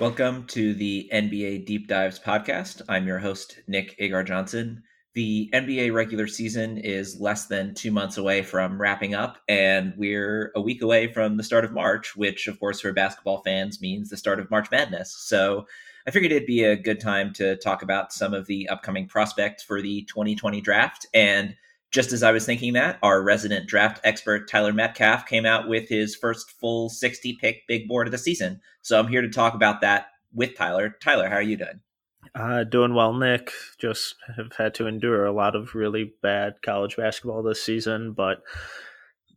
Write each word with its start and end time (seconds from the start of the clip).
Welcome 0.00 0.46
to 0.46 0.72
the 0.72 1.10
NBA 1.12 1.66
Deep 1.66 1.86
Dives 1.86 2.18
podcast. 2.18 2.80
I'm 2.88 3.06
your 3.06 3.18
host, 3.18 3.60
Nick 3.66 3.96
Agar 3.98 4.24
Johnson. 4.24 4.82
The 5.12 5.50
NBA 5.52 5.92
regular 5.92 6.26
season 6.26 6.78
is 6.78 7.20
less 7.20 7.48
than 7.48 7.74
two 7.74 7.90
months 7.90 8.16
away 8.16 8.40
from 8.40 8.80
wrapping 8.80 9.14
up, 9.14 9.36
and 9.46 9.92
we're 9.98 10.52
a 10.56 10.60
week 10.62 10.80
away 10.80 11.12
from 11.12 11.36
the 11.36 11.42
start 11.42 11.66
of 11.66 11.72
March, 11.72 12.16
which, 12.16 12.46
of 12.46 12.58
course, 12.58 12.80
for 12.80 12.94
basketball 12.94 13.42
fans 13.42 13.82
means 13.82 14.08
the 14.08 14.16
start 14.16 14.40
of 14.40 14.50
March 14.50 14.70
Madness. 14.70 15.14
So 15.14 15.66
I 16.06 16.12
figured 16.12 16.32
it'd 16.32 16.46
be 16.46 16.64
a 16.64 16.76
good 16.76 16.98
time 16.98 17.34
to 17.34 17.56
talk 17.56 17.82
about 17.82 18.10
some 18.10 18.32
of 18.32 18.46
the 18.46 18.70
upcoming 18.70 19.06
prospects 19.06 19.62
for 19.62 19.82
the 19.82 20.04
2020 20.04 20.62
draft. 20.62 21.04
And 21.12 21.54
just 21.90 22.12
as 22.12 22.22
I 22.22 22.32
was 22.32 22.46
thinking 22.46 22.72
that, 22.72 22.98
our 23.02 23.22
resident 23.22 23.68
draft 23.68 24.00
expert, 24.02 24.48
Tyler 24.48 24.72
Metcalf, 24.72 25.26
came 25.26 25.44
out 25.44 25.68
with 25.68 25.90
his 25.90 26.16
first 26.16 26.52
full 26.52 26.88
60 26.88 27.36
pick 27.38 27.66
big 27.68 27.86
board 27.86 28.06
of 28.06 28.12
the 28.12 28.18
season. 28.18 28.62
So 28.82 28.98
I'm 28.98 29.08
here 29.08 29.22
to 29.22 29.28
talk 29.28 29.54
about 29.54 29.80
that 29.82 30.06
with 30.32 30.56
Tyler. 30.56 30.96
Tyler, 31.02 31.28
how 31.28 31.36
are 31.36 31.42
you 31.42 31.56
doing? 31.56 31.80
Uh, 32.34 32.64
doing 32.64 32.94
well, 32.94 33.12
Nick. 33.12 33.52
Just 33.78 34.16
have 34.36 34.52
had 34.56 34.74
to 34.74 34.86
endure 34.86 35.24
a 35.24 35.32
lot 35.32 35.56
of 35.56 35.74
really 35.74 36.12
bad 36.22 36.62
college 36.62 36.96
basketball 36.96 37.42
this 37.42 37.62
season, 37.62 38.12
but 38.12 38.42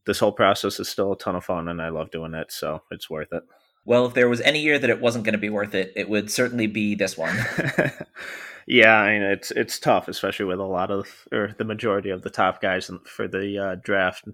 this 0.05 0.19
whole 0.19 0.31
process 0.31 0.79
is 0.79 0.89
still 0.89 1.13
a 1.13 1.17
ton 1.17 1.35
of 1.35 1.45
fun 1.45 1.67
and 1.67 1.81
I 1.81 1.89
love 1.89 2.11
doing 2.11 2.33
it, 2.33 2.51
so 2.51 2.83
it's 2.91 3.09
worth 3.09 3.31
it. 3.31 3.43
Well, 3.85 4.05
if 4.05 4.13
there 4.13 4.29
was 4.29 4.41
any 4.41 4.61
year 4.61 4.79
that 4.79 4.89
it 4.89 5.01
wasn't 5.01 5.25
going 5.25 5.33
to 5.33 5.39
be 5.39 5.49
worth 5.49 5.75
it, 5.75 5.91
it 5.95 6.09
would 6.09 6.31
certainly 6.31 6.67
be 6.67 6.95
this 6.95 7.17
one. 7.17 7.35
yeah, 8.67 8.95
I 8.95 9.13
mean 9.13 9.21
it's 9.23 9.51
it's 9.51 9.79
tough, 9.79 10.07
especially 10.07 10.45
with 10.45 10.59
a 10.59 10.63
lot 10.63 10.89
of 10.91 11.07
or 11.31 11.53
the 11.57 11.65
majority 11.65 12.09
of 12.09 12.21
the 12.21 12.29
top 12.29 12.61
guys 12.61 12.89
for 13.05 13.27
the 13.27 13.57
uh, 13.57 13.75
draft. 13.75 14.25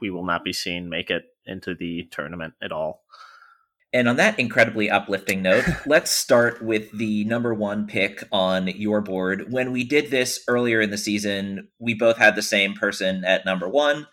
We 0.00 0.10
will 0.10 0.24
not 0.24 0.44
be 0.44 0.52
seen 0.52 0.88
make 0.88 1.10
it 1.10 1.24
into 1.46 1.74
the 1.74 2.08
tournament 2.10 2.54
at 2.62 2.72
all. 2.72 3.04
And 3.92 4.08
on 4.08 4.16
that 4.16 4.38
incredibly 4.38 4.88
uplifting 4.88 5.42
note, 5.42 5.64
let's 5.86 6.10
start 6.10 6.62
with 6.62 6.90
the 6.96 7.24
number 7.24 7.52
one 7.52 7.86
pick 7.86 8.22
on 8.30 8.68
your 8.68 9.00
board. 9.00 9.52
When 9.52 9.72
we 9.72 9.84
did 9.84 10.10
this 10.10 10.44
earlier 10.46 10.80
in 10.80 10.90
the 10.90 10.98
season, 10.98 11.68
we 11.78 11.94
both 11.94 12.16
had 12.16 12.36
the 12.36 12.42
same 12.42 12.74
person 12.74 13.24
at 13.24 13.44
number 13.44 13.68
one 13.68 14.06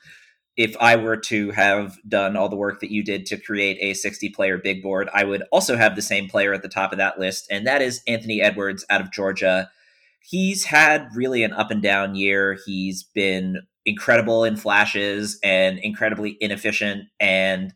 if 0.57 0.75
I 0.79 0.95
were 0.95 1.17
to 1.17 1.51
have 1.51 1.97
done 2.07 2.35
all 2.35 2.49
the 2.49 2.55
work 2.55 2.79
that 2.79 2.91
you 2.91 3.03
did 3.03 3.27
to 3.27 3.37
create 3.37 3.77
a 3.79 3.93
60 3.93 4.29
player 4.29 4.57
big 4.57 4.81
board, 4.81 5.07
I 5.13 5.23
would 5.23 5.43
also 5.51 5.77
have 5.77 5.95
the 5.95 6.01
same 6.01 6.27
player 6.27 6.51
at 6.51 6.63
the 6.63 6.67
top 6.67 6.91
of 6.91 6.97
that 6.97 7.19
list, 7.19 7.47
and 7.51 7.65
that 7.67 7.83
is 7.83 8.01
Anthony 8.07 8.41
Edwards 8.41 8.83
out 8.89 8.99
of 8.99 9.11
Georgia. 9.11 9.69
He's 10.19 10.65
had 10.65 11.07
really 11.15 11.43
an 11.43 11.53
up 11.53 11.69
and 11.69 11.81
down 11.81 12.15
year. 12.15 12.57
He's 12.65 13.03
been 13.03 13.61
incredible 13.85 14.43
in 14.43 14.57
flashes 14.57 15.39
and 15.43 15.77
incredibly 15.77 16.37
inefficient 16.41 17.05
and 17.19 17.71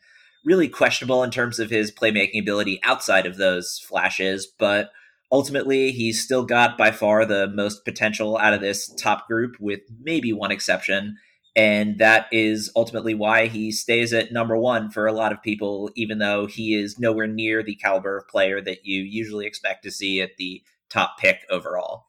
really 0.45 0.67
questionable 0.67 1.23
in 1.23 1.31
terms 1.31 1.59
of 1.59 1.70
his 1.70 1.92
playmaking 1.92 2.42
ability 2.42 2.80
outside 2.84 3.25
of 3.25 3.38
those 3.38 3.80
flashes, 3.80 4.47
but 4.59 4.92
ultimately 5.31 5.92
he's 5.92 6.23
still 6.23 6.44
got 6.44 6.78
by 6.78 6.92
far 6.92 7.25
the 7.25 7.47
most 7.47 7.86
potential 7.86 8.38
out 8.38 8.53
of 8.53 8.62
this 8.62 8.94
top 8.95 9.28
group 9.28 9.56
with 9.59 9.81
maybe 10.02 10.34
one 10.34 10.52
exception 10.52 11.17
and 11.56 11.97
that 11.97 12.28
is 12.31 12.72
ultimately 12.75 13.14
why 13.14 13.47
he 13.47 13.72
stays 13.72 14.14
at 14.14 14.31
number 14.31 14.56
one 14.56 14.89
for 14.89 15.06
a 15.06 15.14
lot 15.14 15.34
of 15.34 15.42
people, 15.42 15.92
even 15.95 16.19
though 16.19 16.45
he 16.45 16.75
is 16.75 16.97
nowhere 16.97 17.28
near 17.28 17.62
the 17.62 17.75
caliber 17.75 18.17
of 18.17 18.28
player 18.28 18.62
that 18.62 18.86
you 18.86 19.02
usually 19.02 19.45
expect 19.45 19.84
to 19.84 19.92
see 19.92 20.22
at 20.22 20.38
the 20.38 20.64
top 20.89 21.17
pick 21.19 21.39
overall. 21.50 22.06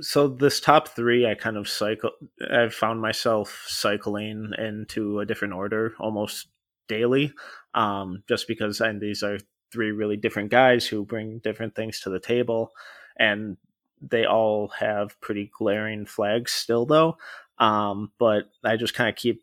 So 0.00 0.28
this 0.28 0.60
top 0.60 0.88
three, 0.88 1.26
I 1.26 1.34
kind 1.34 1.56
of 1.56 1.68
cycle. 1.68 2.10
I've 2.50 2.74
found 2.74 3.00
myself 3.00 3.64
cycling 3.66 4.52
into 4.58 5.20
a 5.20 5.26
different 5.26 5.54
order 5.54 5.94
almost 5.98 6.48
daily, 6.88 7.32
um, 7.74 8.22
just 8.28 8.48
because 8.48 8.80
and 8.80 9.00
these 9.00 9.22
are 9.22 9.38
three 9.72 9.90
really 9.90 10.16
different 10.16 10.50
guys 10.50 10.86
who 10.86 11.04
bring 11.04 11.38
different 11.38 11.74
things 11.74 12.00
to 12.00 12.10
the 12.10 12.20
table, 12.20 12.72
and 13.16 13.56
they 14.00 14.24
all 14.24 14.68
have 14.78 15.20
pretty 15.20 15.50
glaring 15.56 16.06
flags 16.06 16.52
still, 16.52 16.86
though. 16.86 17.16
Um, 17.58 18.10
but 18.18 18.44
I 18.64 18.76
just 18.76 18.94
kind 18.94 19.08
of 19.08 19.16
keep 19.16 19.42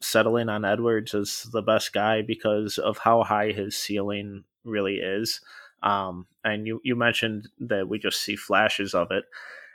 settling 0.00 0.48
on 0.48 0.64
Edwards 0.64 1.14
as 1.14 1.46
the 1.52 1.62
best 1.62 1.92
guy 1.92 2.22
because 2.22 2.78
of 2.78 2.98
how 2.98 3.22
high 3.22 3.52
his 3.52 3.76
ceiling 3.76 4.44
really 4.64 4.96
is. 4.96 5.40
Um, 5.82 6.26
and 6.44 6.66
you, 6.66 6.80
you 6.84 6.96
mentioned 6.96 7.48
that 7.60 7.88
we 7.88 7.98
just 7.98 8.22
see 8.22 8.36
flashes 8.36 8.94
of 8.94 9.10
it. 9.10 9.24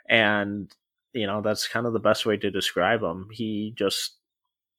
And, 0.08 0.74
you 1.12 1.26
know, 1.26 1.40
that's 1.40 1.68
kind 1.68 1.86
of 1.86 1.92
the 1.92 2.00
best 2.00 2.26
way 2.26 2.36
to 2.38 2.50
describe 2.50 3.02
him. 3.02 3.28
He 3.32 3.74
just, 3.76 4.16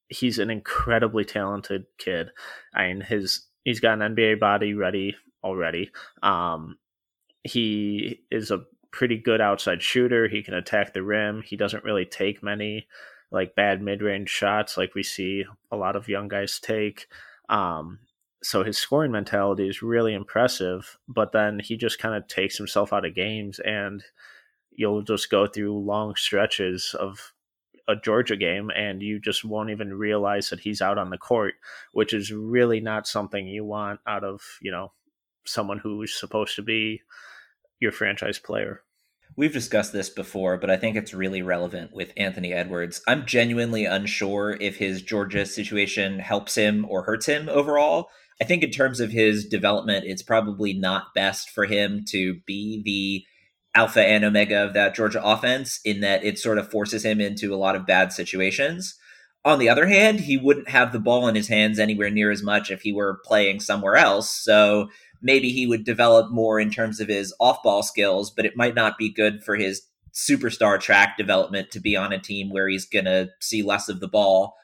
he's 0.09 0.39
an 0.39 0.49
incredibly 0.49 1.25
talented 1.25 1.85
kid. 1.97 2.29
I 2.73 2.87
mean, 2.87 3.01
his, 3.01 3.45
he's 3.63 3.79
got 3.79 4.01
an 4.01 4.15
NBA 4.15 4.39
body 4.39 4.73
ready 4.73 5.15
already. 5.43 5.91
Um, 6.23 6.77
he 7.43 8.21
is 8.31 8.51
a 8.51 8.63
pretty 8.91 9.17
good 9.17 9.41
outside 9.41 9.81
shooter. 9.81 10.27
He 10.27 10.41
can 10.41 10.53
attack 10.53 10.93
the 10.93 11.03
rim. 11.03 11.41
He 11.41 11.57
doesn't 11.57 11.83
really 11.83 12.05
take 12.05 12.41
many 12.41 12.87
like 13.31 13.55
bad 13.55 13.81
mid 13.81 14.01
range 14.01 14.29
shots 14.29 14.77
like 14.77 14.95
we 14.95 15.03
see 15.03 15.43
a 15.71 15.75
lot 15.75 15.95
of 15.95 16.07
young 16.07 16.27
guys 16.27 16.59
take. 16.59 17.07
Um, 17.49 17.99
so 18.41 18.63
his 18.63 18.77
scoring 18.77 19.11
mentality 19.11 19.67
is 19.67 19.81
really 19.81 20.13
impressive, 20.13 20.97
but 21.07 21.31
then 21.31 21.59
he 21.59 21.77
just 21.77 21.99
kind 21.99 22.15
of 22.15 22.27
takes 22.27 22.57
himself 22.57 22.93
out 22.93 23.05
of 23.05 23.15
games 23.15 23.59
and 23.59 24.03
you'll 24.71 25.01
just 25.01 25.29
go 25.29 25.47
through 25.47 25.77
long 25.79 26.15
stretches 26.15 26.95
of 26.99 27.33
a 27.87 27.95
Georgia 27.95 28.35
game 28.35 28.71
and 28.75 29.01
you 29.01 29.19
just 29.19 29.45
won't 29.45 29.69
even 29.69 29.93
realize 29.93 30.49
that 30.49 30.59
he's 30.59 30.81
out 30.81 30.97
on 30.97 31.09
the 31.09 31.17
court, 31.17 31.55
which 31.91 32.13
is 32.13 32.31
really 32.31 32.79
not 32.79 33.07
something 33.07 33.47
you 33.47 33.63
want 33.63 33.99
out 34.07 34.23
of, 34.23 34.41
you 34.61 34.71
know, 34.71 34.91
someone 35.45 35.77
who's 35.79 36.19
supposed 36.19 36.55
to 36.55 36.61
be 36.61 37.01
your 37.79 37.91
franchise 37.91 38.39
player. 38.39 38.81
We've 39.37 39.53
discussed 39.53 39.91
this 39.91 40.09
before, 40.09 40.57
but 40.57 40.69
I 40.69 40.77
think 40.77 40.95
it's 40.95 41.13
really 41.13 41.41
relevant 41.41 41.93
with 41.93 42.13
Anthony 42.15 42.53
Edwards. 42.53 43.01
I'm 43.07 43.25
genuinely 43.25 43.85
unsure 43.85 44.57
if 44.61 44.77
his 44.77 45.01
Georgia 45.01 45.45
situation 45.45 46.19
helps 46.19 46.55
him 46.55 46.85
or 46.87 47.03
hurts 47.03 47.25
him 47.25 47.49
overall. 47.49 48.09
I 48.41 48.45
think, 48.45 48.63
in 48.63 48.71
terms 48.71 48.99
of 48.99 49.11
his 49.11 49.45
development, 49.45 50.05
it's 50.05 50.23
probably 50.23 50.73
not 50.73 51.13
best 51.13 51.49
for 51.49 51.65
him 51.65 52.03
to 52.09 52.35
be 52.45 52.81
the 52.83 53.25
alpha 53.75 54.01
and 54.01 54.23
omega 54.23 54.63
of 54.63 54.73
that 54.73 54.95
Georgia 54.95 55.23
offense, 55.23 55.79
in 55.85 55.99
that 55.99 56.23
it 56.23 56.39
sort 56.39 56.57
of 56.57 56.71
forces 56.71 57.05
him 57.05 57.21
into 57.21 57.53
a 57.53 57.57
lot 57.57 57.75
of 57.75 57.85
bad 57.85 58.11
situations. 58.11 58.95
On 59.43 59.59
the 59.59 59.69
other 59.69 59.85
hand, 59.85 60.21
he 60.21 60.37
wouldn't 60.37 60.69
have 60.69 60.91
the 60.91 60.99
ball 60.99 61.27
in 61.27 61.35
his 61.35 61.49
hands 61.49 61.77
anywhere 61.77 62.09
near 62.09 62.31
as 62.31 62.41
much 62.41 62.71
if 62.71 62.81
he 62.81 62.91
were 62.91 63.21
playing 63.25 63.59
somewhere 63.59 63.95
else. 63.95 64.29
So 64.29 64.89
maybe 65.21 65.49
he 65.49 65.67
would 65.67 65.83
develop 65.83 66.31
more 66.31 66.59
in 66.59 66.71
terms 66.71 66.99
of 66.99 67.09
his 67.09 67.33
off 67.39 67.61
ball 67.61 67.83
skills, 67.83 68.31
but 68.31 68.45
it 68.45 68.57
might 68.57 68.73
not 68.73 68.97
be 68.97 69.11
good 69.11 69.43
for 69.43 69.55
his 69.55 69.83
superstar 70.13 70.79
track 70.79 71.17
development 71.17 71.69
to 71.71 71.79
be 71.79 71.95
on 71.95 72.13
a 72.13 72.19
team 72.19 72.49
where 72.49 72.67
he's 72.67 72.85
going 72.85 73.05
to 73.05 73.29
see 73.39 73.61
less 73.61 73.89
of 73.89 73.99
the 73.99 74.07
ball. 74.07 74.55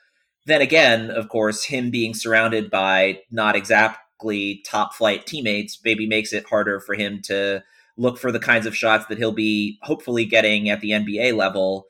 Then 0.45 0.61
again, 0.61 1.11
of 1.11 1.29
course, 1.29 1.66
him 1.66 1.91
being 1.91 2.13
surrounded 2.13 2.71
by 2.71 3.19
not 3.29 3.55
exactly 3.55 4.63
top 4.66 4.95
flight 4.95 5.27
teammates 5.27 5.79
maybe 5.83 6.07
makes 6.07 6.33
it 6.33 6.50
harder 6.50 6.79
for 6.79 6.95
him 6.95 7.21
to 7.25 7.63
look 8.01 8.17
for 8.17 8.31
the 8.31 8.39
kinds 8.39 8.66
of 8.66 8.75
shots 8.75 9.06
that 9.07 9.17
he'll 9.19 9.31
be 9.31 9.78
hopefully 9.84 10.25
getting 10.25 10.69
at 10.69 10.81
the 10.81 10.89
NBA 10.89 11.35
level. 11.35 11.85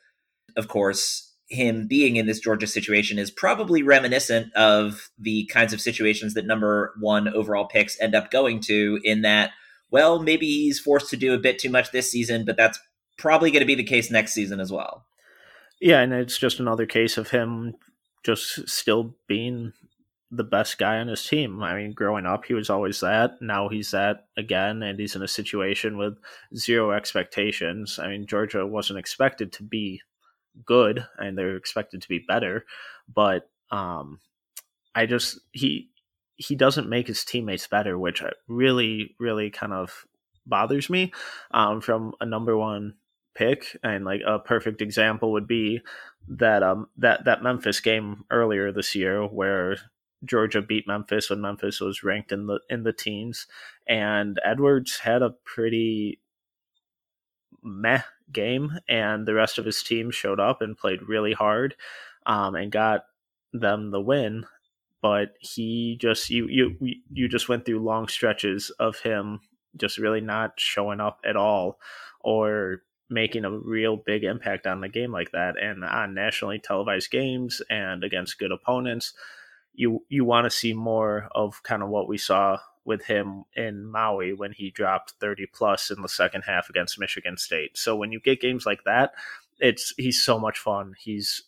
Of 0.57 0.67
course, 0.67 1.33
him 1.47 1.87
being 1.87 2.17
in 2.17 2.25
this 2.25 2.39
Georgia 2.39 2.67
situation 2.67 3.17
is 3.17 3.31
probably 3.31 3.81
reminiscent 3.81 4.53
of 4.53 5.09
the 5.17 5.45
kinds 5.45 5.71
of 5.71 5.79
situations 5.79 6.33
that 6.33 6.45
number 6.45 6.93
one 6.99 7.27
overall 7.33 7.65
picks 7.65 7.99
end 8.01 8.13
up 8.13 8.29
going 8.29 8.59
to, 8.61 8.99
in 9.03 9.21
that, 9.21 9.51
well, 9.89 10.21
maybe 10.21 10.45
he's 10.47 10.79
forced 10.79 11.09
to 11.09 11.17
do 11.17 11.33
a 11.33 11.39
bit 11.39 11.59
too 11.59 11.69
much 11.69 11.91
this 11.91 12.11
season, 12.11 12.43
but 12.45 12.57
that's 12.57 12.79
probably 13.17 13.49
going 13.49 13.61
to 13.61 13.65
be 13.65 13.75
the 13.75 13.83
case 13.83 14.11
next 14.11 14.33
season 14.33 14.59
as 14.59 14.71
well. 14.71 15.05
Yeah, 15.79 16.01
and 16.01 16.13
it's 16.13 16.37
just 16.37 16.59
another 16.59 16.85
case 16.85 17.17
of 17.17 17.29
him 17.29 17.75
just 18.23 18.69
still 18.69 19.15
being 19.27 19.73
the 20.31 20.43
best 20.45 20.77
guy 20.77 20.97
on 20.97 21.09
his 21.09 21.25
team. 21.25 21.61
I 21.61 21.75
mean, 21.75 21.91
growing 21.91 22.25
up, 22.25 22.45
he 22.45 22.53
was 22.53 22.69
always 22.69 23.01
that. 23.01 23.41
Now 23.41 23.67
he's 23.67 23.91
that 23.91 24.27
again, 24.37 24.81
and 24.81 24.97
he's 24.97 25.15
in 25.15 25.21
a 25.21 25.27
situation 25.27 25.97
with 25.97 26.17
zero 26.55 26.91
expectations. 26.91 27.99
I 27.99 28.07
mean, 28.07 28.25
Georgia 28.25 28.65
wasn't 28.65 28.99
expected 28.99 29.51
to 29.53 29.63
be 29.63 30.01
good 30.65 31.05
and 31.17 31.37
they're 31.37 31.55
expected 31.55 32.01
to 32.01 32.09
be 32.09 32.19
better, 32.27 32.65
but 33.13 33.49
um, 33.71 34.19
I 34.95 35.05
just 35.05 35.39
he 35.51 35.89
he 36.35 36.55
doesn't 36.55 36.89
make 36.89 37.07
his 37.07 37.23
teammates 37.23 37.67
better, 37.67 37.97
which 37.97 38.23
really 38.47 39.15
really 39.19 39.49
kind 39.49 39.73
of 39.73 40.05
bothers 40.45 40.89
me. 40.89 41.13
Um, 41.51 41.81
from 41.81 42.13
a 42.19 42.25
number 42.25 42.57
one 42.57 42.95
pick, 43.35 43.77
and 43.83 44.05
like 44.05 44.21
a 44.25 44.39
perfect 44.39 44.81
example 44.81 45.33
would 45.33 45.47
be 45.47 45.81
that 46.27 46.63
um 46.63 46.87
that 46.97 47.25
that 47.25 47.43
Memphis 47.43 47.79
game 47.79 48.25
earlier 48.29 48.71
this 48.71 48.95
year 48.95 49.25
where 49.25 49.77
Georgia 50.25 50.61
beat 50.61 50.87
Memphis 50.87 51.29
when 51.29 51.41
Memphis 51.41 51.79
was 51.81 52.03
ranked 52.03 52.31
in 52.31 52.47
the 52.47 52.59
in 52.69 52.83
the 52.83 52.93
teens, 52.93 53.47
and 53.87 54.39
Edwards 54.45 54.99
had 54.99 55.21
a 55.21 55.31
pretty 55.45 56.19
meh 57.63 58.01
game, 58.31 58.79
and 58.87 59.27
the 59.27 59.33
rest 59.33 59.57
of 59.57 59.65
his 59.65 59.83
team 59.83 60.11
showed 60.11 60.39
up 60.39 60.61
and 60.61 60.77
played 60.77 61.01
really 61.07 61.33
hard 61.33 61.75
um, 62.25 62.55
and 62.55 62.71
got 62.71 63.05
them 63.53 63.91
the 63.91 64.01
win. 64.01 64.45
but 65.01 65.35
he 65.39 65.97
just 65.99 66.29
you 66.29 66.47
you 66.47 66.77
you 67.11 67.27
just 67.27 67.49
went 67.49 67.65
through 67.65 67.79
long 67.83 68.07
stretches 68.07 68.69
of 68.79 68.99
him 68.99 69.39
just 69.77 69.97
really 69.97 70.21
not 70.21 70.53
showing 70.59 70.99
up 70.99 71.19
at 71.25 71.35
all 71.35 71.79
or 72.21 72.83
making 73.09 73.45
a 73.45 73.51
real 73.51 73.97
big 73.97 74.23
impact 74.23 74.67
on 74.67 74.81
the 74.81 74.89
game 74.89 75.11
like 75.11 75.31
that 75.31 75.55
and 75.61 75.83
on 75.83 76.13
nationally 76.13 76.59
televised 76.59 77.11
games 77.11 77.61
and 77.69 78.03
against 78.03 78.39
good 78.39 78.51
opponents 78.51 79.13
you 79.73 80.05
you 80.09 80.25
want 80.25 80.45
to 80.45 80.49
see 80.49 80.73
more 80.73 81.29
of 81.33 81.63
kind 81.63 81.83
of 81.83 81.89
what 81.89 82.07
we 82.07 82.17
saw 82.17 82.59
with 82.83 83.05
him 83.05 83.43
in 83.55 83.85
Maui 83.85 84.33
when 84.33 84.51
he 84.51 84.71
dropped 84.71 85.13
30 85.19 85.45
plus 85.53 85.91
in 85.91 86.01
the 86.01 86.09
second 86.09 86.41
half 86.41 86.69
against 86.69 86.99
Michigan 86.99 87.37
State. 87.37 87.77
So 87.77 87.95
when 87.95 88.11
you 88.11 88.19
get 88.19 88.41
games 88.41 88.65
like 88.65 88.83
that, 88.85 89.13
it's 89.59 89.93
he's 89.97 90.23
so 90.23 90.39
much 90.39 90.57
fun. 90.57 90.95
He's 90.97 91.43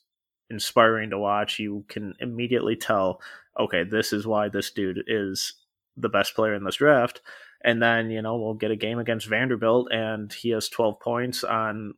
inspiring 0.49 1.09
to 1.09 1.17
watch. 1.17 1.59
You 1.59 1.85
can 1.87 2.13
immediately 2.19 2.75
tell, 2.75 3.21
okay, 3.59 3.83
this 3.83 4.13
is 4.13 4.27
why 4.27 4.49
this 4.49 4.71
dude 4.71 5.03
is 5.07 5.53
the 5.97 6.09
best 6.09 6.35
player 6.35 6.53
in 6.53 6.63
this 6.63 6.75
draft. 6.75 7.21
And 7.63 7.81
then, 7.81 8.09
you 8.11 8.21
know, 8.21 8.37
we'll 8.37 8.53
get 8.53 8.71
a 8.71 8.75
game 8.75 8.99
against 8.99 9.27
Vanderbilt 9.27 9.91
and 9.91 10.31
he 10.31 10.49
has 10.49 10.69
12 10.69 10.99
points 10.99 11.43
on 11.43 11.93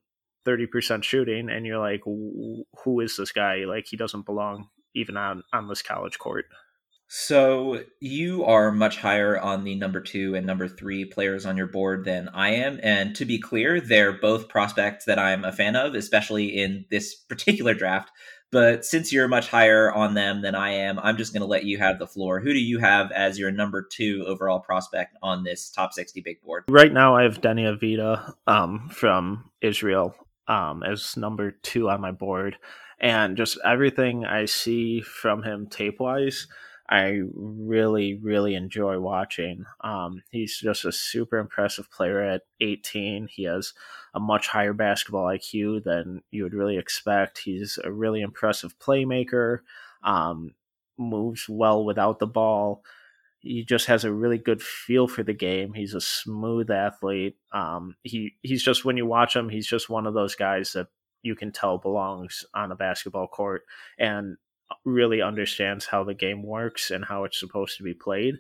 30% 0.46 1.04
shooting. 1.04 1.50
And 1.50 1.66
you're 1.66 1.80
like, 1.80 2.04
who 2.04 3.00
is 3.00 3.18
this 3.18 3.32
guy? 3.32 3.66
Like, 3.66 3.88
he 3.88 3.98
doesn't 3.98 4.26
belong 4.26 4.70
even 4.96 5.18
on, 5.18 5.44
on 5.54 5.68
this 5.68 5.82
college 5.82 6.18
court. 6.18 6.46
So 7.08 7.84
you 8.00 8.46
are 8.46 8.72
much 8.72 8.98
higher 8.98 9.40
on 9.40 9.64
the 9.64 9.76
number 9.76 10.02
two 10.02 10.36
and 10.36 10.46
number 10.46 10.68
three 10.68 11.06
players 11.06 11.46
on 11.46 11.56
your 11.56 11.68
board 11.68 12.04
than 12.04 12.30
I 12.30 12.50
am. 12.56 12.80
And 12.82 13.16
to 13.16 13.26
be 13.26 13.38
clear, 13.38 13.80
they're 13.80 14.14
both 14.14 14.50
prospects 14.50 15.06
that 15.06 15.20
I'm 15.20 15.46
a 15.46 15.52
fan 15.52 15.76
of, 15.76 15.94
especially 15.94 16.48
in 16.48 16.86
this 16.90 17.16
particular 17.30 17.74
draft. 17.74 18.12
But 18.52 18.86
since 18.86 19.12
you're 19.12 19.28
much 19.28 19.50
higher 19.50 19.92
on 19.92 20.14
them 20.14 20.42
than 20.42 20.56
I 20.56 20.70
am, 20.72 20.98
I'm 21.00 21.18
just 21.18 21.34
going 21.34 21.42
to 21.42 21.48
let 21.48 21.66
you 21.66 21.78
have 21.78 22.00
the 22.00 22.08
floor. 22.08 22.40
Who 22.40 22.54
do 22.54 22.60
you 22.60 22.80
have 22.80 23.12
as 23.12 23.38
your 23.38 23.52
number 23.52 23.82
two 23.84 24.24
overall 24.28 24.60
prospect 24.60 25.18
on 25.22 25.44
this 25.44 25.70
top 25.70 25.94
60 25.94 26.22
big 26.22 26.42
board? 26.42 26.64
Right 26.70 26.94
now, 26.94 27.16
I 27.16 27.24
have 27.24 27.42
Deni 27.42 27.66
Avdija 27.66 28.34
um, 28.48 28.88
from 28.90 29.50
Israel 29.62 30.16
um, 30.48 30.84
as 30.84 31.18
number 31.18 31.52
two 31.52 31.90
on 31.90 32.02
my 32.02 32.12
board. 32.12 32.58
And 33.00 33.36
just 33.38 33.58
everything 33.66 34.26
I 34.26 34.46
see 34.46 35.02
from 35.02 35.44
him 35.44 35.68
tape 35.68 36.00
wise, 36.00 36.48
I 36.88 37.22
really, 37.34 38.16
really 38.16 38.54
enjoy 38.54 39.00
watching. 39.00 39.66
Um, 39.82 40.22
he's 40.32 40.60
just 40.60 40.86
a 40.86 40.92
super 40.92 41.38
impressive 41.40 41.90
player 41.90 42.22
at 42.22 42.44
18. 42.62 43.28
He 43.32 43.44
has 43.44 43.74
a 44.14 44.20
much 44.20 44.48
higher 44.48 44.74
basketball 44.74 45.26
IQ 45.26 45.84
than 45.84 46.22
you 46.30 46.44
would 46.44 46.54
really 46.54 46.78
expect. 46.78 47.40
He's 47.40 47.80
a 47.84 47.92
really 47.92 48.22
impressive 48.22 48.78
playmaker, 48.78 49.60
um, 50.04 50.54
moves 50.98 51.50
well 51.50 51.84
without 51.84 52.20
the 52.20 52.28
ball. 52.28 52.84
He 53.40 53.64
just 53.64 53.88
has 53.88 54.04
a 54.04 54.14
really 54.14 54.38
good 54.38 54.62
feel 54.62 55.08
for 55.08 55.24
the 55.24 55.34
game. 55.34 55.74
He's 55.74 55.96
a 55.96 56.02
smooth 56.02 56.70
athlete. 56.70 57.36
Um, 57.52 57.96
he 58.04 58.36
he's 58.42 58.64
just 58.64 58.86
when 58.86 58.98
you 58.98 59.06
watch 59.06 59.36
him, 59.36 59.50
he's 59.50 59.68
just 59.68 59.90
one 59.90 60.08
of 60.08 60.14
those 60.14 60.36
guys 60.36 60.74
that 60.74 60.88
you 61.26 61.36
can 61.36 61.52
tell 61.52 61.78
belongs 61.78 62.46
on 62.54 62.72
a 62.72 62.76
basketball 62.76 63.28
court. 63.28 63.64
And 63.98 64.38
really 64.84 65.22
understands 65.22 65.86
how 65.86 66.04
the 66.04 66.14
game 66.14 66.44
works 66.44 66.92
and 66.92 67.06
how 67.06 67.24
it's 67.24 67.40
supposed 67.40 67.78
to 67.78 67.84
be 67.84 67.94
played. 67.94 68.36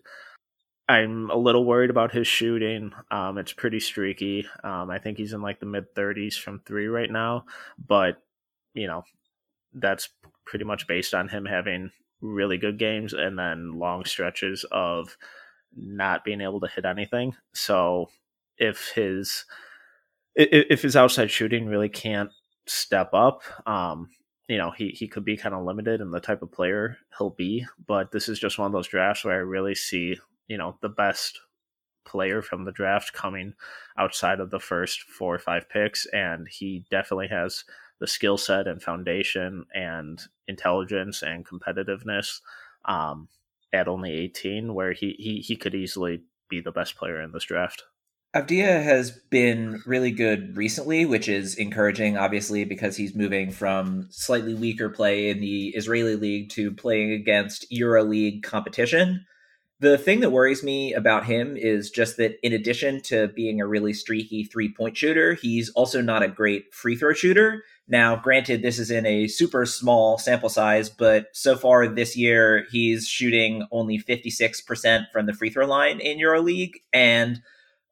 I'm 0.88 1.30
a 1.32 1.36
little 1.36 1.66
worried 1.66 1.90
about 1.90 2.14
his 2.14 2.28
shooting. 2.28 2.92
Um, 3.10 3.38
it's 3.38 3.54
pretty 3.54 3.80
streaky. 3.80 4.48
Um, 4.64 4.90
I 4.92 5.00
think 5.00 5.18
he's 5.18 5.34
in 5.34 5.42
like 5.42 5.60
the 5.60 5.66
mid 5.66 5.94
30s 5.96 6.36
from 6.36 6.60
three 6.60 6.88
right 6.88 7.10
now, 7.10 7.46
but 7.84 8.22
you 8.74 8.88
know, 8.88 9.04
that's 9.74 10.10
pretty 10.46 10.66
much 10.66 10.88
based 10.88 11.14
on 11.14 11.28
him 11.28 11.46
having 11.46 11.92
really 12.22 12.58
good 12.58 12.78
games 12.78 13.14
and 13.14 13.38
then 13.38 13.80
long 13.80 14.06
stretches 14.06 14.64
of 14.72 15.18
not 15.76 16.24
being 16.24 16.42
able 16.42 16.60
to 16.60 16.68
hit 16.68 16.86
anything. 16.86 17.36
So 17.54 18.10
if 18.58 18.92
his 18.94 19.46
if 20.36 20.82
his 20.82 20.96
outside 20.96 21.32
shooting 21.32 21.66
really 21.66 21.90
can't 21.90 22.30
step 22.67 23.13
up, 23.13 23.41
um, 23.67 24.09
you 24.47 24.57
know, 24.57 24.71
he, 24.71 24.89
he 24.89 25.07
could 25.07 25.25
be 25.25 25.38
kind 25.38 25.56
of 25.56 25.63
limited 25.63 26.01
in 26.01 26.12
the 26.12 26.19
type 26.19 26.41
of 26.41 26.51
player 26.51 26.97
he'll 27.17 27.31
be, 27.31 27.65
but 27.88 28.12
this 28.12 28.29
is 28.29 28.39
just 28.39 28.59
one 28.59 28.67
of 28.67 28.71
those 28.73 28.88
drafts 28.88 29.23
where 29.23 29.33
I 29.33 29.38
really 29.38 29.75
see, 29.75 30.17
you 30.47 30.57
know, 30.57 30.77
the 30.81 30.89
best 30.89 31.39
player 32.06 32.41
from 32.41 32.63
the 32.63 32.71
draft 32.71 33.13
coming 33.13 33.53
outside 33.97 34.39
of 34.39 34.51
the 34.51 34.59
first 34.59 35.01
four 35.01 35.33
or 35.33 35.39
five 35.39 35.67
picks. 35.67 36.06
And 36.07 36.47
he 36.47 36.85
definitely 36.91 37.27
has 37.29 37.63
the 38.00 38.07
skill 38.07 38.38
set 38.38 38.67
and 38.67 38.81
foundation 38.81 39.65
and 39.73 40.21
intelligence 40.47 41.23
and 41.23 41.45
competitiveness 41.45 42.41
um, 42.85 43.27
at 43.73 43.88
only 43.88 44.12
18, 44.12 44.73
where 44.73 44.94
he, 44.94 45.15
he, 45.17 45.38
he 45.39 45.56
could 45.56 45.73
easily 45.73 46.21
be 46.50 46.62
the 46.62 46.71
best 46.71 46.95
player 46.95 47.21
in 47.21 47.31
this 47.31 47.45
draft. 47.45 47.83
Avdija 48.36 48.84
has 48.84 49.12
been 49.12 49.82
really 49.86 50.12
good 50.12 50.58
recently, 50.58 51.06
which 51.06 51.30
is 51.30 51.56
encouraging, 51.56 52.18
obviously, 52.18 52.66
because 52.66 52.98
he's 52.98 53.16
moving 53.16 53.50
from 53.50 54.10
slightly 54.12 54.54
weaker 54.54 54.90
play 54.90 55.30
in 55.30 55.40
the 55.40 55.70
Israeli 55.70 56.18
league 56.18 56.50
to 56.50 56.74
playing 56.74 57.14
against 57.14 57.66
EuroLeague 57.72 58.44
competition. 58.44 59.26
The 59.80 59.98
thing 59.98 60.20
that 60.20 60.32
worries 60.32 60.64
me 60.64 60.94
about 60.94 61.26
him 61.26 61.56
is 61.56 61.90
just 61.90 62.18
that, 62.18 62.36
in 62.46 62.52
addition 62.52 63.02
to 63.04 63.30
being 63.30 63.62
a 63.62 63.68
really 63.68 63.94
streaky 63.94 64.44
three 64.44 64.74
point 64.74 64.98
shooter, 64.98 65.36
he's 65.36 65.70
also 65.70 66.02
not 66.02 66.22
a 66.22 66.28
great 66.28 66.74
free 66.74 66.98
throw 66.98 67.14
shooter. 67.14 67.64
Now, 67.88 68.18
granted, 68.18 68.62
this 68.62 68.80
is 68.80 68.92
in 68.92 69.06
a 69.06 69.30
super 69.30 69.66
small 69.66 70.18
sample 70.18 70.50
size, 70.50 70.90
but 70.90 71.28
so 71.32 71.56
far 71.56 71.88
this 71.88 72.18
year, 72.18 72.66
he's 72.70 73.08
shooting 73.08 73.66
only 73.72 73.98
56% 73.98 75.06
from 75.14 75.26
the 75.26 75.34
free 75.34 75.52
throw 75.52 75.68
line 75.68 76.02
in 76.02 76.18
EuroLeague. 76.18 76.74
And 76.92 77.42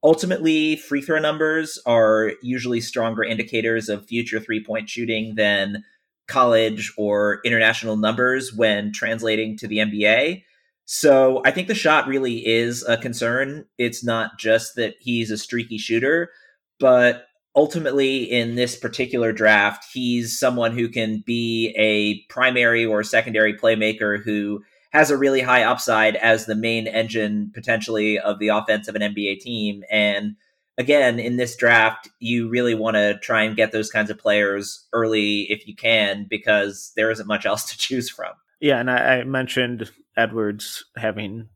ultimately 0.03 0.75
free 0.75 1.01
throw 1.01 1.19
numbers 1.19 1.79
are 1.85 2.33
usually 2.41 2.81
stronger 2.81 3.23
indicators 3.23 3.89
of 3.89 4.05
future 4.05 4.39
three 4.39 4.63
point 4.63 4.89
shooting 4.89 5.35
than 5.35 5.83
college 6.27 6.93
or 6.97 7.39
international 7.43 7.95
numbers 7.95 8.53
when 8.53 8.91
translating 8.91 9.57
to 9.57 9.67
the 9.67 9.77
NBA. 9.77 10.43
So 10.85 11.41
I 11.45 11.51
think 11.51 11.67
the 11.67 11.75
shot 11.75 12.07
really 12.07 12.45
is 12.45 12.83
a 12.83 12.97
concern. 12.97 13.65
It's 13.77 14.03
not 14.03 14.37
just 14.37 14.75
that 14.75 14.95
he's 14.99 15.31
a 15.31 15.37
streaky 15.37 15.77
shooter, 15.77 16.29
but 16.79 17.25
ultimately 17.55 18.23
in 18.23 18.55
this 18.55 18.75
particular 18.75 19.31
draft, 19.31 19.85
he's 19.93 20.37
someone 20.37 20.73
who 20.73 20.89
can 20.89 21.23
be 21.25 21.73
a 21.77 22.21
primary 22.33 22.85
or 22.85 23.03
secondary 23.03 23.53
playmaker 23.53 24.21
who 24.21 24.61
has 24.93 25.09
a 25.09 25.17
really 25.17 25.41
high 25.41 25.63
upside 25.63 26.15
as 26.15 26.45
the 26.45 26.55
main 26.55 26.87
engine 26.87 27.51
potentially 27.53 28.19
of 28.19 28.37
the 28.39 28.49
offense 28.49 28.87
of 28.87 28.95
an 28.95 29.01
NBA 29.01 29.39
team. 29.39 29.83
And 29.89 30.35
again, 30.77 31.19
in 31.19 31.37
this 31.37 31.55
draft, 31.55 32.09
you 32.19 32.47
really 32.47 32.75
want 32.75 32.95
to 32.95 33.17
try 33.19 33.41
and 33.41 33.55
get 33.55 33.71
those 33.71 33.89
kinds 33.89 34.11
of 34.11 34.19
players 34.19 34.87
early 34.93 35.47
if 35.49 35.67
you 35.67 35.75
can, 35.75 36.27
because 36.29 36.93
there 36.95 37.09
isn't 37.09 37.27
much 37.27 37.45
else 37.47 37.69
to 37.71 37.77
choose 37.77 38.09
from. 38.09 38.33
Yeah, 38.59 38.79
and 38.79 38.89
I, 38.89 39.19
I 39.19 39.23
mentioned 39.23 39.91
Edwards 40.15 40.85
having 40.95 41.49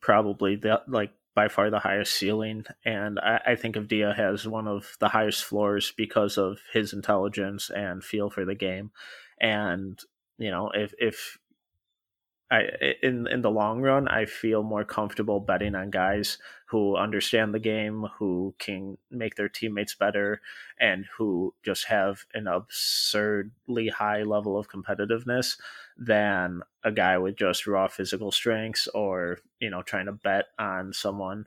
probably 0.00 0.56
the 0.56 0.80
like 0.86 1.10
by 1.34 1.48
far 1.48 1.68
the 1.68 1.80
highest 1.80 2.14
ceiling, 2.14 2.64
and 2.84 3.18
I, 3.18 3.40
I 3.48 3.54
think 3.56 3.74
Avdija 3.74 4.16
has 4.16 4.46
one 4.46 4.68
of 4.68 4.96
the 5.00 5.08
highest 5.08 5.44
floors 5.44 5.92
because 5.96 6.38
of 6.38 6.60
his 6.72 6.92
intelligence 6.92 7.70
and 7.74 8.04
feel 8.04 8.30
for 8.30 8.44
the 8.44 8.54
game. 8.54 8.92
And 9.40 9.98
you 10.38 10.50
know, 10.50 10.70
if 10.72 10.94
if 10.98 11.38
I 12.50 12.94
in 13.02 13.26
in 13.26 13.42
the 13.42 13.50
long 13.50 13.80
run, 13.80 14.06
I 14.08 14.26
feel 14.26 14.62
more 14.62 14.84
comfortable 14.84 15.40
betting 15.40 15.74
on 15.74 15.90
guys 15.90 16.38
who 16.66 16.96
understand 16.96 17.54
the 17.54 17.58
game, 17.58 18.06
who 18.18 18.54
can 18.58 18.98
make 19.10 19.36
their 19.36 19.48
teammates 19.48 19.94
better, 19.94 20.40
and 20.78 21.06
who 21.16 21.54
just 21.64 21.86
have 21.86 22.26
an 22.34 22.46
absurdly 22.46 23.88
high 23.88 24.22
level 24.22 24.58
of 24.58 24.68
competitiveness 24.68 25.56
than 25.96 26.62
a 26.82 26.92
guy 26.92 27.16
with 27.18 27.36
just 27.36 27.66
raw 27.66 27.88
physical 27.88 28.30
strengths 28.30 28.88
or 28.88 29.38
you 29.60 29.70
know 29.70 29.82
trying 29.82 30.06
to 30.06 30.12
bet 30.12 30.46
on 30.58 30.92
someone 30.92 31.46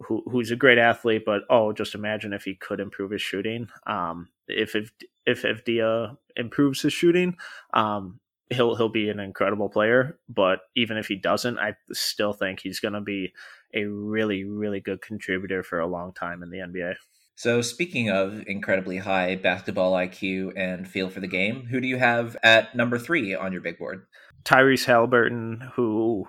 who 0.00 0.22
who's 0.30 0.50
a 0.50 0.56
great 0.56 0.78
athlete, 0.78 1.22
but 1.24 1.42
oh, 1.50 1.72
just 1.72 1.94
imagine 1.94 2.32
if 2.32 2.44
he 2.44 2.54
could 2.54 2.80
improve 2.80 3.10
his 3.10 3.22
shooting. 3.22 3.68
Um, 3.86 4.28
if 4.46 4.74
if 4.74 4.92
if 5.26 5.42
Avdija 5.42 6.16
improves 6.36 6.82
his 6.82 6.92
shooting, 6.92 7.36
um, 7.74 8.20
he'll 8.50 8.76
he'll 8.76 8.88
be 8.88 9.08
an 9.08 9.20
incredible 9.20 9.68
player. 9.68 10.18
But 10.28 10.60
even 10.76 10.96
if 10.96 11.06
he 11.06 11.16
doesn't, 11.16 11.58
I 11.58 11.74
still 11.92 12.32
think 12.32 12.60
he's 12.60 12.80
going 12.80 12.94
to 12.94 13.00
be 13.00 13.32
a 13.74 13.84
really 13.84 14.44
really 14.44 14.80
good 14.80 15.02
contributor 15.02 15.62
for 15.62 15.78
a 15.78 15.86
long 15.86 16.12
time 16.12 16.42
in 16.42 16.50
the 16.50 16.58
NBA. 16.58 16.94
So 17.36 17.62
speaking 17.62 18.10
of 18.10 18.42
incredibly 18.48 18.96
high 18.96 19.36
basketball 19.36 19.92
IQ 19.92 20.54
and 20.56 20.88
feel 20.88 21.08
for 21.08 21.20
the 21.20 21.28
game, 21.28 21.66
who 21.66 21.80
do 21.80 21.86
you 21.86 21.96
have 21.96 22.36
at 22.42 22.74
number 22.74 22.98
three 22.98 23.32
on 23.32 23.52
your 23.52 23.60
big 23.60 23.78
board? 23.78 24.06
Tyrese 24.44 24.86
Halliburton, 24.86 25.70
who 25.74 26.26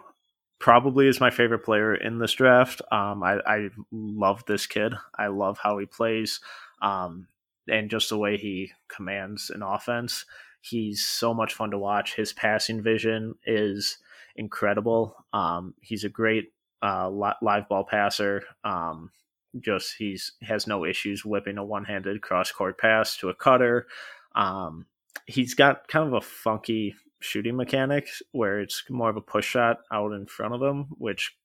probably 0.59 1.07
is 1.07 1.19
my 1.19 1.31
favorite 1.31 1.63
player 1.63 1.95
in 1.95 2.19
this 2.19 2.33
draft. 2.33 2.81
Um, 2.91 3.23
I, 3.23 3.39
I 3.45 3.69
love 3.91 4.43
this 4.45 4.67
kid. 4.67 4.93
I 5.17 5.27
love 5.27 5.57
how 5.57 5.79
he 5.79 5.87
plays, 5.87 6.41
um, 6.81 7.27
and 7.67 7.89
just 7.89 8.09
the 8.09 8.17
way 8.17 8.37
he 8.37 8.71
commands 8.87 9.49
an 9.49 9.63
offense. 9.63 10.25
He's 10.61 11.05
so 11.05 11.33
much 11.33 11.53
fun 11.53 11.71
to 11.71 11.77
watch. 11.77 12.15
His 12.15 12.33
passing 12.33 12.81
vision 12.81 13.35
is 13.45 13.97
incredible. 14.35 15.15
Um, 15.33 15.73
he's 15.81 16.03
a 16.03 16.09
great 16.09 16.51
uh, 16.81 17.09
live 17.09 17.69
ball 17.69 17.83
passer. 17.83 18.43
Um, 18.63 19.11
just 19.59 19.95
he's 19.97 20.33
has 20.43 20.67
no 20.67 20.85
issues 20.85 21.25
whipping 21.25 21.57
a 21.57 21.63
one 21.63 21.85
handed 21.85 22.21
cross 22.21 22.51
court 22.51 22.77
pass 22.77 23.17
to 23.17 23.29
a 23.29 23.35
cutter. 23.35 23.87
Um, 24.35 24.85
he's 25.25 25.53
got 25.53 25.87
kind 25.87 26.07
of 26.07 26.13
a 26.13 26.21
funky 26.21 26.95
shooting 27.19 27.55
mechanic 27.55 28.07
where 28.31 28.59
it's 28.59 28.83
more 28.89 29.09
of 29.09 29.17
a 29.17 29.21
push 29.21 29.47
shot 29.47 29.79
out 29.91 30.13
in 30.13 30.25
front 30.25 30.53
of 30.53 30.61
him, 30.61 30.87
which 30.97 31.35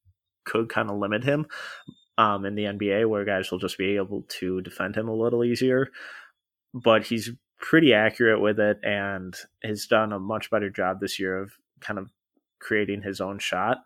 could 0.44 0.68
kind 0.68 0.90
of 0.90 0.98
limit 0.98 1.24
him 1.24 1.46
um, 2.18 2.44
in 2.44 2.54
the 2.54 2.64
NBA, 2.64 3.08
where 3.08 3.24
guys 3.24 3.50
will 3.50 3.58
just 3.58 3.78
be 3.78 3.96
able 3.96 4.24
to 4.40 4.60
defend 4.60 4.96
him 4.96 5.08
a 5.08 5.14
little 5.14 5.44
easier. 5.44 5.88
But 6.72 7.04
he's 7.04 7.30
pretty 7.64 7.94
accurate 7.94 8.42
with 8.42 8.60
it 8.60 8.78
and 8.82 9.34
has 9.62 9.86
done 9.86 10.12
a 10.12 10.18
much 10.18 10.50
better 10.50 10.68
job 10.68 11.00
this 11.00 11.18
year 11.18 11.38
of 11.38 11.52
kind 11.80 11.98
of 11.98 12.10
creating 12.58 13.00
his 13.00 13.22
own 13.22 13.38
shot. 13.38 13.78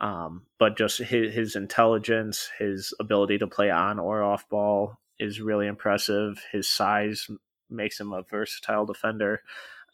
Um, 0.00 0.46
but 0.58 0.76
just 0.76 0.98
his, 0.98 1.32
his 1.32 1.54
intelligence, 1.54 2.50
his 2.58 2.92
ability 2.98 3.38
to 3.38 3.46
play 3.46 3.70
on 3.70 4.00
or 4.00 4.24
off 4.24 4.48
ball 4.48 4.98
is 5.20 5.40
really 5.40 5.68
impressive. 5.68 6.42
His 6.50 6.68
size 6.68 7.28
makes 7.68 8.00
him 8.00 8.12
a 8.12 8.22
versatile 8.22 8.84
defender. 8.84 9.42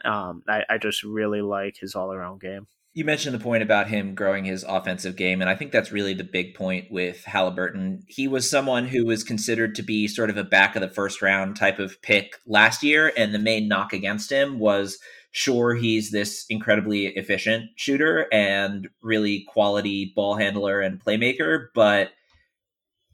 Um, 0.02 0.42
I, 0.48 0.62
I 0.70 0.78
just 0.78 1.02
really 1.02 1.42
like 1.42 1.76
his 1.78 1.94
all 1.94 2.14
around 2.14 2.40
game. 2.40 2.66
You 2.96 3.04
mentioned 3.04 3.34
the 3.34 3.44
point 3.44 3.62
about 3.62 3.88
him 3.88 4.14
growing 4.14 4.46
his 4.46 4.64
offensive 4.66 5.16
game, 5.16 5.42
and 5.42 5.50
I 5.50 5.54
think 5.54 5.70
that's 5.70 5.92
really 5.92 6.14
the 6.14 6.24
big 6.24 6.54
point 6.54 6.90
with 6.90 7.26
Halliburton. 7.26 8.04
He 8.08 8.26
was 8.26 8.48
someone 8.48 8.86
who 8.86 9.04
was 9.04 9.22
considered 9.22 9.74
to 9.74 9.82
be 9.82 10.08
sort 10.08 10.30
of 10.30 10.38
a 10.38 10.44
back 10.44 10.74
of 10.74 10.80
the 10.80 10.88
first 10.88 11.20
round 11.20 11.56
type 11.56 11.78
of 11.78 12.00
pick 12.00 12.40
last 12.46 12.82
year, 12.82 13.12
and 13.14 13.34
the 13.34 13.38
main 13.38 13.68
knock 13.68 13.92
against 13.92 14.32
him 14.32 14.58
was 14.58 14.98
sure 15.30 15.74
he's 15.74 16.10
this 16.10 16.46
incredibly 16.48 17.08
efficient 17.08 17.68
shooter 17.76 18.28
and 18.32 18.88
really 19.02 19.44
quality 19.46 20.14
ball 20.16 20.36
handler 20.36 20.80
and 20.80 21.04
playmaker, 21.04 21.66
but 21.74 22.12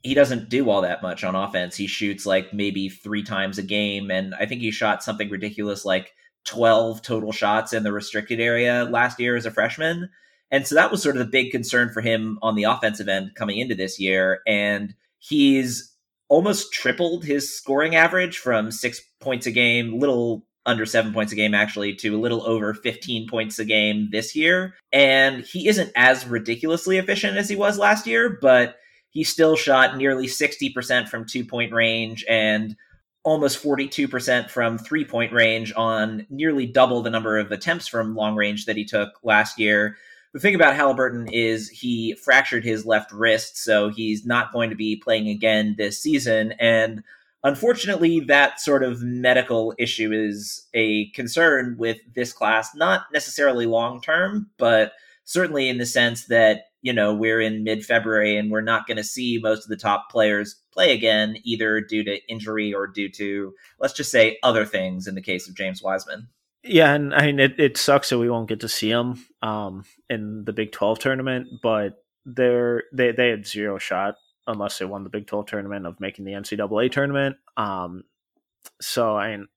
he 0.01 0.13
doesn't 0.13 0.47
do 0.47 0.69
all 0.69 0.79
that 0.83 1.01
much 1.01 1.25
on 1.25 1.35
offense. 1.35 1.75
He 1.75 1.87
shoots 1.87 2.25
like 2.25 2.53
maybe 2.53 2.87
three 2.87 3.21
times 3.21 3.57
a 3.57 3.63
game, 3.63 4.11
and 4.11 4.33
I 4.35 4.45
think 4.45 4.61
he 4.61 4.71
shot 4.71 5.03
something 5.03 5.29
ridiculous 5.29 5.83
like 5.83 6.13
12 6.45 7.01
total 7.01 7.31
shots 7.31 7.73
in 7.73 7.83
the 7.83 7.91
restricted 7.91 8.39
area 8.39 8.85
last 8.89 9.19
year 9.19 9.35
as 9.35 9.45
a 9.45 9.51
freshman. 9.51 10.09
And 10.51 10.67
so 10.67 10.75
that 10.75 10.91
was 10.91 11.01
sort 11.01 11.15
of 11.15 11.19
the 11.19 11.31
big 11.31 11.51
concern 11.51 11.89
for 11.89 12.01
him 12.01 12.37
on 12.41 12.55
the 12.55 12.63
offensive 12.63 13.07
end 13.07 13.33
coming 13.35 13.57
into 13.57 13.75
this 13.75 13.99
year. 13.99 14.41
And 14.45 14.93
he's 15.17 15.93
almost 16.29 16.71
tripled 16.73 17.25
his 17.25 17.55
scoring 17.55 17.95
average 17.95 18.37
from 18.37 18.71
six 18.71 19.01
points 19.19 19.47
a 19.47 19.51
game, 19.51 19.99
little 19.99 20.45
under 20.65 20.85
seven 20.85 21.13
points 21.13 21.33
a 21.33 21.35
game 21.35 21.53
actually, 21.53 21.95
to 21.95 22.15
a 22.15 22.21
little 22.21 22.45
over 22.47 22.73
15 22.73 23.27
points 23.27 23.59
a 23.59 23.65
game 23.65 24.09
this 24.11 24.35
year. 24.35 24.75
And 24.91 25.43
he 25.43 25.67
isn't 25.67 25.91
as 25.95 26.27
ridiculously 26.27 26.97
efficient 26.97 27.37
as 27.37 27.49
he 27.49 27.55
was 27.55 27.77
last 27.77 28.05
year, 28.05 28.37
but 28.41 28.75
he 29.09 29.23
still 29.23 29.55
shot 29.55 29.97
nearly 29.97 30.27
60% 30.27 31.07
from 31.07 31.25
two 31.25 31.45
point 31.45 31.71
range 31.73 32.25
and 32.29 32.75
almost 33.23 33.63
42% 33.63 34.49
from 34.49 34.77
three 34.77 35.05
point 35.05 35.31
range 35.31 35.73
on 35.75 36.25
nearly 36.29 36.65
double 36.65 37.01
the 37.01 37.09
number 37.09 37.37
of 37.37 37.51
attempts 37.51 37.87
from 37.87 38.15
long 38.15 38.35
range 38.35 38.65
that 38.65 38.77
he 38.77 38.85
took 38.85 39.13
last 39.23 39.57
year. 39.57 39.97
The 40.33 40.39
thing 40.39 40.55
about 40.55 40.75
Halliburton 40.75 41.27
is 41.31 41.69
he 41.69 42.15
fractured 42.15 42.63
his 42.63 42.85
left 42.85 43.11
wrist, 43.11 43.57
so 43.57 43.89
he's 43.89 44.25
not 44.25 44.51
going 44.51 44.71
to 44.71 44.75
be 44.75 44.95
playing 44.95 45.29
again 45.29 45.75
this 45.77 46.01
season. 46.01 46.53
And 46.59 47.03
unfortunately, 47.43 48.19
that 48.21 48.59
sort 48.59 48.83
of 48.83 49.03
medical 49.03 49.75
issue 49.77 50.11
is 50.11 50.67
a 50.73 51.09
concern 51.11 51.75
with 51.77 51.99
this 52.15 52.33
class, 52.33 52.75
not 52.75 53.05
necessarily 53.13 53.67
long 53.67 54.01
term, 54.01 54.49
but 54.57 54.93
certainly 55.23 55.69
in 55.69 55.77
the 55.77 55.85
sense 55.85 56.25
that 56.25 56.65
you 56.83 56.93
know 56.93 57.15
we're 57.15 57.41
in 57.41 57.63
mid 57.63 57.83
February 57.83 58.37
and 58.37 58.51
we're 58.51 58.61
not 58.61 58.85
going 58.85 58.97
to 58.97 59.03
see 59.03 59.39
most 59.41 59.63
of 59.63 59.69
the 59.69 59.77
top 59.77 60.11
players 60.11 60.61
play 60.71 60.93
again, 60.93 61.37
either 61.43 61.81
due 61.81 62.03
to 62.03 62.19
injury 62.27 62.73
or 62.73 62.85
due 62.85 63.09
to 63.09 63.53
let's 63.79 63.93
just 63.93 64.11
say 64.11 64.37
other 64.43 64.65
things. 64.65 65.07
In 65.07 65.15
the 65.15 65.21
case 65.21 65.49
of 65.49 65.55
James 65.55 65.81
Wiseman. 65.81 66.27
Yeah, 66.61 66.93
and 66.93 67.15
I 67.15 67.25
mean 67.25 67.39
it, 67.39 67.59
it 67.59 67.77
sucks 67.77 68.09
that 68.09 68.19
we 68.19 68.29
won't 68.29 68.49
get 68.49 68.59
to 68.59 68.69
see 68.69 68.89
him 68.89 69.25
um, 69.41 69.85
in 70.09 70.43
the 70.45 70.53
Big 70.53 70.71
Twelve 70.71 70.99
tournament, 70.99 71.47
but 71.63 72.03
they're 72.25 72.83
they 72.93 73.11
they 73.11 73.29
had 73.29 73.47
zero 73.47 73.77
shot 73.77 74.15
unless 74.45 74.77
they 74.77 74.85
won 74.85 75.03
the 75.03 75.09
Big 75.09 75.25
Twelve 75.25 75.45
tournament 75.45 75.87
of 75.87 75.99
making 75.99 76.25
the 76.25 76.33
NCAA 76.33 76.91
tournament. 76.91 77.37
Um, 77.57 78.03
so 78.81 79.17
I 79.17 79.31
mean, 79.31 79.47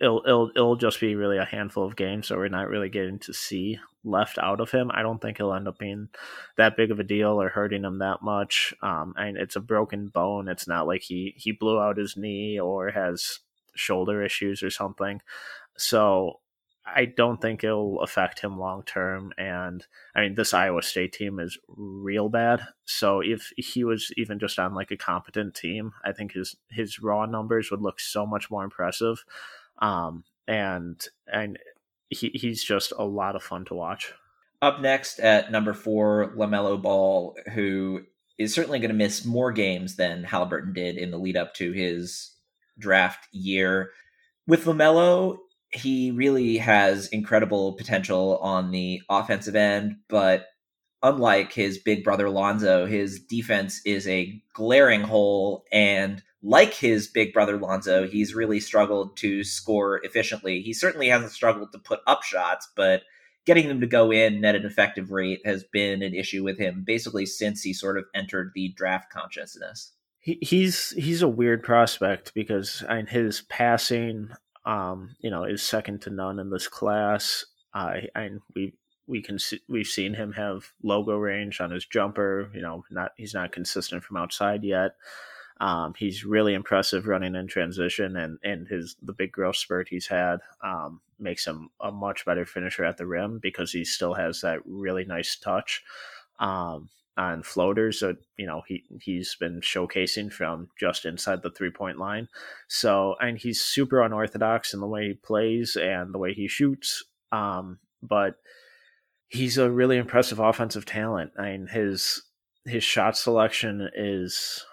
it'll 0.00 0.22
it'll 0.24 0.50
it'll 0.54 0.76
just 0.76 1.00
be 1.00 1.14
really 1.14 1.38
a 1.38 1.44
handful 1.44 1.84
of 1.84 1.96
games, 1.96 2.28
so 2.28 2.36
we're 2.36 2.48
not 2.48 2.68
really 2.68 2.88
getting 2.88 3.18
to 3.20 3.32
see 3.32 3.78
left 4.04 4.38
out 4.38 4.60
of 4.60 4.70
him. 4.70 4.90
I 4.92 5.02
don't 5.02 5.20
think 5.20 5.38
he'll 5.38 5.52
end 5.52 5.68
up 5.68 5.78
being 5.78 6.08
that 6.56 6.76
big 6.76 6.90
of 6.90 7.00
a 7.00 7.04
deal 7.04 7.40
or 7.40 7.48
hurting 7.48 7.84
him 7.84 7.98
that 7.98 8.22
much. 8.22 8.72
Um, 8.82 9.14
and 9.16 9.36
it's 9.36 9.56
a 9.56 9.60
broken 9.60 10.08
bone. 10.08 10.48
It's 10.48 10.68
not 10.68 10.86
like 10.86 11.02
he 11.02 11.34
he 11.36 11.52
blew 11.52 11.80
out 11.80 11.98
his 11.98 12.16
knee 12.16 12.58
or 12.58 12.90
has 12.90 13.40
shoulder 13.74 14.22
issues 14.22 14.62
or 14.62 14.70
something. 14.70 15.20
So 15.76 16.40
I 16.94 17.04
don't 17.04 17.40
think 17.40 17.62
it'll 17.64 18.00
affect 18.00 18.40
him 18.40 18.58
long 18.58 18.82
term. 18.84 19.32
And 19.36 19.84
I 20.14 20.22
mean, 20.22 20.34
this 20.34 20.54
Iowa 20.54 20.82
State 20.82 21.12
team 21.12 21.38
is 21.38 21.58
real 21.68 22.28
bad. 22.28 22.62
So 22.84 23.20
if 23.20 23.52
he 23.56 23.84
was 23.84 24.10
even 24.16 24.38
just 24.38 24.58
on 24.58 24.74
like 24.74 24.90
a 24.90 24.96
competent 24.96 25.54
team, 25.54 25.92
I 26.04 26.12
think 26.12 26.32
his 26.32 26.56
his 26.70 27.00
raw 27.00 27.26
numbers 27.26 27.70
would 27.70 27.82
look 27.82 28.00
so 28.00 28.26
much 28.26 28.50
more 28.50 28.64
impressive. 28.64 29.24
Um, 29.80 30.24
and 30.46 31.06
and 31.32 31.58
he, 32.08 32.30
he's 32.34 32.62
just 32.64 32.92
a 32.98 33.04
lot 33.04 33.36
of 33.36 33.42
fun 33.42 33.64
to 33.66 33.74
watch. 33.74 34.12
Up 34.60 34.80
next 34.80 35.20
at 35.20 35.52
number 35.52 35.72
four, 35.72 36.32
LaMelo 36.36 36.80
Ball, 36.80 37.36
who 37.54 38.02
is 38.38 38.54
certainly 38.54 38.78
going 38.78 38.90
to 38.90 38.94
miss 38.94 39.24
more 39.24 39.52
games 39.52 39.96
than 39.96 40.24
Halliburton 40.24 40.72
did 40.72 40.96
in 40.96 41.10
the 41.10 41.18
lead 41.18 41.36
up 41.36 41.54
to 41.54 41.72
his 41.72 42.34
draft 42.78 43.28
year. 43.32 43.90
With 44.46 44.64
LaMelo, 44.64 45.38
he 45.70 46.10
really 46.10 46.56
has 46.58 47.08
incredible 47.08 47.74
potential 47.74 48.38
on 48.38 48.70
the 48.70 49.02
offensive 49.10 49.54
end, 49.54 49.96
but 50.08 50.46
unlike 51.02 51.52
his 51.52 51.78
big 51.78 52.02
brother 52.02 52.30
Lonzo, 52.30 52.86
his 52.86 53.20
defense 53.20 53.80
is 53.84 54.08
a 54.08 54.40
glaring 54.54 55.02
hole 55.02 55.64
and 55.70 56.22
like 56.42 56.74
his 56.74 57.08
big 57.08 57.32
brother 57.32 57.56
Lonzo, 57.56 58.06
he's 58.06 58.34
really 58.34 58.60
struggled 58.60 59.16
to 59.18 59.42
score 59.42 60.00
efficiently. 60.04 60.62
He 60.62 60.72
certainly 60.72 61.08
hasn't 61.08 61.32
struggled 61.32 61.72
to 61.72 61.78
put 61.78 62.00
up 62.06 62.22
shots, 62.22 62.68
but 62.76 63.02
getting 63.44 63.68
them 63.68 63.80
to 63.80 63.86
go 63.86 64.12
in 64.12 64.44
at 64.44 64.54
an 64.54 64.64
effective 64.64 65.10
rate 65.10 65.40
has 65.44 65.64
been 65.64 66.02
an 66.02 66.14
issue 66.14 66.44
with 66.44 66.58
him 66.58 66.84
basically 66.86 67.26
since 67.26 67.62
he 67.62 67.72
sort 67.72 67.98
of 67.98 68.04
entered 68.14 68.52
the 68.54 68.68
draft 68.76 69.10
consciousness. 69.10 69.92
He, 70.20 70.38
he's 70.42 70.90
he's 70.90 71.22
a 71.22 71.28
weird 71.28 71.62
prospect 71.62 72.34
because 72.34 72.84
I 72.88 72.96
mean, 72.96 73.06
his 73.06 73.42
passing, 73.42 74.30
um, 74.64 75.16
you 75.20 75.30
know, 75.30 75.44
is 75.44 75.62
second 75.62 76.02
to 76.02 76.10
none 76.10 76.38
in 76.38 76.50
this 76.50 76.68
class. 76.68 77.44
I 77.72 78.08
and 78.14 78.40
we 78.54 78.74
we 79.06 79.22
can 79.22 79.38
see, 79.38 79.60
we've 79.68 79.86
seen 79.86 80.14
him 80.14 80.32
have 80.32 80.72
logo 80.82 81.16
range 81.16 81.60
on 81.60 81.70
his 81.70 81.86
jumper. 81.86 82.50
You 82.54 82.60
know, 82.60 82.84
not 82.90 83.12
he's 83.16 83.34
not 83.34 83.52
consistent 83.52 84.04
from 84.04 84.18
outside 84.18 84.62
yet. 84.62 84.92
Um, 85.60 85.94
he's 85.98 86.24
really 86.24 86.54
impressive 86.54 87.06
running 87.06 87.34
in 87.34 87.46
transition, 87.48 88.16
and 88.16 88.38
and 88.44 88.68
his 88.68 88.96
the 89.02 89.12
big 89.12 89.32
growth 89.32 89.56
spurt 89.56 89.88
he's 89.88 90.06
had 90.06 90.38
um, 90.62 91.00
makes 91.18 91.46
him 91.46 91.70
a 91.80 91.90
much 91.90 92.24
better 92.24 92.46
finisher 92.46 92.84
at 92.84 92.96
the 92.96 93.06
rim 93.06 93.38
because 93.42 93.72
he 93.72 93.84
still 93.84 94.14
has 94.14 94.40
that 94.42 94.60
really 94.64 95.04
nice 95.04 95.36
touch 95.36 95.82
um, 96.38 96.88
on 97.16 97.42
floaters 97.42 97.98
that 98.00 98.16
you 98.36 98.46
know 98.46 98.62
he 98.68 98.84
he's 99.00 99.34
been 99.34 99.60
showcasing 99.60 100.32
from 100.32 100.68
just 100.78 101.04
inside 101.04 101.42
the 101.42 101.50
three 101.50 101.70
point 101.70 101.98
line. 101.98 102.28
So 102.68 103.16
and 103.20 103.36
he's 103.36 103.60
super 103.60 104.00
unorthodox 104.00 104.72
in 104.72 104.80
the 104.80 104.86
way 104.86 105.08
he 105.08 105.14
plays 105.14 105.76
and 105.76 106.14
the 106.14 106.18
way 106.18 106.34
he 106.34 106.46
shoots, 106.46 107.04
um, 107.32 107.80
but 108.00 108.36
he's 109.26 109.58
a 109.58 109.70
really 109.70 109.96
impressive 109.96 110.38
offensive 110.38 110.84
talent. 110.84 111.32
I 111.36 111.50
mean 111.50 111.66
his 111.66 112.22
his 112.64 112.84
shot 112.84 113.16
selection 113.16 113.90
is 113.96 114.64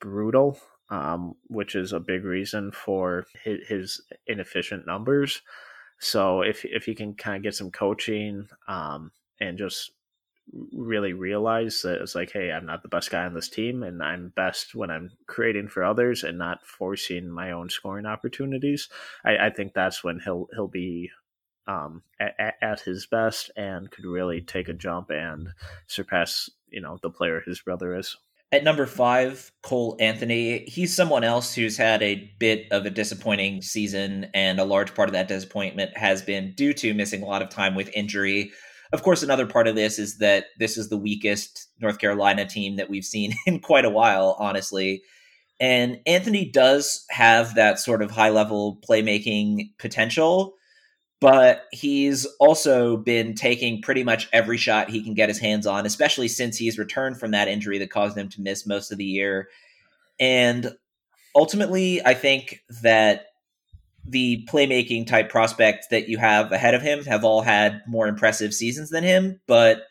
brutal, 0.00 0.58
um, 0.90 1.34
which 1.48 1.74
is 1.74 1.92
a 1.92 2.00
big 2.00 2.24
reason 2.24 2.72
for 2.72 3.26
his, 3.44 3.66
his, 3.68 4.00
inefficient 4.26 4.86
numbers. 4.86 5.42
So 6.00 6.42
if 6.42 6.64
if 6.64 6.84
he 6.84 6.94
can 6.94 7.14
kind 7.14 7.36
of 7.36 7.42
get 7.42 7.54
some 7.54 7.70
coaching 7.70 8.48
um, 8.68 9.10
and 9.40 9.58
just 9.58 9.90
really 10.72 11.12
realize 11.12 11.82
that 11.82 12.00
it's 12.00 12.14
like, 12.14 12.32
hey, 12.32 12.50
I'm 12.50 12.66
not 12.66 12.82
the 12.82 12.88
best 12.88 13.10
guy 13.10 13.24
on 13.24 13.34
this 13.34 13.48
team, 13.48 13.82
and 13.82 14.02
I'm 14.02 14.32
best 14.34 14.74
when 14.74 14.90
I'm 14.90 15.10
creating 15.26 15.68
for 15.68 15.84
others 15.84 16.24
and 16.24 16.38
not 16.38 16.64
forcing 16.66 17.30
my 17.30 17.52
own 17.52 17.68
scoring 17.68 18.06
opportunities. 18.06 18.88
I, 19.24 19.46
I 19.46 19.50
think 19.50 19.74
that's 19.74 20.02
when 20.02 20.20
he'll 20.20 20.48
he'll 20.54 20.68
be 20.68 21.10
um, 21.66 22.02
at, 22.18 22.56
at, 22.62 22.80
his 22.80 23.06
best 23.06 23.50
and 23.56 23.90
could 23.90 24.06
really 24.06 24.40
take 24.40 24.68
a 24.68 24.72
jump 24.72 25.10
and 25.10 25.50
surpass 25.86 26.48
you 26.70 26.80
know 26.80 26.98
the 27.02 27.10
player 27.10 27.42
his 27.44 27.60
brother 27.60 27.96
is. 27.96 28.16
At 28.50 28.64
number 28.64 28.86
five, 28.86 29.52
Cole 29.62 29.94
Anthony. 30.00 30.64
He's 30.66 30.96
someone 30.96 31.22
else 31.22 31.54
who's 31.54 31.76
had 31.76 32.02
a 32.02 32.32
bit 32.38 32.66
of 32.70 32.86
a 32.86 32.90
disappointing 32.90 33.60
season, 33.60 34.30
and 34.32 34.58
a 34.58 34.64
large 34.64 34.94
part 34.94 35.10
of 35.10 35.12
that 35.12 35.28
disappointment 35.28 35.96
has 35.98 36.22
been 36.22 36.54
due 36.54 36.72
to 36.74 36.94
missing 36.94 37.22
a 37.22 37.26
lot 37.26 37.42
of 37.42 37.50
time 37.50 37.74
with 37.74 37.90
injury. 37.94 38.50
of 38.94 39.02
course, 39.02 39.22
another 39.22 39.46
part 39.46 39.68
of 39.68 39.74
this 39.74 39.98
is 39.98 40.16
that 40.16 40.46
this 40.58 40.78
is 40.78 40.88
the 40.88 40.96
weakest 40.96 41.68
North 41.78 41.98
Carolina 41.98 42.46
team 42.46 42.76
that 42.76 42.88
we've 42.88 43.04
seen 43.04 43.34
in 43.46 43.60
quite 43.60 43.84
a 43.84 43.90
while, 43.90 44.34
honestly. 44.38 45.02
And 45.60 46.00
Anthony 46.06 46.50
does 46.50 47.04
have 47.10 47.54
that 47.56 47.78
sort 47.78 48.00
of 48.00 48.10
high 48.10 48.30
level 48.30 48.80
playmaking 48.88 49.72
potential, 49.78 50.54
but 51.20 51.64
he's 51.72 52.26
also 52.38 52.96
been 52.96 53.34
taking 53.34 53.82
pretty 53.82 54.04
much 54.04 54.28
every 54.32 54.56
shot 54.56 54.90
he 54.90 55.02
can 55.02 55.14
get 55.14 55.28
his 55.28 55.38
hands 55.38 55.66
on, 55.66 55.84
especially 55.84 56.28
since 56.28 56.56
he's 56.56 56.78
returned 56.78 57.18
from 57.18 57.32
that 57.32 57.48
injury 57.48 57.78
that 57.78 57.90
caused 57.90 58.16
him 58.16 58.28
to 58.28 58.40
miss 58.40 58.66
most 58.66 58.92
of 58.92 58.98
the 58.98 59.04
year. 59.04 59.48
And 60.20 60.76
ultimately, 61.34 62.04
I 62.04 62.14
think 62.14 62.62
that 62.82 63.26
the 64.04 64.46
playmaking 64.48 65.06
type 65.06 65.28
prospects 65.28 65.88
that 65.88 66.08
you 66.08 66.18
have 66.18 66.52
ahead 66.52 66.74
of 66.74 66.82
him 66.82 67.04
have 67.04 67.24
all 67.24 67.42
had 67.42 67.82
more 67.86 68.06
impressive 68.06 68.54
seasons 68.54 68.90
than 68.90 69.04
him, 69.04 69.40
but 69.46 69.82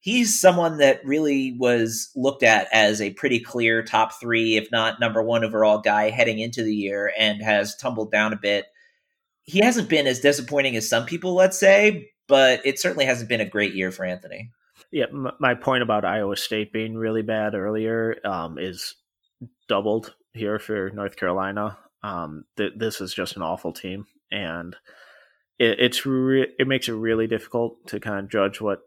he's 0.00 0.38
someone 0.38 0.78
that 0.78 1.04
really 1.04 1.56
was 1.58 2.10
looked 2.16 2.42
at 2.42 2.66
as 2.72 3.00
a 3.00 3.10
pretty 3.10 3.38
clear 3.38 3.82
top 3.82 4.18
three, 4.20 4.56
if 4.56 4.70
not 4.72 4.98
number 4.98 5.22
one 5.22 5.44
overall 5.44 5.78
guy 5.78 6.10
heading 6.10 6.40
into 6.40 6.62
the 6.62 6.74
year 6.74 7.12
and 7.16 7.40
has 7.42 7.76
tumbled 7.76 8.10
down 8.10 8.32
a 8.32 8.36
bit. 8.36 8.66
He 9.44 9.60
hasn't 9.60 9.88
been 9.88 10.06
as 10.06 10.20
disappointing 10.20 10.76
as 10.76 10.88
some 10.88 11.06
people, 11.06 11.34
let's 11.34 11.58
say, 11.58 12.10
but 12.28 12.64
it 12.64 12.78
certainly 12.78 13.04
hasn't 13.04 13.28
been 13.28 13.40
a 13.40 13.48
great 13.48 13.74
year 13.74 13.90
for 13.90 14.04
Anthony. 14.04 14.50
Yeah, 14.90 15.06
my 15.38 15.54
point 15.54 15.82
about 15.82 16.04
Iowa 16.04 16.36
State 16.36 16.72
being 16.72 16.94
really 16.94 17.22
bad 17.22 17.54
earlier 17.54 18.16
um, 18.24 18.58
is 18.58 18.94
doubled 19.68 20.14
here 20.34 20.58
for 20.58 20.90
North 20.90 21.16
Carolina. 21.16 21.78
Um, 22.02 22.44
th- 22.56 22.74
this 22.76 23.00
is 23.00 23.14
just 23.14 23.36
an 23.36 23.42
awful 23.42 23.72
team, 23.72 24.06
and 24.30 24.76
it, 25.58 25.78
it's 25.80 26.04
re- 26.04 26.52
it 26.58 26.68
makes 26.68 26.88
it 26.88 26.92
really 26.92 27.26
difficult 27.26 27.86
to 27.86 28.00
kind 28.00 28.18
of 28.18 28.30
judge 28.30 28.60
what 28.60 28.80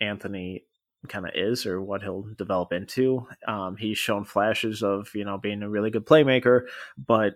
Anthony 0.00 0.64
kind 1.08 1.26
of 1.26 1.32
is 1.34 1.66
or 1.66 1.82
what 1.82 2.02
he'll 2.02 2.26
develop 2.36 2.72
into. 2.72 3.26
Um, 3.48 3.76
he's 3.76 3.98
shown 3.98 4.24
flashes 4.24 4.82
of 4.82 5.08
you 5.14 5.24
know 5.24 5.38
being 5.38 5.62
a 5.62 5.68
really 5.68 5.90
good 5.90 6.06
playmaker, 6.06 6.66
but 6.96 7.34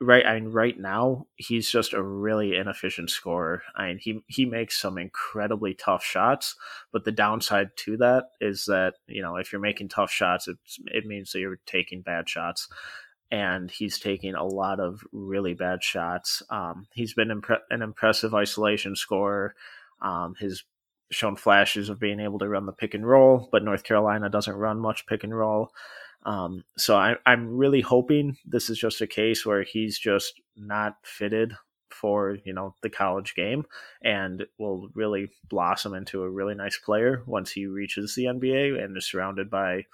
right 0.00 0.24
I 0.24 0.34
mean 0.34 0.50
right 0.50 0.78
now 0.78 1.26
he's 1.36 1.70
just 1.70 1.92
a 1.92 2.02
really 2.02 2.56
inefficient 2.56 3.10
scorer. 3.10 3.62
I 3.76 3.88
mean 3.88 3.98
he 3.98 4.20
he 4.26 4.44
makes 4.44 4.80
some 4.80 4.98
incredibly 4.98 5.74
tough 5.74 6.04
shots, 6.04 6.54
but 6.92 7.04
the 7.04 7.12
downside 7.12 7.70
to 7.78 7.96
that 7.98 8.26
is 8.40 8.66
that 8.66 8.94
you 9.06 9.22
know 9.22 9.36
if 9.36 9.52
you're 9.52 9.60
making 9.60 9.88
tough 9.88 10.10
shots, 10.10 10.48
it 10.48 10.58
it 10.86 11.06
means 11.06 11.32
that 11.32 11.40
you're 11.40 11.60
taking 11.66 12.02
bad 12.02 12.28
shots. 12.28 12.68
And 13.30 13.70
he's 13.70 13.98
taking 13.98 14.34
a 14.34 14.44
lot 14.44 14.80
of 14.80 15.02
really 15.12 15.52
bad 15.52 15.84
shots. 15.84 16.42
Um, 16.48 16.86
he's 16.94 17.12
been 17.12 17.28
impre- 17.28 17.60
an 17.68 17.82
impressive 17.82 18.32
isolation 18.34 18.96
scorer. 18.96 19.54
Um, 20.00 20.34
his 20.38 20.64
shown 21.10 21.36
flashes 21.36 21.90
of 21.90 22.00
being 22.00 22.20
able 22.20 22.38
to 22.38 22.48
run 22.48 22.64
the 22.64 22.72
pick 22.72 22.94
and 22.94 23.06
roll, 23.06 23.48
but 23.52 23.62
North 23.64 23.84
Carolina 23.84 24.30
doesn't 24.30 24.54
run 24.56 24.78
much 24.78 25.06
pick 25.06 25.24
and 25.24 25.36
roll. 25.36 25.72
Um, 26.24 26.64
so 26.76 26.96
I, 26.96 27.14
I'm 27.26 27.56
really 27.56 27.80
hoping 27.80 28.36
this 28.44 28.68
is 28.70 28.78
just 28.78 29.00
a 29.00 29.06
case 29.06 29.46
where 29.46 29.62
he's 29.62 29.98
just 29.98 30.40
not 30.56 30.96
fitted 31.04 31.54
for 31.90 32.36
you 32.44 32.52
know 32.52 32.74
the 32.82 32.90
college 32.90 33.34
game 33.34 33.64
and 34.02 34.44
will 34.58 34.88
really 34.94 35.30
blossom 35.48 35.94
into 35.94 36.22
a 36.22 36.30
really 36.30 36.54
nice 36.54 36.78
player 36.78 37.22
once 37.26 37.50
he 37.50 37.66
reaches 37.66 38.14
the 38.14 38.24
NBA 38.24 38.82
and 38.82 38.96
is 38.96 39.06
surrounded 39.10 39.50
by 39.50 39.84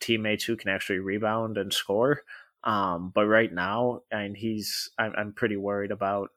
teammates 0.00 0.44
who 0.44 0.56
can 0.56 0.70
actually 0.70 0.98
rebound 0.98 1.56
and 1.56 1.72
score. 1.72 2.22
Um, 2.64 3.10
but 3.14 3.26
right 3.26 3.52
now, 3.52 4.00
and 4.10 4.36
he's 4.36 4.90
I'm, 4.98 5.12
I'm 5.16 5.32
pretty 5.32 5.56
worried 5.56 5.90
about 5.90 6.30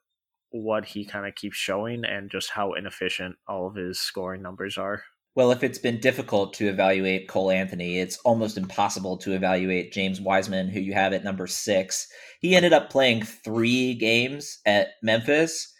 what 0.51 0.86
he 0.86 1.06
kind 1.06 1.28
of 1.28 1.36
keeps 1.36 1.58
showing 1.58 2.06
and 2.06 2.32
just 2.32 2.51
how 2.51 2.73
inefficient 2.73 3.36
all 3.47 3.67
of 3.67 3.75
his 3.75 3.99
scoring 3.99 4.41
numbers 4.41 4.78
are. 4.78 5.04
Well, 5.36 5.52
if 5.52 5.63
it's 5.63 5.78
been 5.78 6.00
difficult 6.00 6.54
to 6.56 6.69
evaluate 6.69 7.28
Cole 7.28 7.52
Anthony, 7.52 8.00
it's 8.00 8.17
almost 8.19 8.58
impossible 8.58 9.17
to 9.17 9.34
evaluate 9.34 9.91
James 9.91 10.21
Wiseman, 10.21 10.69
who 10.69 10.80
you 10.80 10.93
have 10.93 11.12
at 11.12 11.26
number 11.26 11.45
six. 11.45 12.08
He 12.39 12.56
ended 12.56 12.71
up 12.71 12.89
playing 12.89 13.24
three 13.24 13.95
games 13.95 14.60
at 14.65 14.91
Memphis, 15.04 15.74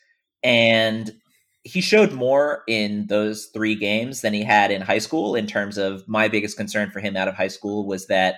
and 0.44 1.14
he 1.64 1.80
showed 1.80 2.12
more 2.12 2.64
in 2.68 3.08
those 3.08 3.50
three 3.54 3.76
games 3.76 4.20
than 4.20 4.34
he 4.34 4.44
had 4.44 4.72
in 4.72 4.82
high 4.82 5.00
school. 5.00 5.36
In 5.36 5.48
terms 5.48 5.78
of 5.78 6.06
my 6.06 6.28
biggest 6.28 6.58
concern 6.58 6.92
for 6.92 7.00
him 7.00 7.16
out 7.16 7.30
of 7.30 7.36
high 7.36 7.48
school 7.48 7.88
was 7.88 8.08
that 8.08 8.36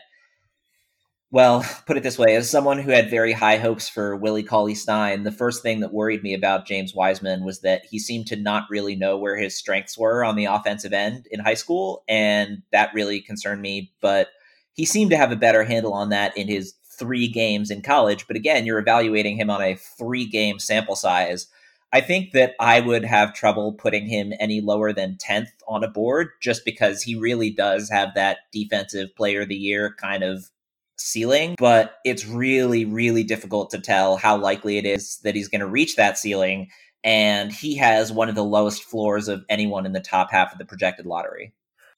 well, 1.31 1.65
put 1.85 1.97
it 1.97 2.03
this 2.03 2.17
way, 2.17 2.35
as 2.35 2.49
someone 2.49 2.79
who 2.79 2.91
had 2.91 3.09
very 3.09 3.33
high 3.33 3.57
hopes 3.57 3.89
for 3.89 4.15
Willie 4.15 4.43
Cauley 4.43 4.75
Stein, 4.75 5.23
the 5.23 5.31
first 5.31 5.61
thing 5.61 5.81
that 5.81 5.93
worried 5.93 6.23
me 6.23 6.33
about 6.33 6.67
James 6.67 6.93
Wiseman 6.95 7.43
was 7.43 7.61
that 7.61 7.85
he 7.89 7.99
seemed 7.99 8.27
to 8.27 8.35
not 8.35 8.63
really 8.69 8.95
know 8.95 9.17
where 9.17 9.35
his 9.35 9.57
strengths 9.57 9.97
were 9.97 10.23
on 10.23 10.35
the 10.35 10.45
offensive 10.45 10.93
end 10.93 11.27
in 11.31 11.39
high 11.39 11.53
school, 11.53 12.03
and 12.07 12.61
that 12.71 12.93
really 12.93 13.19
concerned 13.19 13.61
me. 13.61 13.91
But 14.01 14.29
he 14.73 14.85
seemed 14.85 15.11
to 15.11 15.17
have 15.17 15.31
a 15.31 15.37
better 15.37 15.63
handle 15.63 15.93
on 15.93 16.09
that 16.09 16.37
in 16.37 16.47
his 16.47 16.75
three 16.97 17.27
games 17.27 17.69
in 17.69 17.81
college. 17.81 18.25
But 18.27 18.37
again, 18.37 18.65
you're 18.65 18.79
evaluating 18.79 19.37
him 19.37 19.49
on 19.49 19.61
a 19.61 19.75
three 19.75 20.25
game 20.25 20.59
sample 20.59 20.95
size. 20.95 21.47
I 21.93 22.01
think 22.01 22.33
that 22.33 22.53
I 22.59 22.81
would 22.81 23.05
have 23.05 23.33
trouble 23.33 23.71
putting 23.73 24.07
him 24.07 24.33
any 24.39 24.59
lower 24.59 24.91
than 24.91 25.17
10th 25.17 25.47
on 25.67 25.83
a 25.83 25.87
board 25.87 26.29
just 26.41 26.65
because 26.65 27.01
he 27.01 27.15
really 27.15 27.49
does 27.49 27.89
have 27.89 28.13
that 28.15 28.39
defensive 28.51 29.15
player 29.15 29.41
of 29.41 29.49
the 29.49 29.55
year 29.55 29.95
kind 29.97 30.21
of 30.21 30.49
ceiling, 30.97 31.55
but 31.57 31.97
it's 32.03 32.25
really, 32.25 32.85
really 32.85 33.23
difficult 33.23 33.69
to 33.71 33.79
tell 33.79 34.17
how 34.17 34.37
likely 34.37 34.77
it 34.77 34.85
is 34.85 35.17
that 35.23 35.35
he's 35.35 35.47
going 35.47 35.61
to 35.61 35.67
reach 35.67 35.95
that 35.95 36.17
ceiling. 36.17 36.69
And 37.03 37.51
he 37.51 37.77
has 37.77 38.11
one 38.11 38.29
of 38.29 38.35
the 38.35 38.43
lowest 38.43 38.83
floors 38.83 39.27
of 39.27 39.45
anyone 39.49 39.85
in 39.85 39.93
the 39.93 39.99
top 39.99 40.31
half 40.31 40.51
of 40.51 40.57
the 40.57 40.65
projected 40.65 41.05
lottery. 41.05 41.53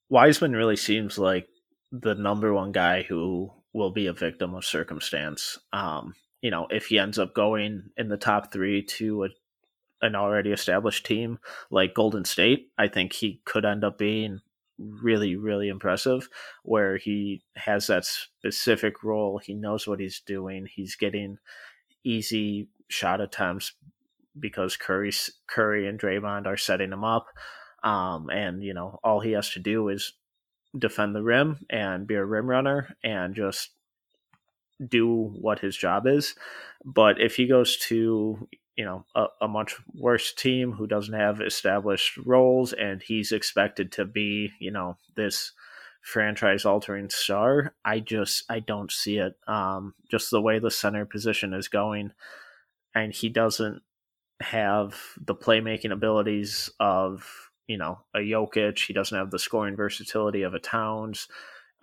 Wiseman 0.10 0.56
really 0.56 0.76
seems 0.76 1.18
like 1.18 1.48
the 1.92 2.16
number 2.16 2.54
one 2.54 2.72
guy 2.72 3.04
who 3.04 3.52
will 3.74 3.92
be 3.92 4.08
a 4.08 4.14
victim 4.14 4.54
of 4.54 4.66
circumstance. 4.66 5.58
Um, 5.72 6.16
you 6.42 6.52
know, 6.52 6.68
if 6.70 6.88
he 6.88 7.00
ends 7.00 7.20
up 7.20 7.34
going 7.34 7.92
in 7.98 8.10
the 8.10 8.18
top 8.18 8.52
three 8.52 8.84
to 8.84 9.26
a, 9.26 9.30
an 10.02 10.16
already 10.16 10.52
established 10.52 11.06
team 11.06 11.40
like 11.70 11.94
Golden 11.94 12.26
State, 12.26 12.72
I 12.78 12.88
think 12.88 13.14
he 13.14 13.42
could 13.46 13.66
end 13.66 13.84
up 13.84 13.98
being 13.98 14.42
really, 14.80 15.36
really 15.36 15.68
impressive 15.68 16.30
where 16.64 16.98
he 16.98 17.44
has 17.56 17.88
that 17.88 18.06
specific 18.06 19.04
role. 19.04 19.38
He 19.38 19.54
knows 19.54 19.88
what 19.88 20.00
he's 20.00 20.22
doing. 20.26 20.66
He's 20.66 20.96
getting 20.96 21.38
easy 22.04 22.70
shot 22.88 23.22
attempts 23.22 23.74
because 24.40 24.78
Curry, 24.78 25.12
Curry 25.48 25.88
and 25.88 26.00
Draymond 26.00 26.46
are 26.46 26.58
setting 26.58 26.92
him 26.92 27.04
up. 27.04 27.28
Um, 27.84 28.30
and, 28.30 28.64
you 28.64 28.74
know, 28.74 29.00
all 29.04 29.20
he 29.20 29.32
has 29.34 29.52
to 29.52 29.60
do 29.60 29.90
is 29.90 30.14
defend 30.78 31.16
the 31.16 31.24
rim 31.24 31.66
and 31.70 32.08
be 32.08 32.16
a 32.16 32.26
rim 32.26 32.48
runner 32.48 32.96
and 33.04 33.36
just 33.36 33.72
do 34.86 35.34
what 35.40 35.60
his 35.60 35.76
job 35.76 36.08
is. 36.08 36.36
But 36.86 37.20
if 37.20 37.36
he 37.36 37.48
goes 37.48 37.78
to, 37.88 38.48
you 38.80 38.86
know 38.86 39.04
a, 39.14 39.26
a, 39.42 39.48
much 39.50 39.76
worse 39.94 40.34
team 40.34 40.72
who 40.72 40.88
doesn't 40.88 41.14
have 41.14 41.42
established 41.42 42.16
roles 42.16 42.72
and 42.72 43.04
he's 43.04 43.34
expected 43.34 43.92
to 43.92 44.06
be 44.06 44.54
you 44.58 44.72
know 44.72 44.96
this 45.18 45.52
franchise 46.02 46.64
altering 46.64 47.10
star. 47.10 47.76
I 47.84 48.00
just 48.00 48.46
i 48.50 48.62
don't 48.62 48.90
see 48.90 49.18
it. 49.18 49.34
Um 49.50 49.96
just 50.10 50.32
the 50.32 50.42
way 50.42 50.60
the 50.60 50.72
center 50.72 51.06
position 51.06 51.54
is 51.54 51.68
going 51.68 52.14
and 52.96 53.14
he 53.14 53.28
doesn't 53.28 53.82
have 54.40 54.96
the 55.20 55.36
playmaking 55.36 55.92
abilities 55.92 56.70
of 56.80 57.52
you 57.68 57.78
know 57.78 58.00
a 58.16 58.20
Jokic. 58.20 58.88
He 58.88 58.94
doesn't 58.94 59.18
have 59.18 59.30
the 59.30 59.40
scoring 59.40 59.76
versatility 59.76 60.44
of 60.44 60.54
a 60.54 60.60
Towns. 60.60 61.28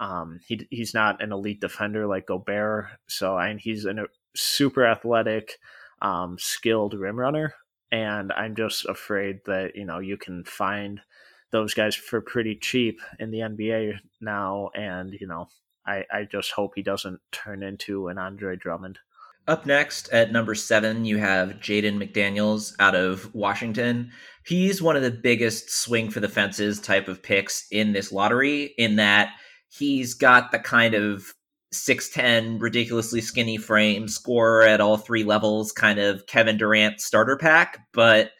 Um 0.00 0.40
he 0.48 0.66
he's 0.70 0.94
not 0.94 1.22
an 1.22 1.30
elite 1.30 1.60
defender 1.60 2.06
like 2.06 2.24
Gobert. 2.24 2.86
So 3.06 3.36
and 3.36 3.60
he's 3.60 3.84
a 3.84 4.06
super 4.34 4.86
athletic 4.86 5.58
um, 6.02 6.36
skilled 6.38 6.94
rim 6.94 7.18
runner, 7.18 7.54
and 7.90 8.32
I'm 8.32 8.54
just 8.56 8.86
afraid 8.86 9.40
that 9.46 9.76
you 9.76 9.84
know 9.84 9.98
you 9.98 10.16
can 10.16 10.44
find 10.44 11.00
those 11.50 11.74
guys 11.74 11.94
for 11.94 12.20
pretty 12.20 12.56
cheap 12.56 13.00
in 13.18 13.30
the 13.30 13.38
NBA 13.38 13.98
now, 14.20 14.70
and 14.74 15.12
you 15.20 15.26
know 15.26 15.48
I, 15.86 16.04
I 16.12 16.24
just 16.24 16.52
hope 16.52 16.72
he 16.74 16.82
doesn't 16.82 17.20
turn 17.32 17.62
into 17.62 18.08
an 18.08 18.18
Andre 18.18 18.56
Drummond. 18.56 18.98
Up 19.48 19.64
next 19.64 20.08
at 20.08 20.32
number 20.32 20.56
seven, 20.56 21.04
you 21.04 21.18
have 21.18 21.60
Jaden 21.60 22.02
McDaniels 22.02 22.74
out 22.80 22.96
of 22.96 23.32
Washington. 23.32 24.10
He's 24.44 24.82
one 24.82 24.96
of 24.96 25.02
the 25.02 25.10
biggest 25.12 25.70
swing 25.70 26.10
for 26.10 26.18
the 26.18 26.28
fences 26.28 26.80
type 26.80 27.06
of 27.06 27.22
picks 27.22 27.66
in 27.70 27.92
this 27.92 28.10
lottery, 28.10 28.74
in 28.76 28.96
that 28.96 29.34
he's 29.68 30.14
got 30.14 30.50
the 30.50 30.58
kind 30.58 30.94
of 30.94 31.32
6'10, 31.72 32.60
ridiculously 32.60 33.20
skinny 33.20 33.56
frame, 33.56 34.08
scorer 34.08 34.62
at 34.62 34.80
all 34.80 34.96
three 34.96 35.24
levels, 35.24 35.72
kind 35.72 35.98
of 35.98 36.26
Kevin 36.26 36.56
Durant 36.56 37.00
starter 37.00 37.36
pack. 37.36 37.86
But 37.92 38.32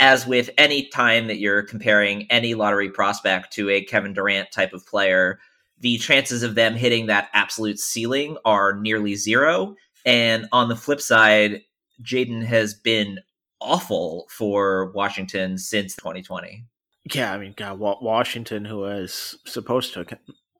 as 0.00 0.26
with 0.26 0.50
any 0.58 0.88
time 0.88 1.26
that 1.26 1.38
you're 1.38 1.62
comparing 1.62 2.30
any 2.30 2.54
lottery 2.54 2.90
prospect 2.90 3.52
to 3.54 3.68
a 3.70 3.84
Kevin 3.84 4.12
Durant 4.12 4.52
type 4.52 4.72
of 4.72 4.86
player, 4.86 5.40
the 5.80 5.98
chances 5.98 6.42
of 6.42 6.54
them 6.54 6.74
hitting 6.74 7.06
that 7.06 7.28
absolute 7.32 7.78
ceiling 7.78 8.36
are 8.44 8.74
nearly 8.74 9.14
zero. 9.14 9.74
And 10.04 10.46
on 10.52 10.68
the 10.68 10.76
flip 10.76 11.00
side, 11.00 11.62
Jaden 12.02 12.44
has 12.44 12.74
been 12.74 13.18
awful 13.60 14.26
for 14.30 14.92
Washington 14.92 15.58
since 15.58 15.96
2020. 15.96 16.64
Yeah, 17.12 17.32
I 17.32 17.38
mean, 17.38 17.54
God, 17.56 17.78
Washington, 17.78 18.64
who 18.64 18.84
is 18.84 19.36
supposed 19.46 19.94
to 19.94 20.04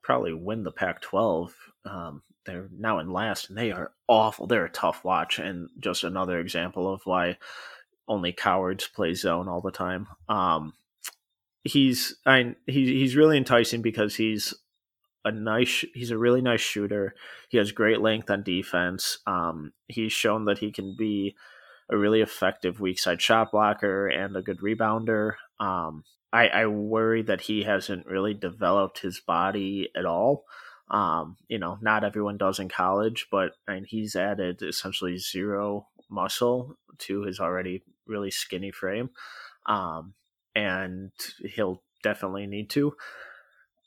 probably 0.01 0.33
win 0.33 0.63
the 0.63 0.71
Pac-12, 0.71 1.51
um, 1.85 2.21
they're 2.45 2.69
now 2.77 2.99
in 2.99 3.11
last, 3.11 3.49
and 3.49 3.57
they 3.57 3.71
are 3.71 3.91
awful. 4.07 4.47
They're 4.47 4.65
a 4.65 4.71
tough 4.71 5.03
watch, 5.03 5.39
and 5.39 5.69
just 5.79 6.03
another 6.03 6.39
example 6.39 6.91
of 6.91 7.01
why 7.05 7.37
only 8.07 8.31
cowards 8.31 8.87
play 8.87 9.13
zone 9.13 9.47
all 9.47 9.61
the 9.61 9.71
time. 9.71 10.07
Um, 10.27 10.73
he's 11.63 12.15
I 12.25 12.55
he, 12.65 12.99
he's 12.99 13.15
really 13.15 13.37
enticing 13.37 13.81
because 13.81 14.15
he's 14.15 14.53
a 15.25 15.31
nice 15.31 15.85
he's 15.93 16.11
a 16.11 16.17
really 16.17 16.41
nice 16.41 16.61
shooter. 16.61 17.13
He 17.49 17.57
has 17.57 17.71
great 17.71 18.01
length 18.01 18.29
on 18.29 18.43
defense. 18.43 19.19
Um, 19.27 19.73
he's 19.87 20.11
shown 20.11 20.45
that 20.45 20.59
he 20.59 20.71
can 20.71 20.95
be 20.97 21.35
a 21.91 21.97
really 21.97 22.21
effective 22.21 22.79
weak 22.79 22.99
side 22.99 23.21
shot 23.21 23.51
blocker 23.51 24.07
and 24.07 24.35
a 24.35 24.41
good 24.41 24.59
rebounder. 24.59 25.33
Um, 25.59 26.03
I, 26.31 26.47
I 26.47 26.65
worry 26.67 27.21
that 27.23 27.41
he 27.41 27.63
hasn't 27.63 28.05
really 28.05 28.33
developed 28.33 28.99
his 28.99 29.19
body 29.19 29.89
at 29.95 30.05
all. 30.05 30.45
Um, 30.91 31.37
you 31.47 31.59
know, 31.59 31.77
not 31.81 32.03
everyone 32.03 32.37
does 32.37 32.59
in 32.59 32.69
college, 32.69 33.27
but 33.31 33.53
I 33.67 33.75
mean, 33.75 33.85
he's 33.87 34.15
added 34.15 34.61
essentially 34.61 35.17
zero 35.17 35.87
muscle 36.09 36.77
to 36.99 37.23
his 37.23 37.39
already 37.39 37.83
really 38.07 38.31
skinny 38.31 38.71
frame. 38.71 39.09
Um, 39.65 40.13
and 40.55 41.11
he'll 41.43 41.83
definitely 42.03 42.47
need 42.47 42.69
to. 42.71 42.93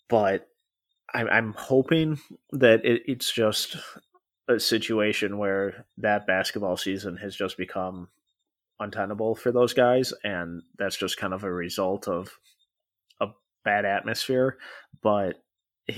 But 0.09 0.49
I'm, 1.13 1.29
I'm 1.29 1.55
hoping 1.57 2.19
that 2.53 2.85
it, 2.85 3.03
it's 3.07 3.33
just 3.33 3.77
a 4.49 4.59
situation 4.61 5.39
where 5.39 5.87
that 5.99 6.27
basketball 6.27 6.77
season 6.77 7.17
has 7.17 7.35
just 7.35 7.57
become 7.57 8.09
untenable 8.83 9.35
for 9.35 9.53
those 9.53 9.73
guys, 9.73 10.13
and 10.25 10.63
that's 10.79 10.97
just 10.97 11.17
kind 11.17 11.33
of 11.33 11.45
a 11.45 11.53
result 11.53 12.09
of 12.09 12.31
a 13.21 13.29
bad 13.65 13.85
atmosphere. 13.85 14.59
But 15.03 15.37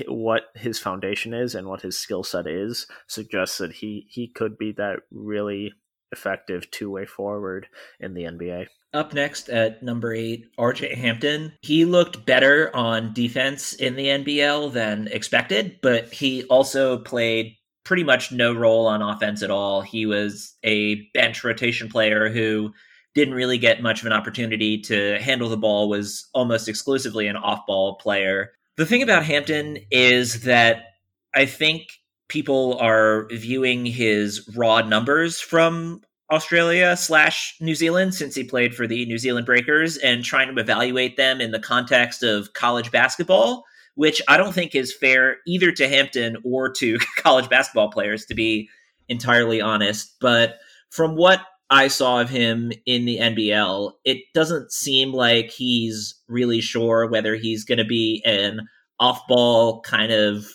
what 0.08 0.44
his 0.54 0.78
foundation 0.78 1.34
is 1.34 1.54
and 1.54 1.66
what 1.66 1.82
his 1.82 1.98
skill 1.98 2.24
set 2.24 2.46
is 2.46 2.86
suggests 3.06 3.58
that 3.58 3.72
he 3.72 4.06
he 4.08 4.28
could 4.28 4.56
be 4.56 4.72
that 4.72 5.00
really 5.10 5.72
effective 6.12 6.70
two 6.70 6.90
way 6.90 7.04
forward 7.04 7.66
in 8.00 8.14
the 8.14 8.22
NBA. 8.22 8.66
Up 8.92 9.12
next 9.12 9.48
at 9.48 9.82
number 9.82 10.14
eight, 10.14 10.46
RJ 10.56 10.94
Hampton. 10.94 11.52
He 11.62 11.84
looked 11.84 12.24
better 12.24 12.74
on 12.74 13.12
defense 13.12 13.72
in 13.72 13.96
the 13.96 14.06
NBL 14.06 14.72
than 14.72 15.08
expected, 15.08 15.80
but 15.82 16.12
he 16.12 16.44
also 16.44 16.98
played 16.98 17.56
pretty 17.84 18.04
much 18.04 18.32
no 18.32 18.52
role 18.52 18.86
on 18.86 19.02
offense 19.02 19.42
at 19.42 19.50
all. 19.50 19.80
He 19.82 20.06
was 20.06 20.54
a 20.62 21.02
bench 21.12 21.44
rotation 21.44 21.88
player 21.88 22.28
who 22.28 22.72
didn't 23.14 23.34
really 23.34 23.58
get 23.58 23.82
much 23.82 24.00
of 24.00 24.06
an 24.06 24.12
opportunity 24.12 24.80
to 24.80 25.18
handle 25.20 25.48
the 25.48 25.56
ball, 25.56 25.88
was 25.88 26.28
almost 26.34 26.68
exclusively 26.68 27.26
an 27.26 27.36
off 27.36 27.66
ball 27.66 27.96
player. 27.96 28.52
The 28.76 28.86
thing 28.86 29.02
about 29.02 29.24
Hampton 29.24 29.78
is 29.90 30.42
that 30.42 30.94
I 31.34 31.46
think 31.46 31.82
people 32.28 32.76
are 32.78 33.28
viewing 33.30 33.86
his 33.86 34.48
raw 34.56 34.80
numbers 34.80 35.40
from 35.40 36.00
Australia 36.32 36.96
slash 36.96 37.56
New 37.60 37.74
Zealand 37.74 38.14
since 38.14 38.34
he 38.34 38.42
played 38.42 38.74
for 38.74 38.86
the 38.86 39.04
New 39.06 39.18
Zealand 39.18 39.46
Breakers 39.46 39.96
and 39.98 40.24
trying 40.24 40.52
to 40.52 40.60
evaluate 40.60 41.16
them 41.16 41.40
in 41.40 41.50
the 41.50 41.60
context 41.60 42.22
of 42.22 42.52
college 42.54 42.90
basketball, 42.90 43.64
which 43.94 44.20
I 44.28 44.36
don't 44.36 44.52
think 44.52 44.74
is 44.74 44.94
fair 44.94 45.38
either 45.46 45.70
to 45.72 45.88
Hampton 45.88 46.36
or 46.44 46.68
to 46.74 46.98
college 47.18 47.48
basketball 47.48 47.90
players, 47.90 48.24
to 48.26 48.34
be 48.34 48.68
entirely 49.08 49.60
honest. 49.60 50.16
But 50.20 50.58
from 50.90 51.16
what 51.16 51.40
I 51.70 51.88
saw 51.88 52.20
of 52.20 52.30
him 52.30 52.72
in 52.86 53.04
the 53.04 53.18
NBL, 53.18 53.92
it 54.04 54.18
doesn't 54.34 54.72
seem 54.72 55.12
like 55.12 55.50
he's 55.50 56.14
really 56.28 56.60
sure 56.60 57.08
whether 57.08 57.34
he's 57.34 57.64
going 57.64 57.78
to 57.78 57.84
be 57.84 58.22
an 58.24 58.68
off 59.00 59.26
ball 59.26 59.80
kind 59.80 60.12
of 60.12 60.46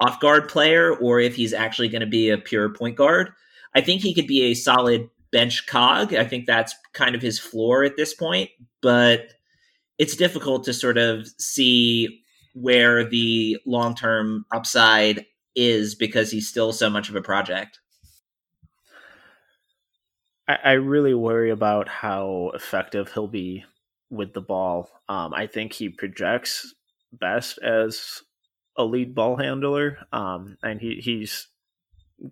off 0.00 0.20
guard 0.20 0.48
player 0.48 0.94
or 0.94 1.20
if 1.20 1.36
he's 1.36 1.52
actually 1.52 1.88
going 1.88 2.00
to 2.00 2.06
be 2.06 2.30
a 2.30 2.38
pure 2.38 2.72
point 2.72 2.96
guard. 2.96 3.30
I 3.74 3.80
think 3.80 4.00
he 4.00 4.14
could 4.14 4.26
be 4.26 4.44
a 4.44 4.54
solid 4.54 5.08
bench 5.30 5.66
cog. 5.66 6.14
I 6.14 6.24
think 6.24 6.46
that's 6.46 6.74
kind 6.92 7.14
of 7.14 7.22
his 7.22 7.38
floor 7.38 7.84
at 7.84 7.96
this 7.96 8.14
point, 8.14 8.50
but 8.80 9.32
it's 9.98 10.16
difficult 10.16 10.64
to 10.64 10.72
sort 10.72 10.96
of 10.96 11.28
see 11.38 12.22
where 12.60 13.04
the 13.04 13.58
long 13.66 13.94
term 13.94 14.44
upside 14.52 15.26
is 15.54 15.94
because 15.94 16.30
he's 16.30 16.48
still 16.48 16.72
so 16.72 16.90
much 16.90 17.08
of 17.08 17.16
a 17.16 17.22
project. 17.22 17.78
I, 20.46 20.58
I 20.64 20.72
really 20.72 21.14
worry 21.14 21.50
about 21.50 21.88
how 21.88 22.50
effective 22.54 23.12
he'll 23.12 23.28
be 23.28 23.64
with 24.10 24.32
the 24.32 24.40
ball. 24.40 24.90
Um, 25.08 25.34
I 25.34 25.46
think 25.46 25.72
he 25.72 25.88
projects 25.88 26.74
best 27.12 27.58
as 27.58 28.22
a 28.76 28.84
lead 28.84 29.14
ball 29.14 29.36
handler, 29.36 29.98
um, 30.12 30.56
and 30.62 30.80
he, 30.80 31.00
he's 31.02 31.48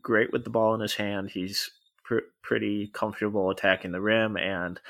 great 0.01 0.33
with 0.33 0.45
the 0.45 0.51
ball 0.51 0.75
in 0.75 0.81
his 0.81 0.95
hand. 0.95 1.31
He's 1.31 1.71
pr- 2.05 2.31
pretty 2.43 2.91
comfortable 2.93 3.51
attacking 3.51 3.93
the 3.93 4.01
rim 4.01 4.37
and 4.37 4.81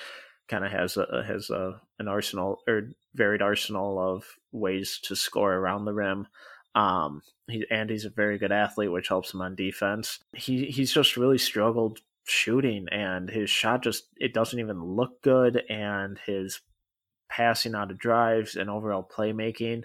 kind 0.49 0.65
of 0.65 0.71
has 0.71 0.97
a, 0.97 1.25
has 1.27 1.51
a, 1.51 1.81
an 1.99 2.09
arsenal 2.09 2.61
or 2.69 2.91
varied 3.15 3.43
arsenal 3.43 3.99
of 3.99 4.25
ways 4.57 4.99
to 5.05 5.17
score 5.17 5.53
around 5.53 5.85
the 5.85 5.95
rim. 5.95 6.27
Um, 6.75 7.23
he, 7.49 7.65
and 7.71 7.89
he's 7.89 8.05
a 8.05 8.11
very 8.11 8.39
good 8.39 8.53
athlete, 8.53 8.93
which 8.93 9.09
helps 9.09 9.33
him 9.33 9.41
on 9.41 9.55
defense. 9.55 10.19
He 10.35 10.67
he's 10.67 10.93
just 10.93 11.17
really 11.17 11.39
struggled 11.39 12.01
shooting, 12.25 12.87
and 12.91 13.31
his 13.31 13.49
shot 13.49 13.83
just 13.83 14.09
it 14.17 14.35
doesn't 14.35 14.59
even 14.59 14.83
look 14.83 15.23
good, 15.23 15.63
and 15.69 16.19
his 16.27 16.61
passing 17.29 17.75
out 17.75 17.91
of 17.91 17.99
drives 17.99 18.57
and 18.57 18.71
overall 18.71 19.09
playmaking 19.09 19.83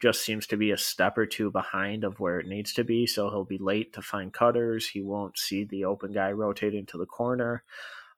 just 0.00 0.22
seems 0.22 0.46
to 0.48 0.56
be 0.56 0.70
a 0.70 0.76
step 0.76 1.16
or 1.16 1.26
two 1.26 1.50
behind 1.50 2.04
of 2.04 2.18
where 2.18 2.40
it 2.40 2.46
needs 2.46 2.72
to 2.74 2.84
be. 2.84 3.06
So 3.06 3.30
he'll 3.30 3.44
be 3.44 3.58
late 3.58 3.92
to 3.94 4.02
find 4.02 4.32
cutters. 4.32 4.88
He 4.88 5.00
won't 5.00 5.38
see 5.38 5.64
the 5.64 5.84
open 5.84 6.12
guy 6.12 6.32
rotating 6.32 6.86
to 6.86 6.98
the 6.98 7.06
corner. 7.06 7.62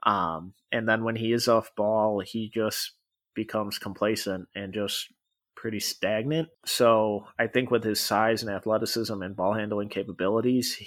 Um, 0.05 0.55
and 0.73 0.89
then 0.89 1.05
when 1.05 1.17
he 1.17 1.33
is 1.33 1.49
off 1.49 1.75
ball, 1.77 2.21
he 2.21 2.49
just 2.49 2.93
becomes 3.35 3.79
complacent 3.79 4.49
and 4.55 4.73
just 4.73 5.13
pretty 5.59 5.81
stagnant. 5.81 6.49
So 6.65 7.27
I 7.37 7.49
think 7.49 7.71
with 7.71 7.83
his 7.83 7.99
size 7.99 8.43
and 8.43 8.51
athleticism 8.51 9.21
and 9.21 9.35
ball 9.35 9.55
handling 9.55 9.89
capabilities, 9.89 10.81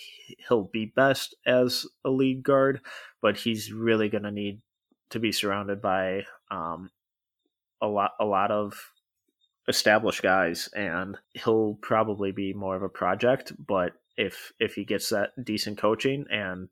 he'll 0.47 0.63
be 0.63 0.85
best 0.85 1.35
as 1.45 1.85
a 2.05 2.09
lead 2.09 2.41
guard, 2.41 2.79
but 3.21 3.35
he's 3.35 3.73
really 3.73 4.07
going 4.07 4.23
to 4.23 4.31
need 4.31 4.61
to 5.09 5.19
be 5.19 5.33
surrounded 5.33 5.81
by 5.81 6.23
um, 6.49 6.89
a 7.81 7.87
lot 7.87 8.11
a 8.19 8.25
lot 8.25 8.49
of 8.49 8.93
established 9.67 10.21
guys 10.21 10.69
and 10.73 11.17
he'll 11.33 11.77
probably 11.81 12.31
be 12.31 12.53
more 12.53 12.75
of 12.75 12.81
a 12.81 12.89
project 12.89 13.53
but 13.65 13.93
if 14.17 14.51
if 14.59 14.73
he 14.73 14.83
gets 14.83 15.09
that 15.09 15.29
decent 15.43 15.77
coaching 15.77 16.25
and 16.31 16.67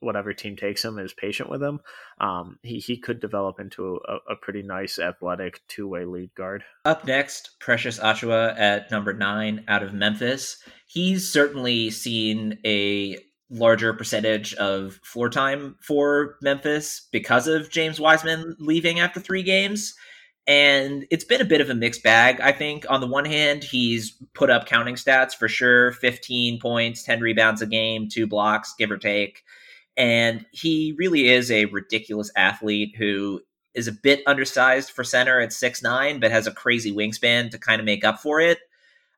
whatever 0.00 0.32
team 0.32 0.56
takes 0.56 0.84
him 0.84 0.98
is 0.98 1.12
patient 1.12 1.50
with 1.50 1.62
him 1.62 1.80
um, 2.20 2.58
he, 2.62 2.78
he 2.78 2.96
could 2.96 3.20
develop 3.20 3.60
into 3.60 4.00
a, 4.08 4.32
a 4.32 4.36
pretty 4.36 4.62
nice 4.62 4.98
athletic 4.98 5.60
two-way 5.68 6.04
lead 6.04 6.34
guard 6.34 6.62
up 6.84 7.06
next 7.06 7.58
precious 7.60 7.98
achiuwa 7.98 8.58
at 8.58 8.90
number 8.90 9.12
nine 9.12 9.64
out 9.68 9.82
of 9.82 9.92
memphis 9.92 10.58
he's 10.86 11.28
certainly 11.28 11.90
seen 11.90 12.58
a 12.64 13.18
larger 13.50 13.94
percentage 13.94 14.54
of 14.54 15.00
floor 15.02 15.30
time 15.30 15.74
for 15.80 16.36
memphis 16.42 17.08
because 17.12 17.46
of 17.46 17.70
james 17.70 17.98
wiseman 17.98 18.54
leaving 18.58 19.00
after 19.00 19.20
three 19.20 19.42
games 19.42 19.94
and 20.48 21.04
it's 21.10 21.24
been 21.24 21.42
a 21.42 21.44
bit 21.44 21.60
of 21.60 21.68
a 21.68 21.74
mixed 21.74 22.02
bag, 22.02 22.40
I 22.40 22.52
think. 22.52 22.86
On 22.88 23.02
the 23.02 23.06
one 23.06 23.26
hand, 23.26 23.62
he's 23.62 24.16
put 24.32 24.48
up 24.48 24.64
counting 24.64 24.94
stats 24.94 25.34
for 25.34 25.46
sure 25.46 25.92
15 25.92 26.58
points, 26.58 27.02
10 27.02 27.20
rebounds 27.20 27.60
a 27.60 27.66
game, 27.66 28.08
two 28.10 28.26
blocks, 28.26 28.74
give 28.78 28.90
or 28.90 28.96
take. 28.96 29.42
And 29.98 30.46
he 30.52 30.94
really 30.96 31.28
is 31.28 31.50
a 31.50 31.66
ridiculous 31.66 32.30
athlete 32.36 32.94
who 32.96 33.40
is 33.74 33.88
a 33.88 33.92
bit 33.92 34.22
undersized 34.26 34.90
for 34.90 35.04
center 35.04 35.40
at 35.40 35.52
six 35.52 35.82
nine, 35.82 36.20
but 36.20 36.30
has 36.30 36.46
a 36.46 36.52
crazy 36.52 36.92
wingspan 36.92 37.50
to 37.50 37.58
kind 37.58 37.80
of 37.80 37.84
make 37.84 38.04
up 38.04 38.20
for 38.20 38.40
it. 38.40 38.58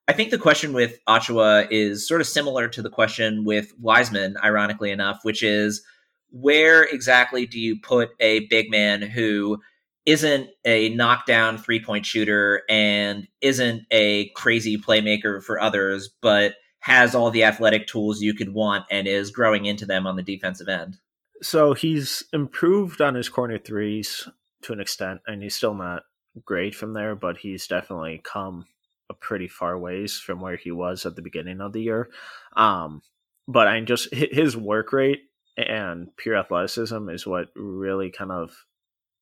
I 0.08 0.12
think 0.12 0.30
the 0.30 0.38
question 0.38 0.72
with 0.72 0.98
Achiuwa 1.08 1.68
is 1.70 2.08
sort 2.08 2.20
of 2.20 2.26
similar 2.26 2.66
to 2.68 2.82
the 2.82 2.90
question 2.90 3.44
with 3.44 3.72
Wiseman, 3.78 4.36
ironically 4.42 4.90
enough, 4.90 5.20
which 5.22 5.42
is 5.42 5.84
where 6.30 6.82
exactly 6.82 7.46
do 7.46 7.60
you 7.60 7.78
put 7.80 8.10
a 8.18 8.46
big 8.48 8.70
man 8.70 9.02
who 9.02 9.58
isn't 10.06 10.48
a 10.64 10.88
knockdown 10.90 11.58
three 11.58 11.80
point 11.80 12.06
shooter 12.06 12.62
and 12.68 13.28
isn't 13.40 13.82
a 13.90 14.30
crazy 14.30 14.76
playmaker 14.76 15.42
for 15.42 15.60
others, 15.60 16.10
but 16.22 16.54
has 16.80 17.14
all 17.14 17.30
the 17.30 17.44
athletic 17.44 17.86
tools 17.86 18.22
you 18.22 18.34
could 18.34 18.52
want 18.52 18.84
and 18.90 19.06
is 19.06 19.30
growing 19.30 19.66
into 19.66 19.86
them 19.86 20.06
on 20.06 20.16
the 20.16 20.22
defensive 20.22 20.68
end. 20.68 20.98
So 21.42 21.74
he's 21.74 22.24
improved 22.32 23.00
on 23.00 23.14
his 23.14 23.28
corner 23.28 23.58
threes 23.58 24.28
to 24.62 24.72
an 24.72 24.80
extent, 24.80 25.20
and 25.26 25.42
he's 25.42 25.54
still 25.54 25.74
not 25.74 26.02
great 26.44 26.74
from 26.74 26.92
there, 26.92 27.14
but 27.14 27.38
he's 27.38 27.66
definitely 27.66 28.20
come 28.22 28.66
a 29.08 29.14
pretty 29.14 29.48
far 29.48 29.78
ways 29.78 30.18
from 30.18 30.40
where 30.40 30.56
he 30.56 30.70
was 30.70 31.04
at 31.04 31.16
the 31.16 31.22
beginning 31.22 31.60
of 31.60 31.72
the 31.72 31.82
year. 31.82 32.08
Um, 32.56 33.02
but 33.48 33.66
I'm 33.66 33.86
just 33.86 34.12
his 34.14 34.56
work 34.56 34.92
rate 34.92 35.22
and 35.56 36.14
pure 36.16 36.36
athleticism 36.36 37.08
is 37.08 37.26
what 37.26 37.48
really 37.56 38.10
kind 38.10 38.30
of 38.30 38.52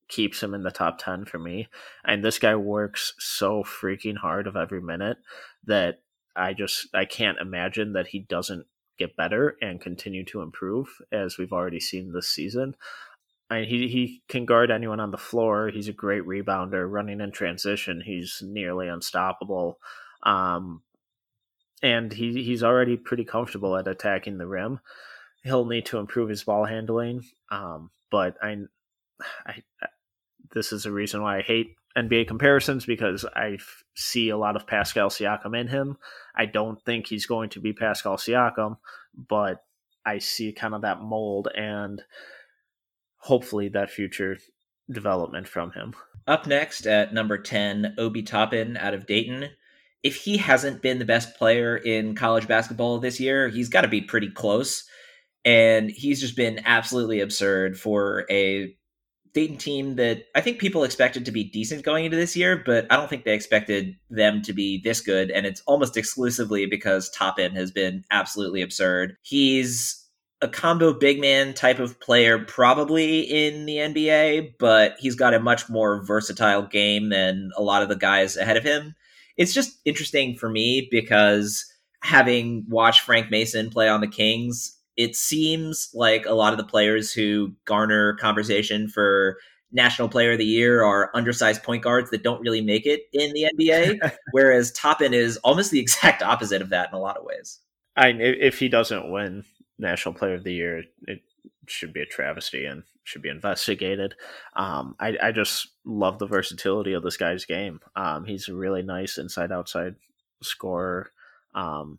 keeps 0.08 0.42
him 0.42 0.54
in 0.54 0.62
the 0.62 0.70
top 0.70 0.98
10 0.98 1.24
for 1.24 1.38
me. 1.38 1.68
And 2.04 2.24
this 2.24 2.38
guy 2.38 2.56
works 2.56 3.14
so 3.18 3.62
freaking 3.62 4.16
hard 4.16 4.46
of 4.46 4.56
every 4.56 4.80
minute 4.80 5.18
that 5.64 6.00
I 6.38 6.54
just 6.54 6.88
I 6.94 7.04
can't 7.04 7.38
imagine 7.38 7.92
that 7.94 8.08
he 8.08 8.20
doesn't 8.20 8.66
get 8.98 9.16
better 9.16 9.56
and 9.60 9.80
continue 9.80 10.24
to 10.26 10.42
improve 10.42 10.88
as 11.12 11.38
we've 11.38 11.52
already 11.52 11.80
seen 11.80 12.12
this 12.12 12.28
season. 12.28 12.74
I 13.50 13.60
he 13.62 13.88
he 13.88 14.22
can 14.28 14.44
guard 14.44 14.70
anyone 14.70 15.00
on 15.00 15.10
the 15.10 15.16
floor. 15.16 15.70
He's 15.70 15.88
a 15.88 15.92
great 15.92 16.24
rebounder, 16.24 16.90
running 16.90 17.20
in 17.20 17.32
transition. 17.32 18.02
He's 18.04 18.42
nearly 18.44 18.88
unstoppable, 18.88 19.78
um, 20.22 20.82
and 21.82 22.12
he 22.12 22.42
he's 22.44 22.62
already 22.62 22.96
pretty 22.96 23.24
comfortable 23.24 23.76
at 23.76 23.88
attacking 23.88 24.38
the 24.38 24.46
rim. 24.46 24.80
He'll 25.44 25.64
need 25.64 25.86
to 25.86 25.98
improve 25.98 26.28
his 26.28 26.44
ball 26.44 26.66
handling, 26.66 27.24
um, 27.50 27.90
but 28.10 28.36
I, 28.42 28.56
I, 29.46 29.62
this 30.52 30.72
is 30.72 30.84
a 30.84 30.92
reason 30.92 31.22
why 31.22 31.38
I 31.38 31.42
hate 31.42 31.76
NBA 31.98 32.28
comparisons 32.28 32.86
because 32.86 33.24
I 33.34 33.58
see 33.94 34.28
a 34.28 34.36
lot 34.36 34.56
of 34.56 34.66
Pascal 34.66 35.08
Siakam 35.08 35.58
in 35.58 35.68
him. 35.68 35.98
I 36.34 36.46
don't 36.46 36.80
think 36.84 37.06
he's 37.06 37.26
going 37.26 37.50
to 37.50 37.60
be 37.60 37.72
Pascal 37.72 38.16
Siakam, 38.16 38.78
but 39.14 39.64
I 40.06 40.18
see 40.18 40.52
kind 40.52 40.74
of 40.74 40.82
that 40.82 41.02
mold 41.02 41.48
and 41.54 42.02
hopefully 43.18 43.68
that 43.70 43.90
future 43.90 44.38
development 44.90 45.48
from 45.48 45.72
him. 45.72 45.94
Up 46.26 46.46
next 46.46 46.86
at 46.86 47.12
number 47.12 47.38
10, 47.38 47.94
Obi 47.98 48.22
Toppin 48.22 48.76
out 48.76 48.94
of 48.94 49.06
Dayton. 49.06 49.50
If 50.02 50.16
he 50.16 50.36
hasn't 50.36 50.82
been 50.82 50.98
the 50.98 51.04
best 51.04 51.36
player 51.36 51.76
in 51.76 52.14
college 52.14 52.46
basketball 52.46 52.98
this 52.98 53.18
year, 53.18 53.48
he's 53.48 53.68
got 53.68 53.80
to 53.80 53.88
be 53.88 54.00
pretty 54.00 54.30
close. 54.30 54.84
And 55.44 55.90
he's 55.90 56.20
just 56.20 56.36
been 56.36 56.60
absolutely 56.64 57.20
absurd 57.20 57.78
for 57.78 58.24
a 58.30 58.76
Dayton 59.38 59.56
team 59.56 59.94
that 59.94 60.24
I 60.34 60.40
think 60.40 60.58
people 60.58 60.82
expected 60.82 61.24
to 61.24 61.30
be 61.30 61.44
decent 61.44 61.84
going 61.84 62.04
into 62.04 62.16
this 62.16 62.36
year, 62.36 62.60
but 62.66 62.90
I 62.90 62.96
don't 62.96 63.08
think 63.08 63.24
they 63.24 63.34
expected 63.34 63.94
them 64.10 64.42
to 64.42 64.52
be 64.52 64.80
this 64.82 65.00
good. 65.00 65.30
And 65.30 65.46
it's 65.46 65.62
almost 65.64 65.96
exclusively 65.96 66.66
because 66.66 67.08
Toppin 67.10 67.52
has 67.52 67.70
been 67.70 68.02
absolutely 68.10 68.62
absurd. 68.62 69.16
He's 69.22 70.04
a 70.42 70.48
combo 70.48 70.92
big 70.92 71.20
man 71.20 71.54
type 71.54 71.78
of 71.78 72.00
player, 72.00 72.40
probably 72.40 73.20
in 73.20 73.64
the 73.64 73.76
NBA, 73.76 74.54
but 74.58 74.96
he's 74.98 75.14
got 75.14 75.34
a 75.34 75.40
much 75.40 75.68
more 75.68 76.04
versatile 76.04 76.62
game 76.62 77.10
than 77.10 77.50
a 77.56 77.62
lot 77.62 77.84
of 77.84 77.88
the 77.88 77.96
guys 77.96 78.36
ahead 78.36 78.56
of 78.56 78.64
him. 78.64 78.96
It's 79.36 79.54
just 79.54 79.78
interesting 79.84 80.34
for 80.34 80.48
me 80.50 80.88
because 80.90 81.64
having 82.02 82.64
watched 82.68 83.02
Frank 83.02 83.30
Mason 83.30 83.70
play 83.70 83.88
on 83.88 84.00
the 84.00 84.08
Kings, 84.08 84.77
it 84.98 85.14
seems 85.14 85.90
like 85.94 86.26
a 86.26 86.34
lot 86.34 86.52
of 86.52 86.58
the 86.58 86.64
players 86.64 87.12
who 87.12 87.52
garner 87.64 88.14
conversation 88.14 88.88
for 88.88 89.38
national 89.70 90.08
player 90.08 90.32
of 90.32 90.38
the 90.38 90.44
year 90.44 90.82
are 90.82 91.10
undersized 91.14 91.62
point 91.62 91.84
guards 91.84 92.10
that 92.10 92.24
don't 92.24 92.40
really 92.40 92.60
make 92.60 92.84
it 92.84 93.02
in 93.12 93.32
the 93.32 93.46
NBA, 93.56 94.16
whereas 94.32 94.72
Toppin 94.72 95.14
is 95.14 95.36
almost 95.38 95.70
the 95.70 95.78
exact 95.78 96.20
opposite 96.20 96.60
of 96.60 96.70
that 96.70 96.88
in 96.90 96.96
a 96.96 97.00
lot 97.00 97.16
of 97.16 97.24
ways. 97.24 97.60
I 97.96 98.08
if 98.08 98.58
he 98.58 98.68
doesn't 98.68 99.10
win 99.10 99.44
national 99.78 100.14
player 100.14 100.34
of 100.34 100.44
the 100.44 100.52
year, 100.52 100.82
it 101.06 101.20
should 101.68 101.92
be 101.92 102.00
a 102.00 102.06
travesty 102.06 102.64
and 102.64 102.82
should 103.04 103.22
be 103.22 103.28
investigated. 103.28 104.14
Um, 104.56 104.96
I, 104.98 105.16
I 105.22 105.32
just 105.32 105.68
love 105.84 106.18
the 106.18 106.26
versatility 106.26 106.92
of 106.92 107.04
this 107.04 107.16
guy's 107.16 107.44
game. 107.44 107.80
Um, 107.94 108.24
he's 108.24 108.48
a 108.48 108.54
really 108.54 108.82
nice 108.82 109.16
inside 109.16 109.52
outside 109.52 109.94
scorer. 110.42 111.12
Um, 111.54 111.98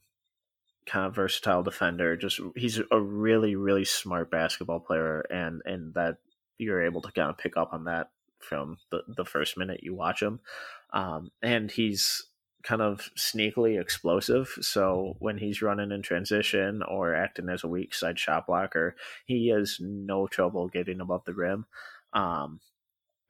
kind 0.90 1.06
of 1.06 1.16
versatile 1.16 1.64
defender. 1.64 2.18
Just 2.18 2.42
he's 2.56 2.82
a 2.92 3.00
really 3.00 3.56
really 3.56 3.86
smart 3.86 4.32
basketball 4.32 4.80
player, 4.80 5.22
and 5.30 5.62
and 5.66 5.94
that 5.94 6.18
you're 6.58 6.84
able 6.84 7.02
to 7.02 7.12
kind 7.12 7.30
of 7.30 7.38
pick 7.38 7.56
up 7.56 7.74
on 7.74 7.86
that 7.86 8.10
from 8.40 8.78
the 8.92 9.04
the 9.08 9.26
first 9.26 9.58
minute 9.58 9.84
you 9.84 9.96
watch 9.96 10.22
him. 10.22 10.40
Um, 10.92 11.32
and 11.42 11.70
he's 11.70 12.26
kind 12.64 12.82
of 12.82 13.10
sneakily 13.18 13.80
explosive. 13.80 14.50
So 14.62 15.16
when 15.20 15.38
he's 15.38 15.62
running 15.62 15.92
in 15.92 16.02
transition 16.02 16.82
or 16.84 17.16
acting 17.16 17.48
as 17.48 17.64
a 17.64 17.70
weak 17.70 17.94
side 17.94 18.20
shot 18.20 18.48
blocker, 18.48 18.96
he 19.26 19.50
has 19.50 19.78
no 19.80 20.28
trouble 20.28 20.68
getting 20.68 21.00
above 21.00 21.24
the 21.26 21.34
rim. 21.34 21.66
Um, 22.12 22.60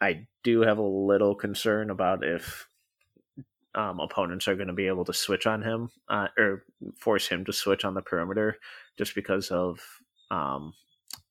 I 0.01 0.27
do 0.43 0.61
have 0.61 0.77
a 0.77 0.81
little 0.81 1.35
concern 1.35 1.89
about 1.89 2.23
if 2.23 2.68
um, 3.75 3.99
opponents 3.99 4.47
are 4.47 4.55
going 4.55 4.67
to 4.67 4.73
be 4.73 4.87
able 4.87 5.05
to 5.05 5.13
switch 5.13 5.45
on 5.45 5.61
him 5.61 5.89
uh, 6.09 6.27
or 6.37 6.63
force 6.97 7.27
him 7.27 7.45
to 7.45 7.53
switch 7.53 7.85
on 7.85 7.93
the 7.93 8.01
perimeter 8.01 8.57
just 8.97 9.15
because 9.15 9.51
of 9.51 9.79
um, 10.31 10.73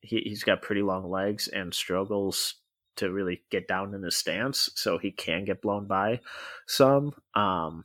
he, 0.01 0.21
he's 0.25 0.45
got 0.45 0.63
pretty 0.63 0.83
long 0.83 1.11
legs 1.11 1.49
and 1.49 1.75
struggles 1.75 2.55
to 2.97 3.11
really 3.11 3.43
get 3.51 3.69
down 3.69 3.95
in 3.95 4.03
his 4.03 4.17
stance 4.17 4.71
so 4.75 4.99
he 4.99 5.11
can 5.11 5.45
get 5.45 5.63
blown 5.63 5.87
by 5.87 6.21
some 6.67 7.13
um, 7.35 7.85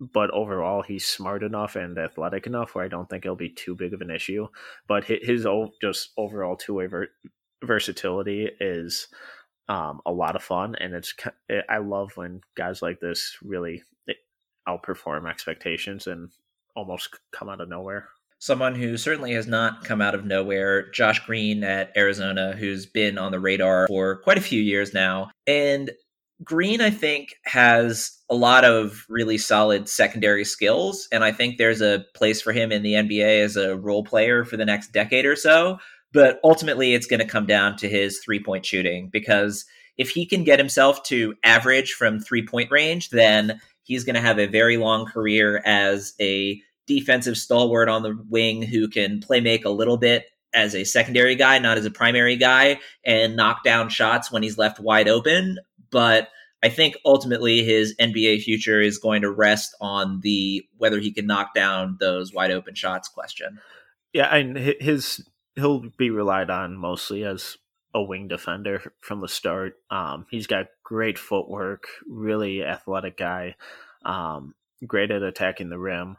but 0.00 0.30
overall 0.30 0.82
he's 0.82 1.06
smart 1.06 1.42
enough 1.42 1.76
and 1.76 1.98
athletic 1.98 2.46
enough 2.46 2.74
where 2.74 2.84
i 2.84 2.88
don't 2.88 3.08
think 3.08 3.24
it'll 3.24 3.36
be 3.36 3.48
too 3.48 3.74
big 3.74 3.94
of 3.94 4.00
an 4.00 4.10
issue 4.10 4.46
but 4.86 5.04
his, 5.04 5.18
his 5.22 5.46
just 5.80 6.10
overall 6.16 6.56
two-way 6.56 6.86
ver- 6.86 7.08
versatility 7.64 8.48
is 8.60 9.08
um, 9.68 10.00
a 10.06 10.12
lot 10.12 10.36
of 10.36 10.42
fun, 10.42 10.76
and 10.76 10.94
it's 10.94 11.14
I 11.68 11.78
love 11.78 12.12
when 12.16 12.40
guys 12.56 12.82
like 12.82 13.00
this 13.00 13.36
really 13.42 13.82
eh, 14.08 14.14
outperform 14.68 15.28
expectations 15.28 16.06
and 16.06 16.30
almost 16.74 17.18
come 17.32 17.48
out 17.48 17.60
of 17.60 17.68
nowhere. 17.68 18.08
Someone 18.38 18.74
who 18.74 18.96
certainly 18.96 19.32
has 19.32 19.46
not 19.46 19.84
come 19.84 20.02
out 20.02 20.14
of 20.14 20.26
nowhere, 20.26 20.90
Josh 20.90 21.24
Green 21.24 21.64
at 21.64 21.96
Arizona, 21.96 22.52
who's 22.52 22.84
been 22.84 23.16
on 23.16 23.32
the 23.32 23.40
radar 23.40 23.86
for 23.88 24.16
quite 24.16 24.36
a 24.36 24.42
few 24.42 24.60
years 24.60 24.92
now. 24.92 25.30
And 25.46 25.90
Green, 26.44 26.82
I 26.82 26.90
think, 26.90 27.36
has 27.46 28.18
a 28.28 28.34
lot 28.34 28.64
of 28.64 29.06
really 29.08 29.38
solid 29.38 29.88
secondary 29.88 30.44
skills. 30.44 31.08
And 31.10 31.24
I 31.24 31.32
think 31.32 31.56
there's 31.56 31.80
a 31.80 32.04
place 32.14 32.42
for 32.42 32.52
him 32.52 32.72
in 32.72 32.82
the 32.82 32.92
NBA 32.92 33.40
as 33.40 33.56
a 33.56 33.76
role 33.76 34.04
player 34.04 34.44
for 34.44 34.58
the 34.58 34.66
next 34.66 34.92
decade 34.92 35.24
or 35.24 35.36
so. 35.36 35.78
But 36.12 36.40
ultimately, 36.44 36.94
it's 36.94 37.06
going 37.06 37.20
to 37.20 37.26
come 37.26 37.46
down 37.46 37.76
to 37.78 37.88
his 37.88 38.18
three 38.18 38.42
point 38.42 38.64
shooting 38.64 39.08
because 39.12 39.64
if 39.96 40.10
he 40.10 40.26
can 40.26 40.44
get 40.44 40.58
himself 40.58 41.02
to 41.04 41.34
average 41.42 41.92
from 41.92 42.20
three 42.20 42.46
point 42.46 42.70
range, 42.70 43.10
then 43.10 43.60
he's 43.82 44.04
going 44.04 44.14
to 44.14 44.20
have 44.20 44.38
a 44.38 44.46
very 44.46 44.76
long 44.76 45.06
career 45.06 45.62
as 45.64 46.14
a 46.20 46.60
defensive 46.86 47.36
stalwart 47.36 47.88
on 47.88 48.02
the 48.02 48.16
wing 48.28 48.62
who 48.62 48.88
can 48.88 49.20
play 49.20 49.40
make 49.40 49.64
a 49.64 49.70
little 49.70 49.96
bit 49.96 50.26
as 50.54 50.74
a 50.74 50.84
secondary 50.84 51.34
guy, 51.34 51.58
not 51.58 51.78
as 51.78 51.84
a 51.84 51.90
primary 51.90 52.36
guy, 52.36 52.80
and 53.04 53.36
knock 53.36 53.62
down 53.64 53.88
shots 53.88 54.30
when 54.30 54.42
he's 54.42 54.56
left 54.58 54.80
wide 54.80 55.08
open. 55.08 55.58
But 55.90 56.28
I 56.62 56.68
think 56.68 56.96
ultimately 57.04 57.62
his 57.62 57.94
NBA 58.00 58.42
future 58.42 58.80
is 58.80 58.98
going 58.98 59.22
to 59.22 59.30
rest 59.30 59.74
on 59.80 60.20
the 60.20 60.64
whether 60.78 60.98
he 60.98 61.12
can 61.12 61.26
knock 61.26 61.54
down 61.54 61.96
those 62.00 62.32
wide 62.32 62.50
open 62.50 62.74
shots 62.74 63.08
question. 63.08 63.60
Yeah, 64.12 64.34
and 64.34 64.56
his 64.56 65.24
he'll 65.56 65.90
be 65.96 66.10
relied 66.10 66.50
on 66.50 66.76
mostly 66.76 67.24
as 67.24 67.56
a 67.94 68.02
wing 68.02 68.28
defender 68.28 68.92
from 69.00 69.20
the 69.20 69.28
start. 69.28 69.74
Um, 69.90 70.26
he's 70.30 70.46
got 70.46 70.66
great 70.84 71.18
footwork, 71.18 71.88
really 72.06 72.62
athletic 72.62 73.16
guy, 73.16 73.56
um, 74.04 74.54
great 74.86 75.10
at 75.10 75.22
attacking 75.22 75.70
the 75.70 75.78
rim. 75.78 76.16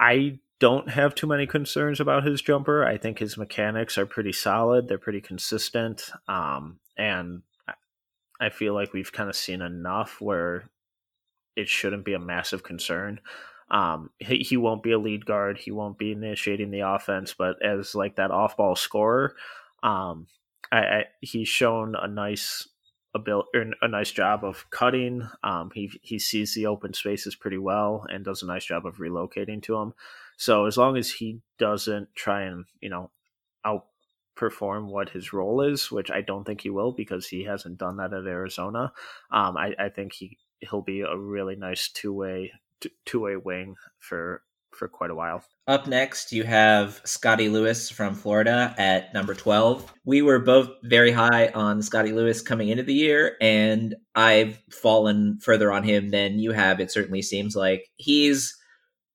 I 0.00 0.38
don't 0.58 0.88
have 0.88 1.14
too 1.14 1.26
many 1.26 1.46
concerns 1.46 2.00
about 2.00 2.24
his 2.24 2.40
jumper. 2.40 2.84
I 2.84 2.96
think 2.96 3.18
his 3.18 3.36
mechanics 3.36 3.98
are 3.98 4.06
pretty 4.06 4.32
solid. 4.32 4.88
They're 4.88 4.96
pretty 4.96 5.20
consistent. 5.20 6.10
Um, 6.28 6.78
and 6.96 7.42
I 8.40 8.48
feel 8.48 8.72
like 8.74 8.92
we've 8.92 9.12
kind 9.12 9.28
of 9.28 9.36
seen 9.36 9.60
enough 9.60 10.20
where 10.20 10.70
it 11.56 11.68
shouldn't 11.68 12.04
be 12.04 12.14
a 12.14 12.18
massive 12.18 12.62
concern. 12.62 13.20
Um, 13.72 14.10
he, 14.18 14.38
he 14.38 14.56
won't 14.58 14.82
be 14.82 14.92
a 14.92 14.98
lead 14.98 15.24
guard. 15.24 15.58
He 15.58 15.70
won't 15.70 15.98
be 15.98 16.12
initiating 16.12 16.70
the 16.70 16.80
offense, 16.80 17.34
but 17.36 17.56
as 17.64 17.94
like 17.94 18.16
that 18.16 18.30
off 18.30 18.56
ball 18.56 18.76
scorer, 18.76 19.34
um, 19.82 20.26
I, 20.70 20.78
I, 20.78 21.04
he's 21.22 21.48
shown 21.48 21.96
a 22.00 22.06
nice 22.06 22.68
ability, 23.14 23.48
a 23.80 23.88
nice 23.88 24.10
job 24.10 24.44
of 24.44 24.68
cutting. 24.70 25.26
Um, 25.42 25.70
he 25.74 25.90
he 26.02 26.18
sees 26.18 26.54
the 26.54 26.66
open 26.66 26.92
spaces 26.92 27.34
pretty 27.34 27.58
well 27.58 28.06
and 28.10 28.24
does 28.24 28.42
a 28.42 28.46
nice 28.46 28.64
job 28.64 28.86
of 28.86 28.96
relocating 28.96 29.62
to 29.64 29.74
them. 29.74 29.94
So 30.36 30.66
as 30.66 30.76
long 30.76 30.96
as 30.96 31.10
he 31.10 31.40
doesn't 31.58 32.14
try 32.14 32.42
and 32.42 32.66
you 32.80 32.90
know 32.90 33.10
outperform 33.66 34.86
what 34.86 35.10
his 35.10 35.32
role 35.32 35.62
is, 35.62 35.90
which 35.90 36.10
I 36.10 36.20
don't 36.20 36.44
think 36.44 36.60
he 36.60 36.70
will 36.70 36.92
because 36.92 37.26
he 37.26 37.44
hasn't 37.44 37.78
done 37.78 37.96
that 37.96 38.12
at 38.12 38.26
Arizona, 38.26 38.92
um, 39.30 39.56
I, 39.56 39.74
I 39.78 39.88
think 39.88 40.12
he 40.12 40.36
he'll 40.60 40.82
be 40.82 41.00
a 41.00 41.16
really 41.16 41.56
nice 41.56 41.88
two 41.88 42.12
way 42.12 42.52
two 43.04 43.20
way 43.20 43.36
wing 43.36 43.76
for 43.98 44.42
for 44.74 44.88
quite 44.88 45.10
a 45.10 45.14
while. 45.14 45.44
Up 45.68 45.86
next, 45.86 46.32
you 46.32 46.44
have 46.44 47.00
Scottie 47.04 47.48
Lewis 47.48 47.90
from 47.90 48.14
Florida 48.14 48.74
at 48.78 49.12
number 49.14 49.34
12. 49.34 49.92
We 50.04 50.22
were 50.22 50.38
both 50.38 50.70
very 50.82 51.12
high 51.12 51.48
on 51.48 51.82
Scottie 51.82 52.12
Lewis 52.12 52.42
coming 52.42 52.68
into 52.68 52.82
the 52.82 52.94
year, 52.94 53.36
and 53.40 53.94
I've 54.14 54.60
fallen 54.70 55.38
further 55.40 55.70
on 55.70 55.82
him 55.82 56.08
than 56.08 56.38
you 56.38 56.52
have, 56.52 56.80
it 56.80 56.90
certainly 56.90 57.22
seems 57.22 57.54
like. 57.54 57.90
He's 57.96 58.56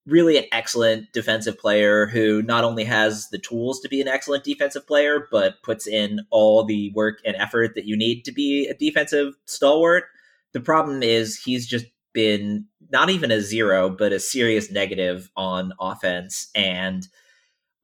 really 0.06 0.38
an 0.38 0.46
excellent 0.52 1.12
defensive 1.12 1.58
player 1.58 2.06
who 2.06 2.42
not 2.42 2.64
only 2.64 2.84
has 2.84 3.28
the 3.28 3.38
tools 3.38 3.80
to 3.80 3.88
be 3.88 4.00
an 4.00 4.08
excellent 4.08 4.44
defensive 4.44 4.86
player, 4.86 5.28
but 5.30 5.62
puts 5.62 5.86
in 5.86 6.20
all 6.30 6.64
the 6.64 6.90
work 6.94 7.18
and 7.26 7.36
effort 7.36 7.74
that 7.74 7.84
you 7.84 7.96
need 7.96 8.24
to 8.24 8.32
be 8.32 8.66
a 8.66 8.74
defensive 8.74 9.34
stalwart. 9.44 10.04
The 10.54 10.60
problem 10.60 11.02
is 11.02 11.36
he's 11.36 11.66
just 11.66 11.84
been 12.18 12.66
not 12.90 13.10
even 13.10 13.30
a 13.30 13.40
zero, 13.40 13.88
but 13.88 14.12
a 14.12 14.18
serious 14.18 14.72
negative 14.72 15.30
on 15.36 15.72
offense. 15.78 16.48
And 16.52 17.06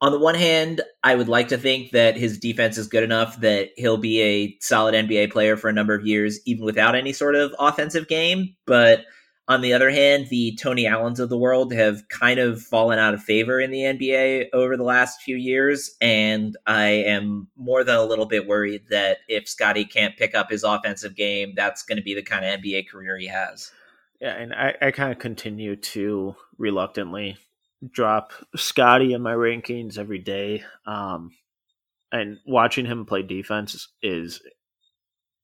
on 0.01 0.11
the 0.11 0.19
one 0.19 0.35
hand, 0.35 0.81
I 1.05 1.15
would 1.15 1.29
like 1.29 1.47
to 1.49 1.57
think 1.57 1.93
that 1.93 2.17
his 2.17 2.37
defense 2.37 2.77
is 2.77 2.89
good 2.89 3.05
enough 3.05 3.41
that 3.43 3.69
he'll 3.77 3.97
be 3.97 4.21
a 4.21 4.57
solid 4.61 4.93
NBA 4.93 5.31
player 5.31 5.57
for 5.57 5.69
a 5.69 5.73
number 5.73 5.95
of 5.95 6.05
years, 6.05 6.41
even 6.47 6.65
without 6.65 6.97
any 6.97 7.13
sort 7.13 7.37
of 7.37 7.55
offensive 7.61 8.09
game. 8.09 8.57
But 8.67 9.05
on 9.47 9.61
the 9.61 9.73
other 9.73 9.91
hand, 9.91 10.27
the 10.31 10.59
Tony 10.61 10.85
Allens 10.85 11.21
of 11.21 11.29
the 11.29 11.39
world 11.39 11.73
have 11.73 12.09
kind 12.09 12.41
of 12.41 12.61
fallen 12.61 12.99
out 12.99 13.15
of 13.15 13.23
favor 13.23 13.61
in 13.61 13.71
the 13.71 13.83
NBA 13.83 14.47
over 14.53 14.77
the 14.77 14.83
last 14.83 15.23
few 15.23 15.37
years. 15.37 15.95
And 16.01 16.57
I 16.67 16.87
am 16.87 17.47
more 17.57 17.85
than 17.85 17.95
a 17.95 18.05
little 18.05 18.27
bit 18.27 18.49
worried 18.49 18.83
that 18.91 19.19
if 19.29 19.49
Scottie 19.49 19.85
can't 19.85 20.17
pick 20.17 20.35
up 20.35 20.51
his 20.51 20.65
offensive 20.65 21.15
game, 21.15 21.53
that's 21.55 21.85
going 21.85 21.99
to 21.99 22.03
be 22.03 22.15
the 22.15 22.23
kind 22.23 22.45
of 22.45 22.61
NBA 22.61 22.89
career 22.89 23.17
he 23.17 23.29
has. 23.29 23.71
Yeah, 24.21 24.35
and 24.37 24.55
I, 24.55 24.75
I 24.81 24.91
kind 24.91 25.13
of 25.13 25.19
continue 25.19 25.77
to 25.77 26.37
reluctantly 26.57 27.37
drop 27.91 28.33
Scottie 28.57 29.13
in 29.13 29.23
my 29.23 29.35
rankings 29.35 29.99
every 29.99 30.19
day. 30.19 30.65
Um, 30.87 31.33
and 32.13 32.39
watching 32.47 32.87
him 32.87 33.07
play 33.07 33.23
defense 33.23 33.89
is 34.03 34.41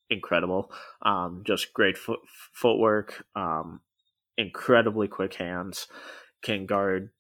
incredible. 0.09 0.73
Um, 1.03 1.43
just 1.45 1.75
great 1.75 1.99
foot, 1.99 2.21
footwork. 2.53 3.25
Um, 3.35 3.81
incredibly 4.39 5.09
quick 5.09 5.35
hands, 5.35 5.87
can 6.43 6.67
guard, 6.67 7.11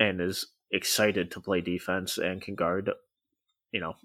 and 0.00 0.20
is 0.20 0.46
excited 0.70 1.30
to 1.30 1.40
play 1.40 1.60
defense 1.60 2.18
and 2.18 2.40
can 2.40 2.54
guard, 2.54 2.90
you 3.74 3.80
know, 3.80 3.96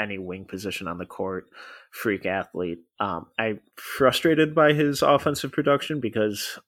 any 0.00 0.18
wing 0.18 0.44
position 0.44 0.88
on 0.88 0.98
the 0.98 1.06
court. 1.06 1.46
Freak 1.92 2.26
athlete. 2.26 2.80
Um, 2.98 3.26
I'm 3.38 3.60
frustrated 3.76 4.52
by 4.52 4.72
his 4.72 5.00
offensive 5.00 5.52
production 5.52 6.00
because 6.00 6.58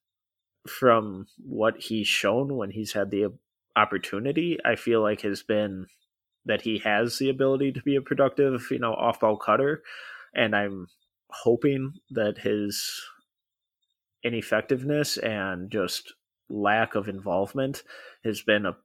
from 0.69 1.27
what 1.45 1.75
he's 1.77 2.07
shown 2.07 2.57
when 2.57 2.71
he's 2.71 2.93
had 2.93 3.11
the 3.11 3.35
opportunity, 3.75 4.59
I 4.64 4.77
feel 4.77 5.03
like 5.03 5.23
has 5.23 5.43
been 5.43 5.87
that 6.45 6.62
he 6.62 6.79
has 6.79 7.19
the 7.19 7.29
ability 7.29 7.73
to 7.73 7.83
be 7.83 7.97
a 7.97 8.01
productive, 8.01 8.69
you 8.71 8.79
know, 8.79 8.95
off 8.95 9.19
ball 9.19 9.37
cutter. 9.37 9.83
And 10.33 10.55
I'm 10.55 10.87
hoping 11.31 11.95
that 12.11 12.38
his 12.38 13.03
ineffectiveness 14.23 15.17
and 15.17 15.73
just 15.73 16.14
lack 16.49 16.95
of 16.95 17.09
involvement 17.09 17.83
has 18.25 18.43
been 18.43 18.64
a 18.64 18.77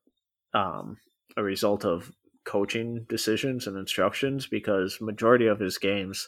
um, 0.58 0.98
a 1.38 1.44
result 1.44 1.86
of 1.86 2.12
coaching 2.50 3.06
decisions 3.08 3.68
and 3.68 3.78
instructions 3.78 4.48
because 4.48 5.00
majority 5.00 5.48
of 5.48 5.60
his 5.60 5.78
games 5.78 6.28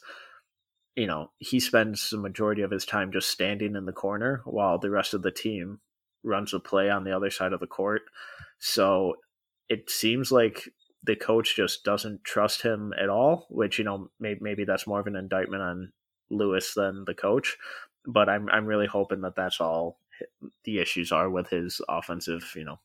you 0.96 1.08
know 1.08 1.32
he 1.40 1.60
spends 1.60 2.10
the 2.10 2.18
majority 2.18 2.62
of 2.62 2.72
his 2.72 2.86
time 2.86 3.12
just 3.12 3.30
standing 3.30 3.76
in 3.76 3.86
the 3.86 3.92
corner 3.92 4.42
while 4.46 4.78
the 4.78 4.90
rest 4.90 5.14
of 5.14 5.22
the 5.22 5.32
team 5.32 5.80
runs 6.24 6.54
a 6.54 6.60
play 6.60 6.90
on 6.90 7.04
the 7.04 7.16
other 7.16 7.30
side 7.30 7.54
of 7.54 7.60
the 7.60 7.68
court 7.68 8.04
so 8.60 9.16
it 9.70 9.90
seems 9.90 10.32
like 10.32 10.70
the 11.04 11.16
coach 11.16 11.56
just 11.56 11.84
doesn't 11.84 12.24
trust 12.24 12.62
him 12.62 12.94
at 13.02 13.10
all 13.10 13.48
which 13.50 13.80
you 13.80 13.86
know 13.86 14.10
maybe, 14.20 14.40
maybe 14.42 14.64
that's 14.64 14.86
more 14.86 15.00
of 15.00 15.08
an 15.08 15.16
indictment 15.16 15.64
on 15.64 15.92
lewis 16.30 16.74
than 16.76 17.04
the 17.06 17.16
coach 17.16 17.58
but 18.06 18.30
I'm 18.30 18.50
I'm 18.50 18.66
really 18.66 18.88
hoping 18.88 19.22
that 19.22 19.36
that's 19.36 19.60
all 19.60 19.98
the 20.64 20.80
issues 20.80 21.12
are 21.12 21.30
with 21.30 21.50
his 21.50 21.82
offensive, 21.90 22.52
you 22.56 22.64
know, 22.64 22.80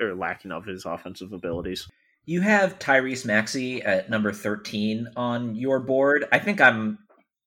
or 0.00 0.14
lacking 0.14 0.52
of 0.52 0.64
his 0.64 0.84
offensive 0.84 1.32
abilities. 1.32 1.88
You 2.28 2.42
have 2.42 2.78
Tyrese 2.78 3.24
Maxey 3.24 3.80
at 3.80 4.10
number 4.10 4.34
13 4.34 5.08
on 5.16 5.56
your 5.56 5.80
board. 5.80 6.26
I 6.30 6.38
think 6.38 6.60
I'm 6.60 6.98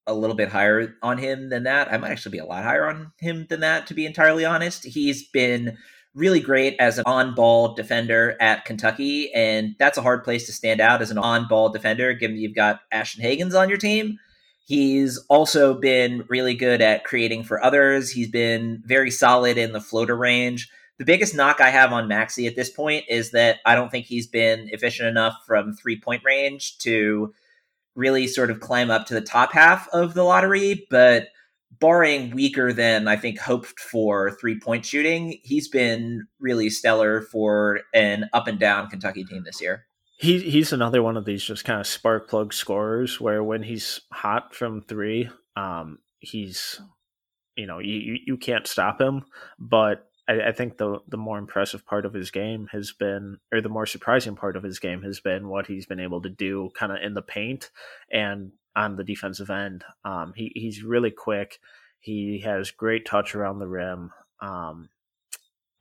a 0.08 0.14
little 0.16 0.36
bit 0.36 0.50
higher 0.50 0.96
on 1.04 1.20
him 1.20 1.50
than 1.50 1.66
that. 1.66 1.94
I 1.94 1.98
might 1.98 2.10
actually 2.10 2.32
be 2.32 2.40
a 2.40 2.46
lot 2.46 2.64
higher 2.64 2.90
on 2.90 3.12
him 3.20 3.46
than 3.48 3.60
that, 3.60 3.86
to 3.86 3.94
be 3.94 4.08
entirely 4.08 4.44
honest. 4.44 4.84
He's 4.84 5.30
been 5.30 5.78
really 6.16 6.40
great 6.40 6.78
as 6.80 6.98
an 6.98 7.04
on 7.06 7.36
ball 7.36 7.76
defender 7.76 8.36
at 8.42 8.66
Kentucky, 8.66 9.32
and 9.36 9.76
that's 9.78 10.00
a 10.00 10.02
hard 10.02 10.24
place 10.24 10.48
to 10.48 10.52
stand 10.52 10.82
out 10.82 11.04
as 11.04 11.12
an 11.12 11.20
on 11.20 11.48
ball 11.48 11.70
defender, 11.70 12.16
given 12.16 12.38
you've 12.38 12.56
got 12.56 12.80
Ashton 12.92 13.24
Hagans 13.24 13.54
on 13.54 13.70
your 13.70 13.78
team. 13.78 14.18
He's 14.66 15.20
also 15.30 15.76
been 15.76 16.26
really 16.28 16.56
good 16.56 16.82
at 16.82 17.04
creating 17.04 17.44
for 17.44 17.64
others. 17.64 18.10
He's 18.10 18.32
been 18.32 18.82
very 18.84 19.12
solid 19.12 19.60
in 19.60 19.74
the 19.74 19.80
floater 19.80 20.18
range. 20.18 20.72
The 21.02 21.06
biggest 21.06 21.34
knock 21.34 21.60
I 21.60 21.72
have 21.72 21.92
on 21.94 22.08
Maxey 22.08 22.46
at 22.46 22.56
this 22.56 22.70
point 22.70 23.06
is 23.10 23.32
that 23.32 23.58
I 23.66 23.74
don't 23.74 23.90
think 23.90 24.06
he's 24.06 24.28
been 24.28 24.70
efficient 24.72 25.10
enough 25.10 25.36
from 25.48 25.74
three 25.74 26.00
point 26.00 26.22
range 26.24 26.78
to 26.78 27.34
really 27.96 28.28
sort 28.28 28.52
of 28.52 28.60
climb 28.60 28.92
up 28.92 29.08
to 29.08 29.16
the 29.16 29.22
top 29.22 29.52
half 29.52 29.88
of 29.94 30.14
the 30.14 30.22
lottery. 30.22 30.86
But 30.92 31.30
barring 31.80 32.30
weaker 32.30 32.72
than 32.72 33.08
I 33.08 33.16
think 33.16 33.40
hoped 33.40 33.80
for 33.80 34.38
three 34.40 34.60
point 34.60 34.86
shooting, 34.86 35.40
he's 35.42 35.68
been 35.68 36.28
really 36.40 36.70
stellar 36.70 37.22
for 37.22 37.80
an 37.96 38.30
up 38.32 38.46
and 38.46 38.60
down 38.60 38.88
Kentucky 38.88 39.24
team 39.24 39.42
this 39.44 39.60
year 39.60 39.88
he 40.20 40.38
he's 40.38 40.72
another 40.72 41.02
one 41.02 41.18
of 41.18 41.26
these 41.26 41.44
just 41.44 41.66
kind 41.66 41.80
of 41.80 41.88
spark 41.88 42.30
plug 42.30 42.54
scorers 42.54 43.20
where 43.20 43.44
when 43.44 43.64
he's 43.64 44.02
hot 44.14 44.54
from 44.54 44.84
three, 44.84 45.28
um, 45.56 45.98
he's 46.20 46.80
you 47.56 47.66
know 47.66 47.80
you 47.80 48.20
you 48.24 48.38
can't 48.38 48.68
stop 48.68 49.02
him. 49.02 49.26
But 49.58 50.11
I, 50.32 50.50
I, 50.50 50.52
think 50.52 50.78
the 50.78 51.00
the 51.08 51.18
more 51.18 51.38
impressive 51.38 51.86
part 51.86 52.06
of 52.06 52.14
his 52.14 52.32
game 52.32 52.68
has 52.72 52.94
been, 52.94 53.38
or 53.52 53.60
the 53.60 53.70
more 53.70 53.86
surprising 53.86 54.36
part 54.36 54.56
of 54.56 54.64
his 54.64 54.80
game 54.80 55.02
has 55.04 55.20
been 55.20 55.50
what 55.50 55.68
he's 55.68 55.86
been 55.86 56.00
able 56.00 56.22
to 56.22 56.30
do, 56.30 56.70
kind 56.74 56.92
of 56.92 57.00
in 57.04 57.14
the 57.14 57.22
paint 57.22 57.70
and 58.12 58.52
on 58.76 58.96
the 58.96 59.04
defensive 59.04 59.50
end. 59.50 59.84
Um, 60.06 60.34
he 60.36 60.52
he's 60.56 60.84
really 60.84 61.12
quick. 61.12 61.60
He 62.00 62.40
has 62.46 62.72
great 62.72 63.06
touch 63.06 63.36
around 63.36 63.60
the 63.60 63.68
rim. 63.68 64.12
Um, 64.40 64.90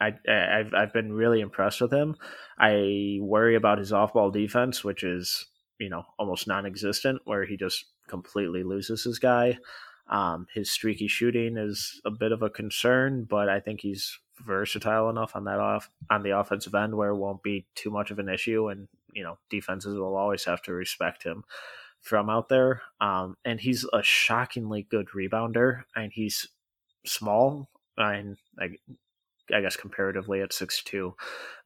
I, 0.01 0.15
I've 0.29 0.75
I've 0.75 0.93
been 0.93 1.13
really 1.13 1.41
impressed 1.41 1.81
with 1.81 1.93
him. 1.93 2.17
I 2.59 3.19
worry 3.21 3.55
about 3.55 3.79
his 3.79 3.93
off-ball 3.93 4.33
defense, 4.33 4.83
which 4.83 5.05
is 5.05 5.47
you 5.79 5.91
know 5.91 6.05
almost 6.19 6.49
non-existent, 6.49 7.23
where 7.25 7.45
he 7.45 7.57
just 7.57 7.85
completely 8.09 8.65
loses 8.65 9.05
his 9.05 9.21
guy. 9.21 9.59
Um, 10.09 10.49
his 10.53 10.69
streaky 10.69 11.07
shooting 11.07 11.57
is 11.57 12.01
a 12.05 12.11
bit 12.11 12.33
of 12.33 12.43
a 12.43 12.51
concern, 12.51 13.29
but 13.31 13.49
I 13.49 13.61
think 13.61 13.81
he's 13.81 14.19
versatile 14.45 15.11
enough 15.11 15.37
on 15.37 15.45
that 15.45 15.61
off 15.61 15.91
on 16.11 16.23
the 16.23 16.39
offensive 16.39 16.75
end 16.75 16.95
where 16.95 17.11
it 17.11 17.17
won't 17.17 17.43
be 17.43 17.67
too 17.75 17.91
much 17.91 18.11
of 18.11 18.19
an 18.19 18.29
issue, 18.29 18.69
and 18.69 18.89
you 19.13 19.23
know 19.23 19.39
defenses 19.49 19.97
will 19.97 20.17
always 20.17 20.45
have 20.45 20.63
to 20.63 20.73
respect 20.73 21.23
him 21.23 21.45
from 22.01 22.31
out 22.31 22.49
there. 22.49 22.83
Um, 23.01 23.37
and 23.45 23.61
he's 23.61 23.87
a 23.93 24.03
shockingly 24.03 24.87
good 24.91 25.09
rebounder, 25.09 25.83
and 25.95 26.13
he's 26.13 26.49
small. 27.07 27.69
and 27.97 28.37
like 28.59 28.81
I 29.53 29.61
guess 29.61 29.77
comparatively 29.77 30.41
at 30.43 30.53
six 30.53 30.83
two, 30.83 31.15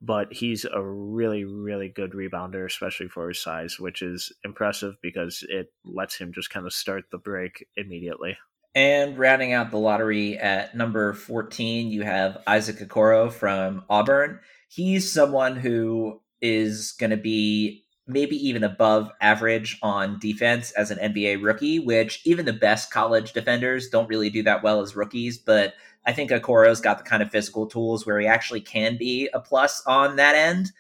but 0.01 0.33
he's 0.33 0.65
a 0.65 0.83
really 0.83 1.45
really 1.45 1.89
good 1.89 2.13
rebounder, 2.13 2.67
especially 2.67 3.09
for 3.09 3.29
his 3.29 3.41
size, 3.41 3.79
which 3.79 4.03
is 4.03 4.33
impressive 4.45 4.97
because 5.03 5.45
it 5.49 5.73
lets 5.85 6.17
him 6.17 6.33
just 6.33 6.51
kind 6.51 6.67
of 6.67 6.73
start 6.73 7.05
the 7.11 7.19
break 7.19 7.67
immediately. 7.77 8.39
And 8.75 9.17
rounding 9.17 9.53
out 9.53 9.71
the 9.71 9.79
lottery 9.79 10.37
at 10.37 10.77
number 10.77 11.13
14, 11.13 11.91
you 11.91 12.03
have 12.03 12.43
Isaac 12.47 12.79
Okoro 12.79 13.33
from 13.33 13.85
Auburn. 13.89 14.41
He's 14.69 15.13
someone 15.13 15.57
who 15.57 16.21
is 16.41 16.93
going 16.93 17.11
to 17.11 17.17
be 17.17 17.85
maybe 18.07 18.37
even 18.37 18.65
above 18.65 19.11
average 19.21 19.79
on 19.83 20.19
defense 20.19 20.73
as 20.73 20.91
an 20.91 20.99
NBA 20.99 21.43
rookie, 21.43 21.79
which 21.79 22.21
even 22.27 22.45
the 22.45 22.53
best 22.53 22.91
college 22.91 23.33
defenders 23.33 23.89
don't 23.89 24.09
really 24.09 24.29
do 24.29 24.43
that 24.43 24.63
well 24.63 24.81
as 24.81 24.97
rookies. 24.97 25.39
But 25.39 25.75
I 26.05 26.13
think 26.13 26.31
Okoro's 26.31 26.81
got 26.81 26.99
the 26.99 27.05
kind 27.05 27.23
of 27.23 27.31
physical 27.31 27.67
tools 27.67 28.05
where 28.05 28.21
he 28.21 28.27
actually 28.27 28.61
can 28.61 28.99
be 28.99 29.29
a 29.33 29.41
plus 29.41 29.83
on 29.87 30.17
that 30.17 30.35
end. 30.35 30.73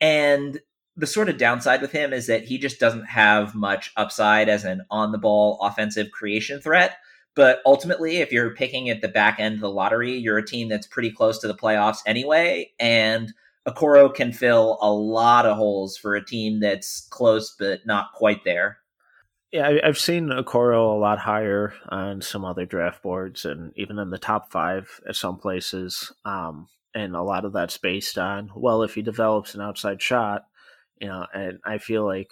And 0.00 0.60
the 0.96 1.06
sort 1.06 1.28
of 1.28 1.38
downside 1.38 1.80
with 1.80 1.92
him 1.92 2.12
is 2.12 2.26
that 2.26 2.44
he 2.44 2.58
just 2.58 2.80
doesn't 2.80 3.06
have 3.06 3.54
much 3.54 3.92
upside 3.96 4.48
as 4.48 4.64
an 4.64 4.82
on 4.90 5.12
the 5.12 5.18
ball 5.18 5.58
offensive 5.62 6.10
creation 6.10 6.60
threat. 6.60 6.96
But 7.36 7.60
ultimately, 7.66 8.18
if 8.18 8.32
you're 8.32 8.54
picking 8.54 8.88
at 8.90 9.00
the 9.00 9.08
back 9.08 9.40
end 9.40 9.56
of 9.56 9.60
the 9.60 9.70
lottery, 9.70 10.16
you're 10.16 10.38
a 10.38 10.46
team 10.46 10.68
that's 10.68 10.86
pretty 10.86 11.10
close 11.10 11.38
to 11.40 11.48
the 11.48 11.54
playoffs 11.54 11.98
anyway. 12.06 12.70
And 12.78 13.32
Okoro 13.66 14.14
can 14.14 14.32
fill 14.32 14.78
a 14.80 14.92
lot 14.92 15.46
of 15.46 15.56
holes 15.56 15.96
for 15.96 16.14
a 16.14 16.24
team 16.24 16.60
that's 16.60 17.08
close 17.10 17.54
but 17.58 17.84
not 17.86 18.12
quite 18.12 18.44
there. 18.44 18.78
Yeah, 19.50 19.68
I, 19.68 19.86
have 19.86 19.98
seen 19.98 20.28
Okoro 20.28 20.96
a 20.96 20.98
lot 20.98 21.18
higher 21.18 21.74
on 21.88 22.20
some 22.20 22.44
other 22.44 22.66
draft 22.66 23.02
boards, 23.02 23.44
and 23.44 23.72
even 23.76 24.00
in 24.00 24.10
the 24.10 24.18
top 24.18 24.50
five 24.50 25.00
at 25.08 25.14
some 25.14 25.38
places. 25.38 26.12
Um, 26.24 26.68
and 26.92 27.14
a 27.14 27.22
lot 27.22 27.44
of 27.44 27.52
that's 27.52 27.78
based 27.78 28.18
on 28.18 28.50
well, 28.54 28.82
if 28.82 28.94
he 28.94 29.02
develops 29.02 29.54
an 29.54 29.60
outside 29.60 30.02
shot, 30.02 30.46
you 31.00 31.08
know. 31.08 31.26
And 31.32 31.58
I 31.64 31.78
feel 31.78 32.04
like 32.04 32.30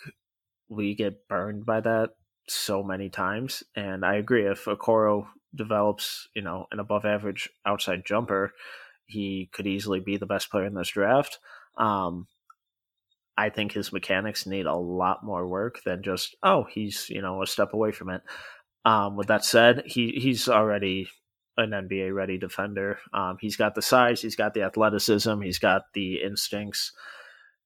we 0.68 0.94
get 0.94 1.28
burned 1.28 1.64
by 1.64 1.80
that 1.80 2.10
so 2.48 2.82
many 2.82 3.08
times. 3.08 3.62
And 3.76 4.04
I 4.04 4.16
agree, 4.16 4.46
if 4.46 4.64
Okoro 4.64 5.26
develops, 5.54 6.28
you 6.34 6.42
know, 6.42 6.66
an 6.72 6.80
above 6.80 7.04
average 7.04 7.48
outside 7.66 8.04
jumper, 8.06 8.52
he 9.06 9.50
could 9.52 9.66
easily 9.66 10.00
be 10.00 10.16
the 10.16 10.26
best 10.26 10.50
player 10.50 10.66
in 10.66 10.74
this 10.74 10.88
draft. 10.88 11.38
Um, 11.76 12.26
I 13.36 13.50
think 13.50 13.72
his 13.72 13.92
mechanics 13.92 14.46
need 14.46 14.66
a 14.66 14.74
lot 14.74 15.24
more 15.24 15.46
work 15.46 15.82
than 15.84 16.02
just 16.02 16.36
oh 16.42 16.64
he's 16.64 17.08
you 17.08 17.22
know 17.22 17.42
a 17.42 17.46
step 17.46 17.72
away 17.72 17.92
from 17.92 18.10
it. 18.10 18.22
Um, 18.84 19.16
with 19.16 19.28
that 19.28 19.44
said, 19.44 19.84
he 19.86 20.10
he's 20.12 20.48
already 20.48 21.08
an 21.56 21.70
NBA 21.70 22.14
ready 22.14 22.38
defender. 22.38 22.98
Um, 23.12 23.36
he's 23.40 23.56
got 23.56 23.74
the 23.74 23.82
size, 23.82 24.20
he's 24.22 24.36
got 24.36 24.54
the 24.54 24.62
athleticism, 24.62 25.40
he's 25.40 25.58
got 25.58 25.82
the 25.94 26.22
instincts. 26.22 26.92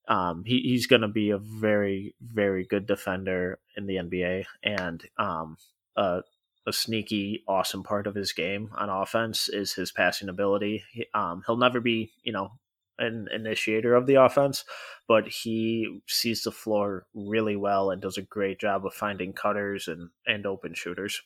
Um, 0.09 0.45
he, 0.45 0.61
he's 0.61 0.87
going 0.87 1.03
to 1.03 1.09
be 1.09 1.31
a 1.31 1.39
very 1.39 2.15
very 2.21 2.65
good 2.65 2.87
defender 2.87 3.59
in 3.77 3.87
the 3.87 3.97
NBA 3.97 4.45
and 4.63 5.03
um, 5.19 5.57
a, 5.97 6.23
a 6.67 6.73
sneaky 6.73 7.43
awesome 7.49 7.83
part 7.83 8.07
of 8.07 8.15
his 8.15 8.33
game 8.33 8.71
on 8.77 8.89
offense 8.89 9.49
is 9.49 9.73
his 9.73 9.93
passing 9.93 10.29
ability. 10.29 10.85
He, 10.93 11.07
um, 11.15 11.43
he'll 11.47 11.57
never 11.57 11.81
be 11.81 12.13
you 12.23 12.33
know 12.33 12.53
an 12.99 13.29
initiator 13.33 13.95
of 13.95 14.07
the 14.07 14.15
offense, 14.15 14.65
but 15.07 15.29
he 15.29 16.01
sees 16.07 16.43
the 16.43 16.53
floor 16.53 17.07
really 17.15 17.57
well 17.57 17.91
and 17.91 18.01
does 18.01 18.17
a 18.17 18.23
great 18.23 18.59
job 18.59 18.87
of 18.87 18.95
finding 18.95 19.33
cutters 19.33 19.89
and, 19.89 20.11
and 20.27 20.47
open 20.47 20.75
shooters. 20.75 21.23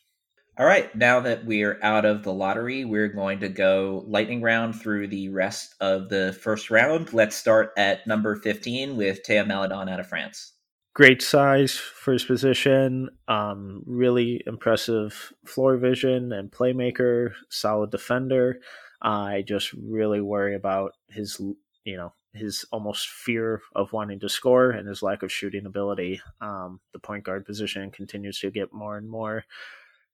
All 0.58 0.66
right, 0.66 0.94
now 0.94 1.20
that 1.20 1.46
we're 1.46 1.78
out 1.82 2.04
of 2.04 2.22
the 2.22 2.32
lottery, 2.32 2.84
we're 2.84 3.08
going 3.08 3.40
to 3.40 3.48
go 3.48 4.04
lightning 4.06 4.42
round 4.42 4.74
through 4.74 5.08
the 5.08 5.28
rest 5.30 5.74
of 5.80 6.08
the 6.08 6.36
first 6.42 6.70
round. 6.70 7.12
Let's 7.12 7.36
start 7.36 7.72
at 7.78 8.06
number 8.06 8.36
15 8.36 8.96
with 8.96 9.22
Théo 9.26 9.46
Maledon 9.46 9.88
out 9.88 10.00
of 10.00 10.08
France. 10.08 10.52
Great 10.92 11.22
size 11.22 11.80
his 12.12 12.24
position, 12.24 13.08
um, 13.28 13.82
really 13.86 14.42
impressive 14.46 15.32
floor 15.46 15.76
vision 15.76 16.32
and 16.32 16.50
playmaker, 16.50 17.30
solid 17.48 17.90
defender. 17.90 18.60
I 19.00 19.44
just 19.46 19.72
really 19.72 20.20
worry 20.20 20.56
about 20.56 20.92
his, 21.08 21.40
you 21.84 21.96
know, 21.96 22.12
his 22.32 22.64
almost 22.72 23.08
fear 23.08 23.62
of 23.74 23.92
wanting 23.92 24.20
to 24.20 24.28
score 24.28 24.70
and 24.70 24.86
his 24.86 25.02
lack 25.02 25.22
of 25.22 25.32
shooting 25.32 25.66
ability. 25.66 26.20
Um, 26.40 26.80
the 26.92 26.98
point 26.98 27.24
guard 27.24 27.46
position 27.46 27.90
continues 27.90 28.38
to 28.40 28.50
get 28.50 28.72
more 28.72 28.96
and 28.96 29.08
more 29.08 29.44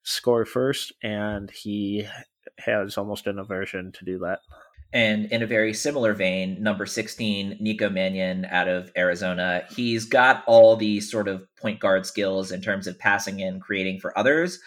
score 0.03 0.45
first, 0.45 0.93
and 1.03 1.51
he 1.51 2.07
has 2.59 2.97
almost 2.97 3.27
an 3.27 3.39
aversion 3.39 3.91
to 3.93 4.05
do 4.05 4.19
that. 4.19 4.39
And 4.93 5.25
in 5.31 5.43
a 5.43 5.47
very 5.47 5.73
similar 5.73 6.13
vein, 6.13 6.63
number 6.63 6.85
16, 6.85 7.57
Nico 7.59 7.89
Mannion 7.89 8.45
out 8.45 8.69
of 8.69 8.89
Arizona. 8.97 9.63
He's 9.69 10.05
got 10.05 10.43
all 10.47 10.77
the 10.77 11.01
sort 11.01 11.27
of 11.27 11.45
point 11.57 11.81
guard 11.81 12.05
skills 12.05 12.51
in 12.51 12.61
terms 12.61 12.87
of 12.87 12.97
passing 12.97 13.41
and 13.41 13.61
creating 13.61 13.99
for 13.99 14.17
others, 14.17 14.59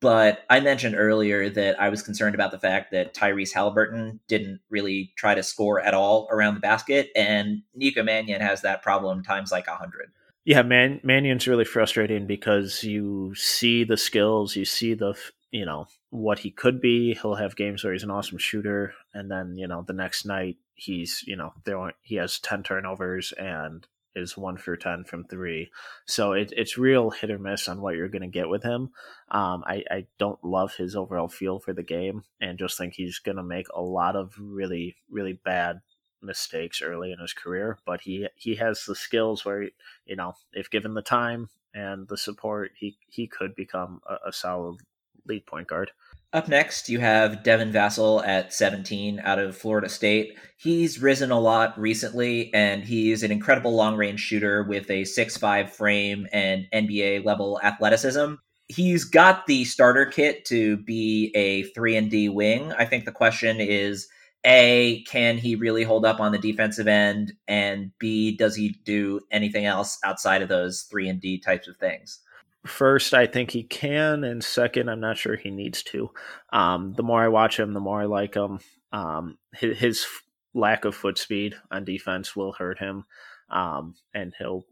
but 0.00 0.44
I 0.48 0.60
mentioned 0.60 0.94
earlier 0.96 1.50
that 1.50 1.80
I 1.80 1.88
was 1.88 2.02
concerned 2.02 2.34
about 2.34 2.52
the 2.52 2.58
fact 2.58 2.92
that 2.92 3.14
Tyrese 3.14 3.52
Halliburton 3.52 4.20
didn't 4.28 4.60
really 4.70 5.12
try 5.16 5.34
to 5.34 5.42
score 5.42 5.80
at 5.80 5.94
all 5.94 6.28
around 6.30 6.54
the 6.54 6.60
basket, 6.60 7.10
and 7.16 7.62
Nico 7.74 8.02
Mannion 8.04 8.40
has 8.40 8.62
that 8.62 8.82
problem 8.82 9.24
times 9.24 9.50
like 9.50 9.66
a 9.66 9.74
hundred. 9.74 10.10
Yeah, 10.44 10.62
Man- 10.62 11.00
Mannion's 11.02 11.46
really 11.46 11.64
frustrating 11.64 12.26
because 12.26 12.82
you 12.82 13.34
see 13.34 13.84
the 13.84 13.96
skills, 13.96 14.56
you 14.56 14.64
see 14.64 14.94
the 14.94 15.14
you 15.50 15.64
know 15.64 15.86
what 16.10 16.40
he 16.40 16.50
could 16.50 16.80
be. 16.80 17.14
He'll 17.14 17.34
have 17.36 17.56
games 17.56 17.84
where 17.84 17.92
he's 17.92 18.02
an 18.02 18.10
awesome 18.10 18.38
shooter, 18.38 18.94
and 19.14 19.30
then 19.30 19.56
you 19.56 19.68
know 19.68 19.82
the 19.86 19.92
next 19.92 20.24
night 20.24 20.56
he's 20.74 21.22
you 21.26 21.36
know 21.36 21.52
there 21.64 21.92
he 22.02 22.16
has 22.16 22.38
ten 22.38 22.62
turnovers 22.62 23.32
and 23.32 23.86
is 24.16 24.36
one 24.36 24.56
for 24.56 24.76
10 24.76 25.04
from 25.04 25.24
three. 25.24 25.70
So 26.06 26.32
it, 26.32 26.52
it's 26.56 26.76
real 26.76 27.10
hit 27.10 27.30
or 27.30 27.38
miss 27.38 27.68
on 27.68 27.80
what 27.80 27.94
you're 27.94 28.08
going 28.08 28.22
to 28.22 28.28
get 28.28 28.48
with 28.48 28.62
him. 28.62 28.90
Um, 29.30 29.62
I, 29.66 29.84
I 29.90 30.06
don't 30.18 30.42
love 30.44 30.74
his 30.74 30.96
overall 30.96 31.28
feel 31.28 31.60
for 31.60 31.72
the 31.72 31.82
game 31.82 32.22
and 32.40 32.58
just 32.58 32.76
think 32.76 32.94
he's 32.94 33.18
going 33.20 33.36
to 33.36 33.42
make 33.42 33.66
a 33.74 33.80
lot 33.80 34.16
of 34.16 34.32
really, 34.40 34.96
really 35.10 35.34
bad 35.34 35.80
mistakes 36.22 36.82
early 36.82 37.12
in 37.12 37.18
his 37.18 37.32
career. 37.32 37.78
But 37.84 38.02
he, 38.02 38.28
he 38.36 38.56
has 38.56 38.84
the 38.84 38.94
skills 38.94 39.44
where, 39.44 39.70
you 40.06 40.16
know, 40.16 40.34
if 40.52 40.70
given 40.70 40.94
the 40.94 41.02
time 41.02 41.48
and 41.74 42.08
the 42.08 42.16
support, 42.16 42.72
he, 42.76 42.96
he 43.08 43.26
could 43.26 43.54
become 43.54 44.00
a, 44.08 44.28
a 44.28 44.32
solid 44.32 44.80
lead 45.26 45.46
point 45.46 45.68
guard. 45.68 45.92
Up 46.32 46.46
next, 46.46 46.90
you 46.90 47.00
have 47.00 47.42
Devin 47.42 47.72
Vassell 47.72 48.26
at 48.26 48.52
17 48.52 49.18
out 49.20 49.38
of 49.38 49.56
Florida 49.56 49.88
State. 49.88 50.36
He's 50.58 51.00
risen 51.00 51.30
a 51.30 51.40
lot 51.40 51.78
recently, 51.78 52.52
and 52.52 52.84
he's 52.84 53.22
an 53.22 53.32
incredible 53.32 53.74
long 53.74 53.96
range 53.96 54.20
shooter 54.20 54.62
with 54.62 54.90
a 54.90 55.02
6'5 55.02 55.70
frame 55.70 56.26
and 56.30 56.66
NBA 56.74 57.24
level 57.24 57.58
athleticism. 57.62 58.34
He's 58.66 59.04
got 59.04 59.46
the 59.46 59.64
starter 59.64 60.04
kit 60.04 60.44
to 60.46 60.76
be 60.76 61.32
a 61.34 61.62
3 61.62 61.96
and 61.96 62.10
D 62.10 62.28
wing. 62.28 62.74
I 62.74 62.84
think 62.84 63.06
the 63.06 63.12
question 63.12 63.58
is 63.58 64.08
A, 64.44 65.02
can 65.02 65.36
he 65.38 65.56
really 65.56 65.82
hold 65.82 66.04
up 66.04 66.20
on 66.20 66.32
the 66.32 66.38
defensive 66.38 66.88
end? 66.88 67.32
And 67.46 67.90
B, 67.98 68.36
does 68.36 68.54
he 68.54 68.78
do 68.84 69.20
anything 69.30 69.66
else 69.66 69.98
outside 70.04 70.42
of 70.42 70.48
those 70.48 70.82
3 70.82 71.08
and 71.08 71.20
D 71.20 71.38
types 71.38 71.68
of 71.68 71.76
things? 71.76 72.20
first, 72.68 73.14
I 73.14 73.26
think 73.26 73.50
he 73.50 73.62
can, 73.62 74.24
and 74.24 74.42
second, 74.42 74.88
I'm 74.88 75.00
not 75.00 75.16
sure 75.16 75.36
he 75.36 75.50
needs 75.50 75.82
to. 75.84 76.10
Um, 76.52 76.92
the 76.94 77.02
more 77.02 77.22
I 77.22 77.28
watch 77.28 77.58
him, 77.58 77.72
the 77.72 77.80
more 77.80 78.02
I 78.02 78.04
like 78.04 78.34
him. 78.34 78.60
Um, 78.92 79.38
his, 79.54 79.78
his, 79.78 80.06
lack 80.54 80.86
of 80.86 80.94
foot 80.94 81.18
speed 81.18 81.54
on 81.70 81.84
defense 81.84 82.34
will 82.34 82.52
hurt 82.52 82.78
him, 82.78 83.04
um, 83.50 83.94
and 84.14 84.34
he'll 84.38 84.64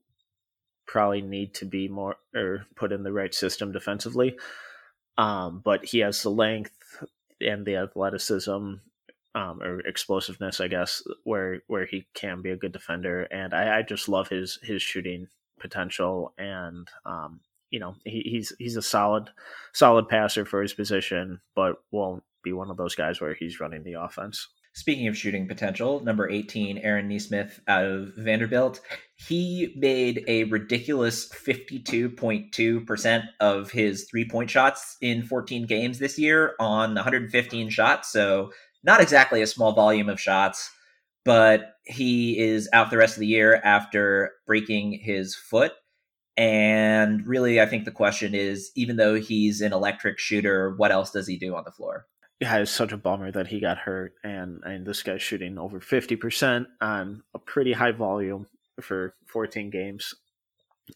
probably 0.87 1.21
need 1.21 1.55
to 1.55 1.67
be 1.67 1.87
more 1.87 2.17
or 2.35 2.67
put 2.75 2.93
in 2.93 3.03
the 3.03 3.13
right 3.13 3.35
system 3.35 3.73
defensively. 3.73 4.37
Um, 5.19 5.61
but 5.63 5.85
he 5.85 5.99
has 5.99 6.23
the 6.23 6.31
length 6.31 7.05
and 7.41 7.65
the 7.67 7.77
athleticism 7.77 8.75
um, 9.37 9.63
or 9.63 9.81
explosiveness, 9.81 10.61
I 10.61 10.69
guess, 10.69 11.03
where 11.25 11.61
where 11.67 11.85
he 11.85 12.07
can 12.15 12.41
be 12.41 12.51
a 12.51 12.57
good 12.57 12.73
defender, 12.73 13.25
and 13.25 13.53
I, 13.55 13.79
I 13.79 13.83
just 13.83 14.09
love 14.09 14.29
his 14.29 14.59
his 14.63 14.83
shooting 14.83 15.29
potential 15.61 16.35
and 16.37 16.89
um, 17.05 17.41
you 17.71 17.79
know 17.79 17.95
he, 18.05 18.23
he's 18.25 18.55
he's 18.59 18.77
a 18.77 18.83
solid 18.83 19.31
solid 19.75 20.09
passer 20.09 20.47
for 20.47 20.63
his 20.63 20.73
position, 20.73 21.41
but 21.55 21.77
won't 21.93 22.23
be 22.43 22.53
one 22.53 22.71
of 22.71 22.79
those 22.79 22.95
guys 22.95 23.21
where 23.21 23.35
he's 23.35 23.61
running 23.61 23.85
the 23.85 24.01
offense. 24.01 24.49
Speaking 24.77 25.09
of 25.09 25.17
shooting 25.17 25.49
potential, 25.49 26.01
number 26.01 26.29
18, 26.29 26.77
Aaron 26.77 27.09
Nesmith 27.09 27.61
out 27.67 27.87
of 27.87 28.13
Vanderbilt, 28.15 28.83
he 29.15 29.73
made 29.75 30.23
a 30.29 30.45
ridiculous 30.45 31.31
52.2% 31.31 33.23
of 33.41 33.71
his 33.71 34.07
three 34.11 34.29
point 34.29 34.51
shots 34.51 34.99
in 35.01 35.23
14 35.23 35.65
games 35.65 35.99
this 35.99 36.19
year 36.19 36.53
on 36.61 36.95
115 36.95 37.71
shots. 37.71 38.13
So, 38.13 38.51
not 38.87 39.01
exactly 39.01 39.43
a 39.43 39.47
small 39.47 39.73
volume 39.73 40.09
of 40.09 40.21
shots, 40.21 40.71
but 41.25 41.75
he 41.85 42.39
is 42.39 42.69
out 42.73 42.89
the 42.91 42.97
rest 42.97 43.17
of 43.17 43.21
the 43.21 43.27
year 43.27 43.61
after 43.65 44.31
breaking 44.47 44.93
his 44.93 45.35
foot. 45.35 45.73
And 46.37 47.27
really, 47.27 47.61
I 47.61 47.67
think 47.67 47.85
the 47.85 47.91
question 47.91 48.35
is 48.35 48.71
even 48.77 48.97
though 48.97 49.17
he's 49.17 49.61
an 49.61 49.73
electric 49.73 50.19
shooter, 50.19 50.75
what 50.77 50.93
else 50.93 51.11
does 51.11 51.27
he 51.27 51.37
do 51.37 51.57
on 51.57 51.65
the 51.65 51.73
floor? 51.73 52.07
Yeah, 52.41 52.59
it's 52.59 52.71
such 52.71 52.93
a 52.93 52.99
bummer 52.99 53.33
that 53.33 53.49
he 53.49 53.61
got 53.61 53.79
hurt. 53.79 54.15
And, 54.23 54.63
and 54.65 54.87
this 54.87 55.03
guy's 55.03 55.23
shooting 55.23 55.59
over 55.59 55.81
50% 55.81 56.67
on 56.81 57.23
a 57.35 57.39
pretty 57.39 57.73
high 57.73 57.93
volume 57.93 58.47
for 58.81 59.15
14 59.27 59.71
games. 59.71 60.15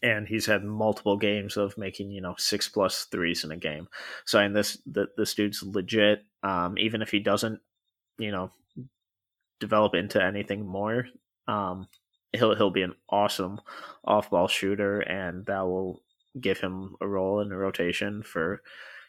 And 0.03 0.27
he's 0.27 0.45
had 0.45 0.63
multiple 0.63 1.17
games 1.17 1.57
of 1.57 1.77
making, 1.77 2.11
you 2.11 2.21
know, 2.21 2.35
six 2.37 2.69
plus 2.69 3.05
threes 3.05 3.43
in 3.43 3.51
a 3.51 3.57
game. 3.57 3.89
So, 4.25 4.39
and 4.39 4.55
this, 4.55 4.77
the, 4.85 5.07
this 5.17 5.33
dude's 5.33 5.63
legit. 5.63 6.23
Um, 6.43 6.77
even 6.77 7.01
if 7.01 7.09
he 7.09 7.19
doesn't, 7.19 7.59
you 8.17 8.31
know, 8.31 8.51
develop 9.59 9.95
into 9.95 10.21
anything 10.21 10.65
more, 10.65 11.07
um, 11.47 11.87
he'll 12.33 12.55
he'll 12.55 12.71
be 12.71 12.83
an 12.83 12.95
awesome 13.09 13.59
off 14.05 14.29
ball 14.29 14.47
shooter, 14.47 15.01
and 15.01 15.45
that 15.45 15.61
will 15.61 16.01
give 16.39 16.59
him 16.59 16.95
a 17.01 17.07
role 17.07 17.41
in 17.41 17.49
the 17.49 17.57
rotation 17.57 18.23
for 18.23 18.61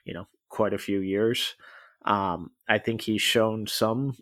you 0.04 0.14
know 0.14 0.26
quite 0.48 0.74
a 0.74 0.78
few 0.78 1.00
years. 1.00 1.54
Um, 2.04 2.50
I 2.68 2.78
think 2.78 3.02
he's 3.02 3.22
shown 3.22 3.66
some 3.66 4.16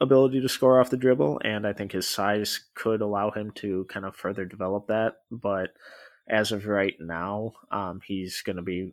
ability 0.00 0.40
to 0.40 0.48
score 0.48 0.80
off 0.80 0.90
the 0.90 0.96
dribble, 0.96 1.40
and 1.44 1.66
I 1.66 1.72
think 1.72 1.92
his 1.92 2.08
size 2.08 2.60
could 2.74 3.00
allow 3.00 3.30
him 3.30 3.52
to 3.56 3.86
kind 3.88 4.04
of 4.04 4.16
further 4.16 4.44
develop 4.44 4.88
that. 4.88 5.14
But 5.30 5.70
as 6.28 6.52
of 6.52 6.66
right 6.66 6.94
now, 7.00 7.52
um, 7.70 8.00
he's 8.04 8.42
going 8.42 8.56
to 8.56 8.62
be 8.62 8.92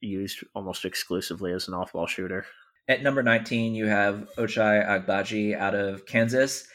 used 0.00 0.44
almost 0.54 0.84
exclusively 0.84 1.52
as 1.52 1.68
an 1.68 1.74
off 1.74 1.92
ball 1.92 2.06
shooter. 2.06 2.46
At 2.88 3.02
number 3.02 3.22
19, 3.22 3.74
you 3.74 3.86
have 3.86 4.28
Ochai 4.36 4.86
Agbaji 4.86 5.56
out 5.56 5.74
of 5.74 6.06
Kansas 6.06 6.66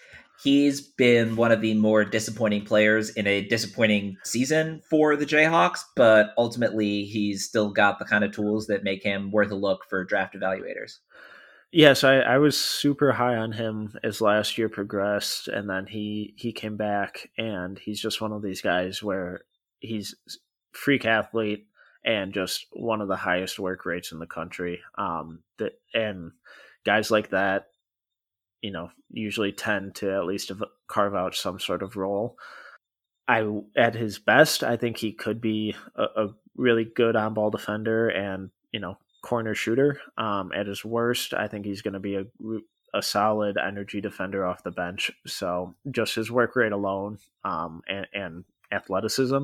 he's 0.43 0.81
been 0.81 1.35
one 1.35 1.51
of 1.51 1.61
the 1.61 1.73
more 1.73 2.05
disappointing 2.05 2.63
players 2.65 3.09
in 3.11 3.27
a 3.27 3.41
disappointing 3.41 4.17
season 4.23 4.81
for 4.89 5.15
the 5.15 5.25
Jayhawks, 5.25 5.81
but 5.95 6.33
ultimately 6.37 7.03
he's 7.03 7.45
still 7.45 7.71
got 7.71 7.99
the 7.99 8.05
kind 8.05 8.23
of 8.23 8.31
tools 8.31 8.67
that 8.67 8.83
make 8.83 9.03
him 9.03 9.31
worth 9.31 9.51
a 9.51 9.55
look 9.55 9.85
for 9.89 10.03
draft 10.03 10.35
evaluators. 10.35 10.99
Yes, 11.71 12.03
I, 12.03 12.19
I 12.19 12.37
was 12.37 12.57
super 12.57 13.11
high 13.11 13.35
on 13.35 13.51
him 13.51 13.93
as 14.03 14.21
last 14.21 14.57
year 14.57 14.69
progressed, 14.69 15.49
and 15.49 15.69
then 15.69 15.85
he 15.85 16.33
he 16.37 16.53
came 16.53 16.77
back, 16.77 17.29
and 17.37 17.77
he's 17.77 17.99
just 17.99 18.21
one 18.21 18.31
of 18.31 18.41
these 18.41 18.61
guys 18.61 19.03
where 19.03 19.41
he's 19.79 20.15
freak 20.71 21.05
athlete 21.05 21.67
and 22.03 22.33
just 22.33 22.67
one 22.71 23.01
of 23.01 23.07
the 23.07 23.15
highest 23.15 23.59
work 23.59 23.85
rates 23.85 24.11
in 24.11 24.19
the 24.19 24.25
country. 24.27 24.81
Um, 24.97 25.39
that 25.57 25.73
and 25.93 26.31
guys 26.85 27.11
like 27.11 27.29
that 27.31 27.67
you 28.61 28.71
know, 28.71 28.89
usually 29.09 29.51
tend 29.51 29.95
to 29.95 30.11
at 30.13 30.25
least 30.25 30.51
carve 30.87 31.15
out 31.15 31.35
some 31.35 31.59
sort 31.59 31.83
of 31.83 31.95
role. 31.95 32.37
I 33.27 33.45
at 33.75 33.95
his 33.95 34.19
best, 34.19 34.63
I 34.63 34.77
think 34.77 34.97
he 34.97 35.11
could 35.11 35.41
be 35.41 35.75
a, 35.95 36.03
a 36.03 36.27
really 36.55 36.85
good 36.85 37.15
on 37.15 37.33
ball 37.33 37.49
defender 37.49 38.09
and 38.09 38.49
you 38.71 38.79
know 38.79 38.97
corner 39.23 39.53
shooter. 39.53 39.99
Um, 40.17 40.51
at 40.55 40.67
his 40.67 40.83
worst, 40.83 41.33
I 41.33 41.47
think 41.47 41.65
he's 41.65 41.81
going 41.81 41.93
to 41.93 41.99
be 41.99 42.15
a 42.15 42.25
a 42.93 43.01
solid 43.01 43.57
energy 43.57 43.99
defender 44.01 44.45
off 44.45 44.63
the 44.63 44.71
bench. 44.71 45.11
So 45.25 45.75
just 45.91 46.15
his 46.15 46.31
work 46.31 46.55
rate 46.55 46.71
alone 46.71 47.19
um, 47.43 47.81
and, 47.87 48.07
and 48.13 48.43
athleticism 48.71 49.43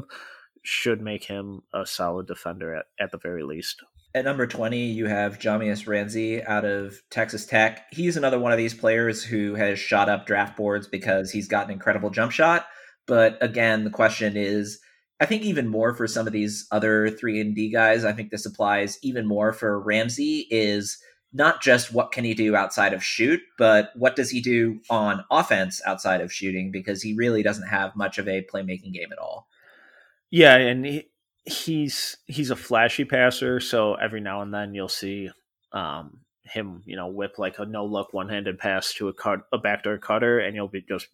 should 0.63 1.01
make 1.01 1.25
him 1.25 1.61
a 1.73 1.85
solid 1.85 2.27
defender 2.27 2.75
at, 2.75 2.85
at 2.99 3.11
the 3.11 3.17
very 3.17 3.43
least. 3.43 3.83
At 4.15 4.25
number 4.25 4.45
20, 4.45 4.77
you 4.77 5.07
have 5.07 5.39
Jahmi'us 5.39 5.87
Ramsey 5.87 6.43
out 6.43 6.65
of 6.65 7.01
Texas 7.09 7.45
Tech. 7.45 7.85
He's 7.91 8.15
another 8.15 8.39
one 8.39 8.51
of 8.51 8.57
these 8.57 8.73
players 8.73 9.23
who 9.23 9.55
has 9.55 9.79
shot 9.79 10.07
up 10.07 10.27
draft 10.27 10.55
boards 10.55 10.87
because 10.87 11.31
he's 11.31 11.47
got 11.47 11.65
an 11.65 11.71
incredible 11.71 12.11
jump 12.11 12.31
shot. 12.31 12.67
But 13.07 13.37
again, 13.41 13.83
the 13.83 13.89
question 13.89 14.37
is 14.37 14.79
I 15.19 15.25
think 15.25 15.43
even 15.43 15.67
more 15.67 15.95
for 15.95 16.07
some 16.07 16.27
of 16.27 16.33
these 16.33 16.67
other 16.71 17.09
3 17.09 17.39
and 17.39 17.55
D 17.55 17.71
guys, 17.71 18.03
I 18.03 18.13
think 18.13 18.29
this 18.29 18.45
applies 18.45 18.99
even 19.01 19.25
more 19.25 19.53
for 19.53 19.79
Ramsey 19.79 20.47
is 20.49 20.97
not 21.31 21.61
just 21.61 21.91
what 21.91 22.11
can 22.11 22.23
he 22.23 22.33
do 22.33 22.55
outside 22.55 22.93
of 22.93 23.03
shoot, 23.03 23.41
but 23.57 23.91
what 23.95 24.15
does 24.15 24.29
he 24.29 24.41
do 24.41 24.79
on 24.89 25.23
offense 25.31 25.81
outside 25.85 26.21
of 26.21 26.31
shooting 26.31 26.71
because 26.71 27.01
he 27.01 27.15
really 27.15 27.41
doesn't 27.41 27.67
have 27.67 27.95
much 27.95 28.17
of 28.17 28.27
a 28.27 28.45
playmaking 28.53 28.93
game 28.93 29.11
at 29.11 29.17
all. 29.17 29.47
Yeah, 30.33 30.55
and 30.57 30.83
he, 30.83 31.09
he's 31.45 32.17
he's 32.25 32.49
a 32.49 32.55
flashy 32.55 33.05
passer, 33.05 33.59
so 33.59 33.93
every 33.93 34.19
now 34.19 34.41
and 34.41 34.51
then 34.51 34.73
you'll 34.73 34.89
see 34.89 35.29
um, 35.73 36.21
him, 36.43 36.81
you 36.87 36.95
know, 36.95 37.05
whip 37.07 37.37
like 37.37 37.59
a 37.59 37.65
no 37.67 37.85
look 37.85 38.13
one 38.13 38.29
handed 38.29 38.57
pass 38.57 38.95
to 38.95 39.09
a 39.09 39.13
cut 39.13 39.41
a 39.53 39.59
backdoor 39.59 39.99
cutter, 39.99 40.39
and 40.39 40.55
you'll 40.55 40.67
be 40.67 40.81
just 40.81 41.07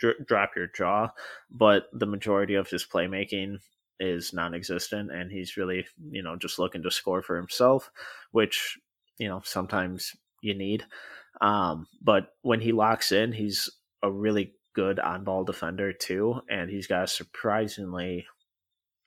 dr- 0.00 0.26
drop 0.26 0.56
your 0.56 0.66
jaw. 0.68 1.10
But 1.50 1.88
the 1.92 2.06
majority 2.06 2.54
of 2.54 2.68
his 2.68 2.84
playmaking 2.84 3.58
is 4.00 4.32
non-existent, 4.32 5.12
and 5.12 5.30
he's 5.30 5.56
really, 5.56 5.86
you 6.10 6.22
know, 6.22 6.36
just 6.36 6.58
looking 6.58 6.82
to 6.82 6.90
score 6.90 7.22
for 7.22 7.36
himself, 7.36 7.92
which 8.32 8.76
you 9.18 9.28
know 9.28 9.40
sometimes 9.44 10.16
you 10.42 10.54
need. 10.54 10.84
Um, 11.40 11.86
but 12.02 12.34
when 12.42 12.60
he 12.60 12.72
locks 12.72 13.12
in, 13.12 13.32
he's 13.32 13.70
a 14.02 14.10
really 14.10 14.54
good 14.74 14.98
on-ball 14.98 15.44
defender 15.44 15.92
too, 15.92 16.40
and 16.48 16.70
he's 16.70 16.86
got 16.86 17.04
a 17.04 17.08
surprisingly 17.08 18.26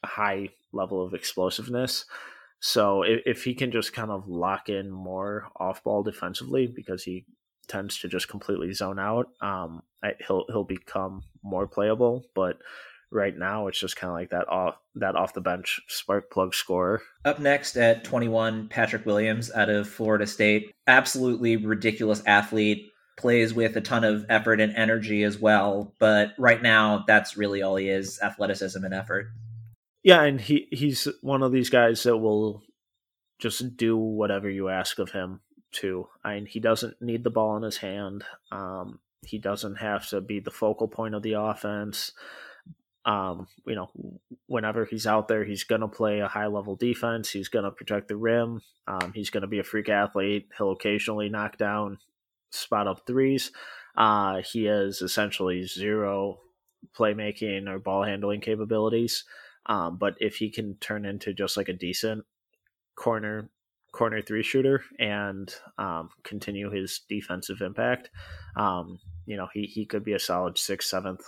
high 0.03 0.49
level 0.71 1.05
of 1.05 1.13
explosiveness. 1.13 2.05
So 2.59 3.03
if, 3.03 3.21
if 3.25 3.43
he 3.43 3.53
can 3.53 3.71
just 3.71 3.93
kind 3.93 4.11
of 4.11 4.27
lock 4.27 4.69
in 4.69 4.89
more 4.89 5.47
off 5.57 5.83
ball 5.83 6.03
defensively 6.03 6.67
because 6.67 7.03
he 7.03 7.25
tends 7.67 7.99
to 7.99 8.07
just 8.07 8.29
completely 8.29 8.73
zone 8.73 8.99
out, 8.99 9.29
um, 9.41 9.83
he'll 10.25 10.45
he'll 10.47 10.63
become 10.63 11.23
more 11.43 11.67
playable. 11.67 12.23
But 12.33 12.57
right 13.11 13.37
now, 13.37 13.67
it's 13.67 13.79
just 13.79 13.95
kind 13.95 14.09
of 14.09 14.15
like 14.15 14.29
that 14.31 14.47
off 14.49 14.75
that 14.95 15.15
off 15.15 15.33
the 15.33 15.41
bench 15.41 15.81
spark 15.87 16.31
plug 16.31 16.53
scorer. 16.53 17.01
Up 17.25 17.39
next 17.39 17.77
at 17.77 18.03
21, 18.03 18.69
Patrick 18.69 19.05
Williams 19.05 19.51
out 19.51 19.69
of 19.69 19.87
Florida 19.87 20.25
State, 20.25 20.73
absolutely 20.87 21.57
ridiculous 21.57 22.23
athlete. 22.25 22.89
Plays 23.15 23.53
with 23.53 23.75
a 23.77 23.81
ton 23.81 24.03
of 24.03 24.25
effort 24.27 24.59
and 24.59 24.75
energy 24.75 25.23
as 25.23 25.37
well, 25.37 25.93
but 25.99 26.33
right 26.37 26.61
now 26.61 27.03
that's 27.07 27.37
really 27.37 27.61
all 27.61 27.75
he 27.75 27.89
is: 27.89 28.19
athleticism 28.21 28.83
and 28.83 28.93
effort. 28.93 29.27
Yeah, 30.03 30.23
and 30.23 30.41
he 30.41 30.67
he's 30.71 31.07
one 31.21 31.43
of 31.43 31.51
these 31.51 31.69
guys 31.69 32.03
that 32.03 32.17
will 32.17 32.63
just 33.39 33.77
do 33.77 33.97
whatever 33.97 34.49
you 34.49 34.69
ask 34.69 34.99
of 34.99 35.11
him 35.11 35.41
to. 35.73 36.07
I 36.23 36.35
mean, 36.35 36.45
he 36.45 36.59
doesn't 36.59 37.01
need 37.01 37.23
the 37.23 37.29
ball 37.29 37.57
in 37.57 37.63
his 37.63 37.77
hand. 37.77 38.23
Um, 38.51 38.99
he 39.25 39.37
doesn't 39.37 39.75
have 39.75 40.07
to 40.09 40.21
be 40.21 40.39
the 40.39 40.51
focal 40.51 40.87
point 40.87 41.15
of 41.15 41.23
the 41.23 41.33
offense. 41.33 42.11
Um, 43.05 43.47
you 43.65 43.75
know, 43.75 43.89
whenever 44.47 44.85
he's 44.85 45.05
out 45.05 45.27
there, 45.27 45.43
he's 45.43 45.65
going 45.65 45.81
to 45.81 45.87
play 45.87 46.19
a 46.19 46.27
high 46.27 46.47
level 46.47 46.75
defense. 46.75 47.29
He's 47.29 47.49
going 47.49 47.65
to 47.65 47.71
protect 47.71 48.07
the 48.07 48.15
rim. 48.15 48.61
Um, 48.87 49.11
he's 49.13 49.29
going 49.29 49.41
to 49.41 49.47
be 49.47 49.59
a 49.59 49.63
freak 49.63 49.89
athlete. 49.89 50.47
He'll 50.57 50.71
occasionally 50.71 51.29
knock 51.29 51.57
down 51.57 51.97
spot 52.53 52.87
up 52.87 53.05
threes. 53.05 53.51
Uh, 53.95 54.41
he 54.41 54.65
has 54.65 55.01
essentially 55.01 55.65
zero 55.65 56.39
playmaking 56.97 57.67
or 57.67 57.79
ball 57.79 58.03
handling 58.03 58.41
capabilities. 58.41 59.23
Um, 59.65 59.97
but 59.97 60.15
if 60.19 60.35
he 60.35 60.49
can 60.49 60.75
turn 60.75 61.05
into 61.05 61.33
just 61.33 61.55
like 61.57 61.69
a 61.69 61.73
decent 61.73 62.25
corner 62.95 63.49
corner 63.91 64.21
three 64.23 64.41
shooter 64.41 64.83
and 64.97 65.53
um, 65.77 66.09
continue 66.23 66.71
his 66.71 67.01
defensive 67.07 67.61
impact, 67.61 68.09
um, 68.57 68.99
you 69.27 69.37
know, 69.37 69.47
he, 69.53 69.63
he 69.63 69.85
could 69.85 70.03
be 70.03 70.13
a 70.13 70.19
solid 70.19 70.57
sixth, 70.57 70.89
seventh 70.89 71.21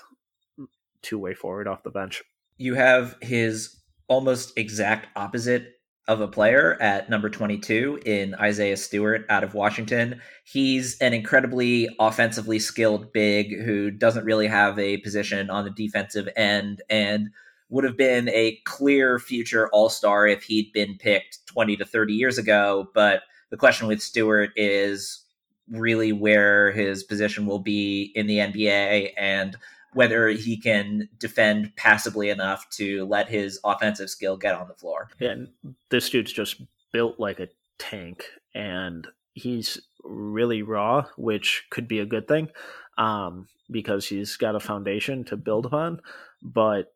two 1.03 1.19
way 1.19 1.35
forward 1.35 1.67
off 1.67 1.83
the 1.83 1.91
bench. 1.91 2.23
You 2.57 2.73
have 2.73 3.17
his 3.21 3.79
almost 4.07 4.57
exact 4.57 5.07
opposite 5.15 5.74
of 6.07 6.21
a 6.21 6.27
player 6.27 6.77
at 6.81 7.09
number 7.09 7.29
22 7.29 7.99
in 8.05 8.35
Isaiah 8.35 8.77
Stewart 8.77 9.25
out 9.29 9.43
of 9.43 9.53
Washington. 9.55 10.21
He's 10.43 10.99
an 10.99 11.13
incredibly 11.13 11.89
offensively 11.99 12.59
skilled 12.59 13.11
big 13.11 13.59
who 13.63 13.89
doesn't 13.89 14.25
really 14.25 14.47
have 14.47 14.77
a 14.77 14.97
position 14.97 15.49
on 15.49 15.65
the 15.65 15.71
defensive 15.71 16.29
end 16.35 16.81
and 16.89 17.29
would 17.69 17.83
have 17.83 17.97
been 17.97 18.29
a 18.29 18.59
clear 18.65 19.17
future 19.17 19.67
all 19.69 19.89
star 19.89 20.27
if 20.27 20.43
he'd 20.43 20.71
been 20.73 20.95
picked 20.99 21.45
20 21.47 21.75
to 21.77 21.85
30 21.85 22.13
years 22.13 22.37
ago. 22.37 22.89
But 22.93 23.23
the 23.49 23.57
question 23.57 23.87
with 23.87 24.01
Stewart 24.01 24.51
is 24.55 25.23
really 25.69 26.11
where 26.11 26.71
his 26.71 27.03
position 27.03 27.47
will 27.47 27.59
be 27.59 28.11
in 28.15 28.27
the 28.27 28.37
NBA 28.37 29.13
and 29.17 29.57
whether 29.95 30.27
he 30.27 30.57
can 30.57 31.07
defend 31.17 31.73
passively 31.77 32.29
enough 32.29 32.69
to 32.69 33.05
let 33.05 33.29
his 33.29 33.59
offensive 33.63 34.09
skill 34.09 34.35
get 34.35 34.53
on 34.53 34.67
the 34.67 34.73
floor. 34.73 35.09
And 35.21 35.47
this 35.89 36.09
dude's 36.09 36.33
just 36.33 36.61
built 36.91 37.17
like 37.17 37.39
a 37.39 37.47
tank 37.79 38.25
and 38.53 39.07
he's 39.33 39.79
really 40.03 40.61
raw, 40.63 41.05
which 41.17 41.63
could 41.69 41.87
be 41.87 41.99
a 41.99 42.05
good 42.05 42.27
thing 42.27 42.49
um, 42.97 43.47
because 43.71 44.05
he's 44.05 44.35
got 44.35 44.55
a 44.55 44.59
foundation 44.59 45.23
to 45.25 45.37
build 45.37 45.65
upon. 45.65 46.01
But 46.43 46.93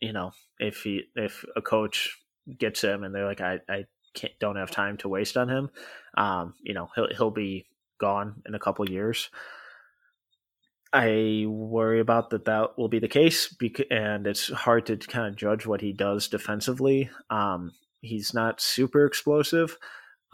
you 0.00 0.14
know, 0.14 0.32
if 0.58 0.78
he 0.78 1.04
if 1.14 1.44
a 1.54 1.60
coach 1.60 2.18
gets 2.58 2.80
him 2.80 3.04
and 3.04 3.14
they're 3.14 3.26
like, 3.26 3.42
I, 3.42 3.60
I 3.68 3.84
can't 4.14 4.32
don't 4.40 4.56
have 4.56 4.70
time 4.70 4.96
to 4.98 5.08
waste 5.08 5.36
on 5.36 5.50
him, 5.50 5.70
um, 6.16 6.54
you 6.62 6.72
know, 6.72 6.88
he'll 6.94 7.08
he'll 7.14 7.30
be 7.30 7.66
gone 7.98 8.42
in 8.46 8.54
a 8.54 8.58
couple 8.58 8.88
years. 8.88 9.28
I 10.92 11.46
worry 11.48 12.00
about 12.00 12.30
that 12.30 12.44
that 12.44 12.76
will 12.76 12.88
be 12.88 12.98
the 12.98 13.08
case, 13.08 13.54
and 13.90 14.26
it's 14.26 14.50
hard 14.52 14.86
to 14.86 14.96
kind 14.98 15.26
of 15.28 15.36
judge 15.36 15.64
what 15.64 15.80
he 15.80 15.92
does 15.92 16.28
defensively. 16.28 17.08
Um, 17.30 17.72
he's 18.02 18.34
not 18.34 18.60
super 18.60 19.06
explosive, 19.06 19.78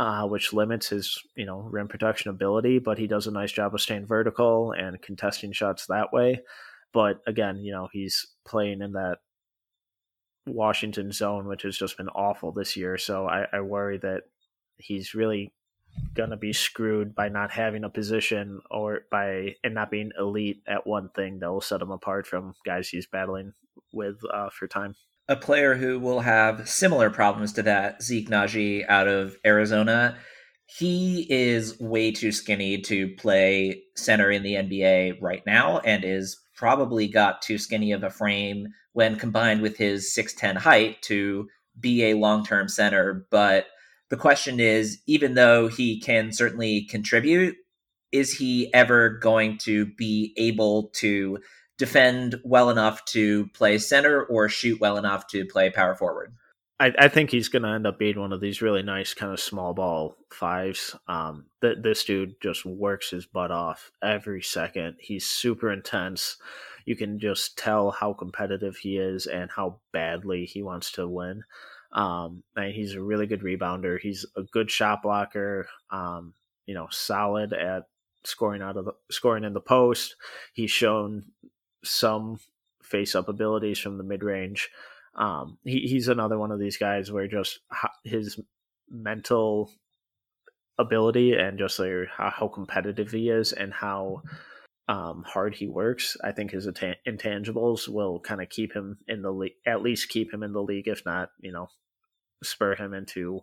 uh, 0.00 0.26
which 0.26 0.52
limits 0.52 0.88
his 0.88 1.16
you 1.36 1.46
know 1.46 1.61
rim 1.61 1.86
protection 1.86 2.30
ability, 2.30 2.80
but 2.80 2.98
he 2.98 3.06
does 3.06 3.28
a 3.28 3.30
nice 3.30 3.52
job 3.52 3.72
of 3.74 3.80
staying 3.80 4.06
vertical 4.06 4.72
and 4.72 5.00
contesting 5.00 5.52
shots 5.52 5.86
that 5.86 6.12
way. 6.12 6.40
But 6.92 7.20
again, 7.26 7.59
you 7.59 7.72
know, 7.72 7.88
he's 7.92 8.26
playing 8.44 8.82
in 8.82 8.92
that 8.92 9.18
Washington 10.46 11.12
zone, 11.12 11.46
which 11.46 11.62
has 11.62 11.76
just 11.76 11.96
been 11.96 12.09
awful 12.09 12.52
this 12.52 12.76
year. 12.76 12.98
So 12.98 13.26
I, 13.28 13.46
I 13.52 13.61
worry 13.61 13.98
that 13.98 14.22
he's 14.78 15.14
really 15.14 15.52
gonna 16.14 16.36
be 16.36 16.53
screwed 16.53 17.14
by 17.14 17.28
not 17.28 17.51
having 17.51 17.84
a 17.84 17.90
position 17.90 18.61
or 18.70 19.03
by 19.11 19.55
and 19.62 19.74
not 19.74 19.90
being 19.90 20.11
elite 20.18 20.62
at 20.66 20.86
one 20.86 21.09
thing 21.11 21.38
that 21.38 21.51
will 21.51 21.61
set 21.61 21.82
him 21.82 21.90
apart 21.90 22.26
from 22.26 22.55
guys 22.64 22.88
he's 22.88 23.07
battling 23.07 23.53
with 23.92 24.16
uh, 24.32 24.49
for 24.51 24.66
time. 24.66 24.94
A 25.28 25.36
player 25.36 25.74
who 25.74 25.99
will 26.01 26.20
have 26.20 26.68
similar 26.68 27.11
problems 27.11 27.53
to 27.55 27.62
that, 27.62 28.03
Zeke 28.03 28.30
Nnaji 28.30 28.88
out 28.88 29.09
of 29.09 29.36
Arizona. 29.44 30.16
He 30.66 31.26
is 31.30 31.78
way 31.80 32.12
too 32.12 32.32
skinny 32.32 32.80
to 32.82 33.14
play 33.16 33.82
center 33.96 34.30
in 34.30 34.42
the 34.42 34.55
NBA 34.55 35.20
right 35.20 35.42
now 35.46 35.78
and 35.78 36.05
is 36.05 36.38
probably 36.55 37.09
got 37.09 37.42
too 37.42 37.59
skinny 37.59 37.92
of 37.92 38.03
a 38.03 38.11
frame 38.11 38.68
when 38.92 39.16
combined 39.16 39.62
with 39.62 39.76
his 39.76 40.12
6'10 40.16 40.57
height 40.57 41.01
to 41.03 41.46
be 41.78 42.05
a 42.05 42.14
long 42.14 42.44
term 42.44 42.68
center. 42.68 43.26
But 43.30 43.66
the 44.11 44.16
question 44.16 44.61
is 44.61 44.98
even 45.06 45.34
though 45.34 45.68
he 45.68 46.00
can 46.00 46.32
certainly 46.32 46.82
contribute, 46.82 47.56
is 48.12 48.32
he 48.32 48.72
ever 48.72 49.11
going 49.11 49.59
to 49.59 49.86
be 49.86 50.32
able 50.36 50.88
to 50.94 51.38
defend 51.76 52.36
well 52.44 52.70
enough 52.70 53.04
to 53.06 53.46
play 53.48 53.78
center 53.78 54.24
or 54.24 54.48
shoot 54.48 54.80
well 54.80 54.96
enough 54.96 55.26
to 55.28 55.44
play 55.46 55.70
power 55.70 55.94
forward? 55.94 56.34
I, 56.80 56.92
I 56.98 57.09
think 57.09 57.30
he's 57.30 57.48
going 57.48 57.62
to 57.62 57.70
end 57.70 57.86
up 57.86 57.98
being 57.98 58.20
one 58.20 58.32
of 58.32 58.40
these 58.40 58.62
really 58.62 58.82
nice 58.82 59.12
kind 59.12 59.32
of 59.32 59.40
small 59.40 59.74
ball 59.74 60.16
fives. 60.30 60.94
Um, 61.09 61.46
th- 61.61 61.78
this 61.82 62.04
dude 62.04 62.40
just 62.40 62.64
works 62.64 63.11
his 63.11 63.26
butt 63.26 63.50
off 63.50 63.90
every 64.02 64.42
second. 64.42 64.96
He's 65.00 65.26
super 65.26 65.72
intense. 65.72 66.36
You 66.84 66.96
can 66.96 67.18
just 67.18 67.59
tell 67.59 67.90
how 67.90 68.12
competitive 68.12 68.76
he 68.76 68.96
is 68.96 69.26
and 69.26 69.50
how 69.50 69.80
badly 69.92 70.46
he 70.46 70.62
wants 70.62 70.92
to 70.92 71.09
win. 71.09 71.42
Um, 71.93 72.43
and 72.55 72.72
he's 72.72 72.95
a 72.95 73.03
really 73.03 73.26
good 73.26 73.41
rebounder. 73.41 73.99
He's 73.99 74.26
a 74.36 74.43
good 74.43 74.70
shot 74.70 75.03
blocker. 75.03 75.68
Um, 75.91 76.34
you 76.66 76.74
know, 76.74 76.89
solid 76.91 77.53
at 77.53 77.84
scoring 78.24 78.62
out 78.62 78.76
of 78.76 78.84
the 78.84 78.93
scoring 79.11 79.45
in 79.45 79.55
the 79.55 79.61
post. 79.61 80.16
He's 80.53 80.70
shown 80.70 81.24
some 81.84 82.39
face 82.82 83.14
up 83.14 83.28
abilities 83.28 83.78
from 83.78 83.99
the 83.99 84.05
mid 84.05 84.22
range. 84.22 84.68
Um, 85.14 85.59
he, 85.64 85.80
he's 85.80 86.09
another 86.09 86.39
one 86.39 86.53
of 86.53 86.61
these 86.61 86.76
guys 86.76 87.11
where 87.11 87.26
just 87.26 87.61
his 88.05 88.39
mental 88.91 89.72
ability 90.78 91.32
and 91.32 91.59
just 91.59 91.78
like 91.78 92.09
how, 92.16 92.30
how 92.30 92.49
competitive 92.49 93.11
he 93.11 93.28
is 93.28 93.53
and 93.53 93.72
how 93.72 94.22
um, 94.89 95.22
hard 95.26 95.55
he 95.55 95.68
works. 95.68 96.16
I 96.24 96.32
think 96.32 96.51
his 96.51 96.66
intangibles 96.66 97.89
will 97.89 98.20
kind 98.20 98.41
of 98.41 98.49
keep 98.49 98.72
him 98.72 98.99
in 99.07 99.22
the 99.22 99.30
league, 99.30 99.53
at 99.66 99.82
least 99.82 100.09
keep 100.09 100.32
him 100.32 100.43
in 100.43 100.53
the 100.53 100.62
league, 100.62 100.89
if 100.89 101.05
not, 101.05 101.28
you 101.41 101.53
know, 101.53 101.68
spur 102.43 102.74
him 102.74 102.95
into 102.95 103.41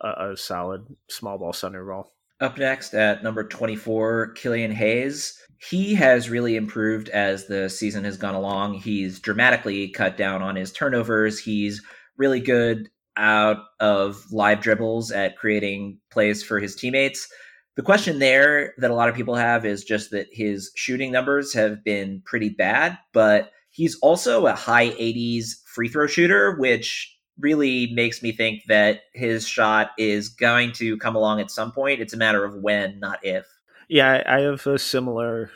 a, 0.00 0.32
a 0.32 0.36
solid 0.36 0.86
small 1.08 1.38
ball 1.38 1.52
center 1.52 1.84
role. 1.84 2.12
Up 2.40 2.58
next 2.58 2.94
at 2.94 3.22
number 3.22 3.44
24, 3.44 4.32
Killian 4.32 4.72
Hayes. 4.72 5.38
He 5.58 5.94
has 5.94 6.30
really 6.30 6.56
improved 6.56 7.10
as 7.10 7.46
the 7.46 7.68
season 7.68 8.04
has 8.04 8.16
gone 8.16 8.34
along. 8.34 8.74
He's 8.74 9.20
dramatically 9.20 9.90
cut 9.90 10.16
down 10.16 10.42
on 10.42 10.56
his 10.56 10.72
turnovers. 10.72 11.38
He's 11.38 11.82
really 12.16 12.40
good 12.40 12.88
out 13.16 13.58
of 13.78 14.24
live 14.32 14.60
dribbles 14.60 15.12
at 15.12 15.36
creating 15.36 15.98
plays 16.10 16.42
for 16.42 16.58
his 16.58 16.74
teammates. 16.74 17.28
The 17.76 17.82
question 17.82 18.18
there 18.18 18.74
that 18.78 18.90
a 18.90 18.94
lot 18.94 19.08
of 19.08 19.14
people 19.14 19.36
have 19.36 19.64
is 19.64 19.84
just 19.84 20.10
that 20.10 20.26
his 20.32 20.70
shooting 20.74 21.12
numbers 21.12 21.54
have 21.54 21.84
been 21.84 22.22
pretty 22.24 22.50
bad, 22.50 22.98
but 23.12 23.52
he's 23.70 23.96
also 24.00 24.46
a 24.46 24.54
high 24.54 24.90
80s 24.90 25.62
free 25.66 25.88
throw 25.88 26.06
shooter, 26.06 26.56
which 26.58 27.16
really 27.38 27.92
makes 27.94 28.22
me 28.22 28.32
think 28.32 28.64
that 28.68 29.00
his 29.14 29.46
shot 29.46 29.92
is 29.96 30.28
going 30.28 30.72
to 30.72 30.98
come 30.98 31.16
along 31.16 31.40
at 31.40 31.50
some 31.50 31.72
point. 31.72 32.00
It's 32.00 32.12
a 32.12 32.18
matter 32.18 32.44
of 32.44 32.56
when, 32.56 32.98
not 32.98 33.20
if. 33.22 33.46
Yeah, 33.88 34.22
I 34.26 34.40
have 34.40 34.66
a 34.66 34.78
similar 34.78 35.50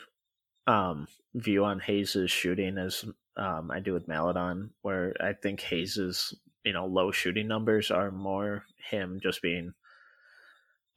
um, 0.67 1.07
view 1.35 1.63
on 1.63 1.79
Hayes's 1.79 2.31
shooting 2.31 2.77
as 2.77 3.05
um, 3.37 3.69
I 3.71 3.79
do 3.79 3.93
with 3.93 4.07
Maledon, 4.07 4.71
where 4.81 5.13
I 5.19 5.33
think 5.33 5.61
Hayes's 5.61 6.33
you 6.63 6.73
know 6.73 6.85
low 6.85 7.11
shooting 7.11 7.47
numbers 7.47 7.91
are 7.91 8.11
more 8.11 8.63
him 8.89 9.19
just 9.21 9.41
being 9.41 9.73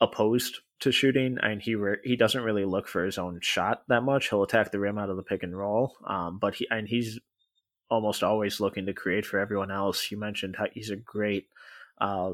opposed 0.00 0.60
to 0.80 0.92
shooting, 0.92 1.38
and 1.42 1.60
he 1.60 1.74
re- 1.74 1.98
he 2.04 2.16
doesn't 2.16 2.42
really 2.42 2.64
look 2.64 2.88
for 2.88 3.04
his 3.04 3.18
own 3.18 3.40
shot 3.42 3.82
that 3.88 4.02
much. 4.02 4.28
He'll 4.28 4.42
attack 4.42 4.70
the 4.70 4.78
rim 4.78 4.98
out 4.98 5.10
of 5.10 5.16
the 5.16 5.22
pick 5.22 5.42
and 5.42 5.56
roll, 5.56 5.96
um, 6.06 6.38
but 6.38 6.54
he 6.54 6.66
and 6.70 6.88
he's 6.88 7.18
almost 7.90 8.22
always 8.22 8.60
looking 8.60 8.86
to 8.86 8.92
create 8.92 9.26
for 9.26 9.38
everyone 9.38 9.70
else. 9.70 10.10
You 10.10 10.18
mentioned 10.18 10.56
how 10.56 10.66
he's 10.72 10.90
a 10.90 10.96
great 10.96 11.46
uh, 12.00 12.32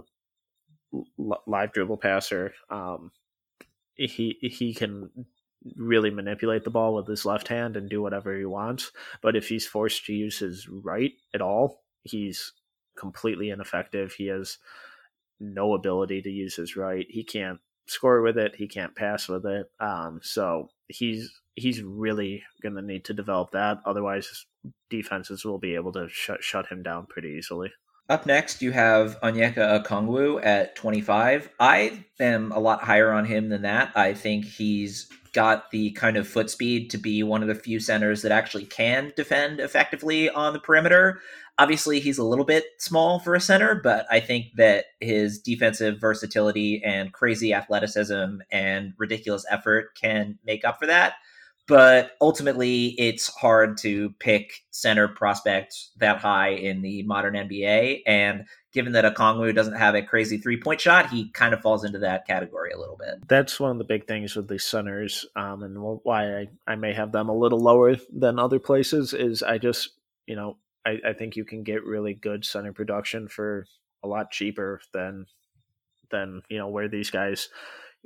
live 1.46 1.72
dribble 1.72 1.98
passer. 1.98 2.54
Um, 2.70 3.12
he 3.94 4.36
he 4.40 4.74
can 4.74 5.10
really 5.76 6.10
manipulate 6.10 6.64
the 6.64 6.70
ball 6.70 6.94
with 6.94 7.06
his 7.06 7.24
left 7.24 7.48
hand 7.48 7.76
and 7.76 7.88
do 7.88 8.02
whatever 8.02 8.36
he 8.36 8.44
wants. 8.44 8.92
But 9.22 9.36
if 9.36 9.48
he's 9.48 9.66
forced 9.66 10.04
to 10.06 10.12
use 10.12 10.38
his 10.38 10.68
right 10.68 11.12
at 11.32 11.40
all, 11.40 11.82
he's 12.02 12.52
completely 12.96 13.50
ineffective. 13.50 14.12
He 14.12 14.26
has 14.26 14.58
no 15.40 15.74
ability 15.74 16.22
to 16.22 16.30
use 16.30 16.56
his 16.56 16.76
right. 16.76 17.06
He 17.08 17.24
can't 17.24 17.60
score 17.86 18.22
with 18.22 18.38
it. 18.38 18.56
He 18.56 18.66
can't 18.66 18.94
pass 18.94 19.28
with 19.28 19.46
it. 19.46 19.70
Um, 19.80 20.20
so 20.22 20.68
he's 20.88 21.40
he's 21.56 21.82
really 21.82 22.42
going 22.62 22.74
to 22.74 22.82
need 22.82 23.04
to 23.06 23.14
develop 23.14 23.52
that. 23.52 23.78
Otherwise, 23.86 24.46
defenses 24.90 25.44
will 25.44 25.58
be 25.58 25.74
able 25.74 25.92
to 25.92 26.08
shut 26.08 26.42
shut 26.42 26.66
him 26.66 26.82
down 26.82 27.06
pretty 27.06 27.28
easily. 27.28 27.70
Up 28.08 28.26
next, 28.26 28.60
you 28.60 28.70
have 28.72 29.18
Onyeka 29.22 29.82
Okongwu 29.82 30.44
at 30.44 30.76
25. 30.76 31.48
I 31.58 32.04
am 32.20 32.52
a 32.52 32.58
lot 32.58 32.82
higher 32.82 33.10
on 33.10 33.24
him 33.24 33.48
than 33.48 33.62
that. 33.62 33.92
I 33.96 34.12
think 34.12 34.44
he's 34.44 35.08
got 35.32 35.70
the 35.70 35.90
kind 35.92 36.18
of 36.18 36.28
foot 36.28 36.50
speed 36.50 36.90
to 36.90 36.98
be 36.98 37.22
one 37.22 37.40
of 37.40 37.48
the 37.48 37.54
few 37.54 37.80
centers 37.80 38.20
that 38.22 38.30
actually 38.30 38.66
can 38.66 39.12
defend 39.16 39.58
effectively 39.58 40.28
on 40.28 40.52
the 40.52 40.60
perimeter. 40.60 41.20
Obviously, 41.58 42.00
he's 42.00 42.18
a 42.18 42.24
little 42.24 42.44
bit 42.44 42.64
small 42.78 43.20
for 43.20 43.34
a 43.34 43.40
center, 43.40 43.74
but 43.76 44.06
I 44.10 44.20
think 44.20 44.46
that 44.56 44.86
his 45.00 45.38
defensive 45.38 46.00
versatility 46.00 46.82
and 46.84 47.12
crazy 47.12 47.54
athleticism 47.54 48.38
and 48.50 48.92
ridiculous 48.98 49.44
effort 49.50 49.96
can 50.00 50.38
make 50.44 50.64
up 50.64 50.78
for 50.78 50.86
that 50.86 51.14
but 51.66 52.12
ultimately 52.20 52.88
it's 52.98 53.28
hard 53.28 53.78
to 53.78 54.10
pick 54.18 54.60
center 54.70 55.08
prospects 55.08 55.92
that 55.96 56.18
high 56.18 56.50
in 56.50 56.82
the 56.82 57.02
modern 57.04 57.34
NBA. 57.34 58.02
And 58.06 58.44
given 58.72 58.92
that 58.92 59.04
Okongwu 59.04 59.54
doesn't 59.54 59.76
have 59.76 59.94
a 59.94 60.02
crazy 60.02 60.36
three 60.36 60.60
point 60.60 60.80
shot, 60.80 61.10
he 61.10 61.30
kind 61.30 61.54
of 61.54 61.62
falls 61.62 61.84
into 61.84 61.98
that 62.00 62.26
category 62.26 62.72
a 62.72 62.78
little 62.78 62.96
bit. 62.96 63.26
That's 63.28 63.58
one 63.58 63.70
of 63.70 63.78
the 63.78 63.84
big 63.84 64.06
things 64.06 64.36
with 64.36 64.48
the 64.48 64.58
centers, 64.58 65.26
um, 65.36 65.62
and 65.62 65.76
why 66.02 66.40
I, 66.40 66.46
I 66.66 66.74
may 66.74 66.92
have 66.92 67.12
them 67.12 67.28
a 67.28 67.36
little 67.36 67.60
lower 67.60 67.96
than 68.12 68.38
other 68.38 68.58
places 68.58 69.14
is 69.14 69.42
I 69.42 69.58
just, 69.58 69.90
you 70.26 70.36
know, 70.36 70.58
I, 70.86 70.98
I 71.08 71.12
think 71.12 71.36
you 71.36 71.44
can 71.44 71.62
get 71.62 71.84
really 71.84 72.14
good 72.14 72.44
center 72.44 72.72
production 72.72 73.28
for 73.28 73.66
a 74.02 74.08
lot 74.08 74.30
cheaper 74.30 74.80
than 74.92 75.26
than 76.10 76.42
you 76.48 76.58
know 76.58 76.68
where 76.68 76.88
these 76.88 77.10
guys 77.10 77.48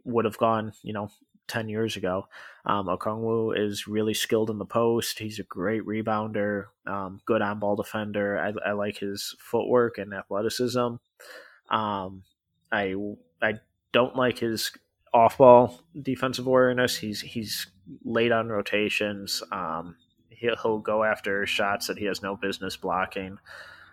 would 0.04 0.24
have 0.24 0.38
gone, 0.38 0.72
you 0.82 0.92
know, 0.92 1.10
10 1.48 1.68
years 1.68 1.96
ago. 1.96 2.28
Um, 2.64 2.86
Okongwu 2.86 3.58
is 3.58 3.88
really 3.88 4.14
skilled 4.14 4.50
in 4.50 4.58
the 4.58 4.64
post. 4.64 5.18
He's 5.18 5.38
a 5.38 5.44
great 5.44 5.84
rebounder, 5.84 6.66
um, 6.86 7.20
good 7.26 7.42
on 7.42 7.58
ball 7.58 7.74
defender. 7.74 8.38
I, 8.38 8.52
I, 8.68 8.72
like 8.72 8.98
his 8.98 9.34
footwork 9.38 9.98
and 9.98 10.14
athleticism. 10.14 10.96
Um, 11.70 12.22
I 12.70 12.94
I 13.42 13.54
don't 13.92 14.16
like 14.16 14.38
his 14.38 14.70
off 15.12 15.38
ball 15.38 15.80
defensive 16.00 16.46
awareness. 16.46 16.98
He's 16.98 17.20
he's 17.22 17.68
late 18.04 18.32
on 18.32 18.48
rotations. 18.48 19.42
Um, 19.50 19.96
he'll, 20.38 20.56
he'll 20.56 20.78
go 20.78 21.04
after 21.04 21.46
shots 21.46 21.86
that 21.86 21.98
he 21.98 22.06
has 22.06 22.22
no 22.22 22.36
business 22.36 22.76
blocking. 22.76 23.38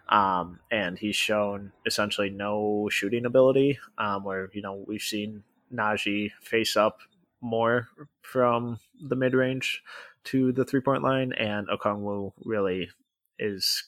Um, 0.07 0.59
and 0.69 0.97
he's 0.97 1.15
shown 1.15 1.71
essentially 1.85 2.29
no 2.29 2.89
shooting 2.91 3.25
ability. 3.25 3.79
Um, 3.97 4.23
where 4.23 4.49
you 4.53 4.61
know 4.61 4.83
we've 4.87 5.01
seen 5.01 5.43
Nnaji 5.73 6.31
face 6.41 6.77
up 6.77 6.99
more 7.41 7.87
from 8.21 8.79
the 9.01 9.15
mid 9.15 9.33
range 9.33 9.81
to 10.25 10.51
the 10.51 10.65
three 10.65 10.81
point 10.81 11.03
line, 11.03 11.33
and 11.33 11.67
Okongwu 11.67 12.33
really 12.43 12.89
is 13.39 13.83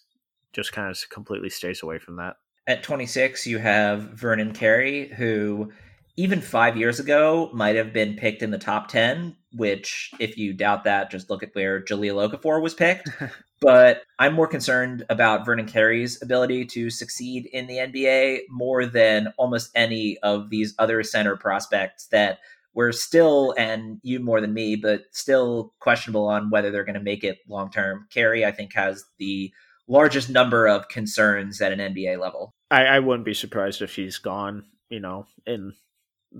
just 0.53 0.73
kind 0.73 0.89
of 0.89 1.09
completely 1.09 1.49
stays 1.49 1.83
away 1.83 1.99
from 1.99 2.15
that. 2.17 2.37
At 2.65 2.83
26, 2.83 3.47
you 3.47 3.59
have 3.59 4.01
Vernon 4.01 4.51
Carey, 4.53 5.07
who 5.07 5.71
even 6.17 6.41
five 6.41 6.75
years 6.75 6.99
ago 6.99 7.49
might 7.53 7.75
have 7.75 7.93
been 7.93 8.15
picked 8.15 8.41
in 8.41 8.49
the 8.49 8.57
top 8.57 8.87
10, 8.87 9.35
which, 9.53 10.11
if 10.19 10.35
you 10.35 10.51
doubt 10.51 10.83
that, 10.83 11.11
just 11.11 11.29
look 11.29 11.43
at 11.43 11.53
where 11.53 11.81
Jahlil 11.81 12.27
Okafor 12.27 12.61
was 12.61 12.73
picked. 12.73 13.09
but 13.61 14.01
I'm 14.17 14.33
more 14.33 14.47
concerned 14.47 15.05
about 15.09 15.45
Vernon 15.45 15.67
Carey's 15.67 16.19
ability 16.21 16.65
to 16.65 16.89
succeed 16.89 17.45
in 17.53 17.67
the 17.67 17.77
NBA 17.77 18.41
more 18.49 18.87
than 18.87 19.31
almost 19.37 19.69
any 19.75 20.17
of 20.23 20.49
these 20.49 20.73
other 20.79 21.03
center 21.03 21.37
prospects 21.37 22.07
that 22.07 22.39
we're 22.73 22.91
still, 22.91 23.53
and 23.57 23.99
you 24.01 24.19
more 24.19 24.41
than 24.41 24.53
me, 24.53 24.75
but 24.75 25.03
still 25.11 25.73
questionable 25.79 26.27
on 26.27 26.49
whether 26.49 26.71
they're 26.71 26.83
going 26.83 26.95
to 26.95 26.99
make 26.99 27.23
it 27.23 27.39
long 27.47 27.71
term. 27.71 28.07
Carey, 28.11 28.43
I 28.43 28.51
think, 28.51 28.73
has 28.73 29.05
the 29.19 29.51
largest 29.87 30.29
number 30.29 30.67
of 30.67 30.87
concerns 30.87 31.61
at 31.61 31.71
an 31.71 31.79
NBA 31.79 32.19
level. 32.19 32.53
I, 32.71 32.85
I 32.85 32.99
wouldn't 32.99 33.25
be 33.25 33.33
surprised 33.33 33.81
if 33.81 33.95
he's 33.95 34.17
gone, 34.17 34.65
you 34.89 34.99
know, 34.99 35.25
in 35.45 35.73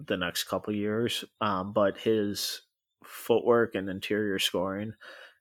the 0.05 0.17
next 0.17 0.45
couple 0.45 0.73
years. 0.73 1.23
Um, 1.41 1.73
but 1.73 1.97
his 1.97 2.61
footwork 3.03 3.75
and 3.75 3.89
interior 3.89 4.39
scoring 4.39 4.93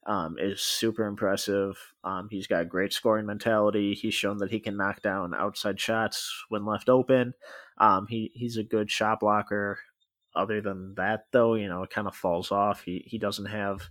um, 0.06 0.36
is 0.38 0.62
super 0.62 1.04
impressive. 1.04 1.76
Um, 2.04 2.28
he's 2.30 2.46
got 2.46 2.68
great 2.68 2.92
scoring 2.92 3.26
mentality. 3.26 3.94
He's 3.94 4.14
shown 4.14 4.38
that 4.38 4.50
he 4.50 4.60
can 4.60 4.76
knock 4.76 5.02
down 5.02 5.34
outside 5.34 5.80
shots 5.80 6.44
when 6.48 6.64
left 6.64 6.88
open. 6.88 7.34
Um, 7.78 8.06
he 8.08 8.30
he's 8.34 8.56
a 8.56 8.62
good 8.62 8.90
shot 8.90 9.20
blocker 9.20 9.78
other 10.34 10.60
than 10.60 10.94
that, 10.96 11.26
though, 11.32 11.54
you 11.54 11.68
know, 11.68 11.82
it 11.82 11.90
kind 11.90 12.06
of 12.06 12.14
falls 12.14 12.52
off. 12.52 12.82
He 12.82 13.04
he 13.06 13.18
doesn't 13.18 13.46
have 13.46 13.82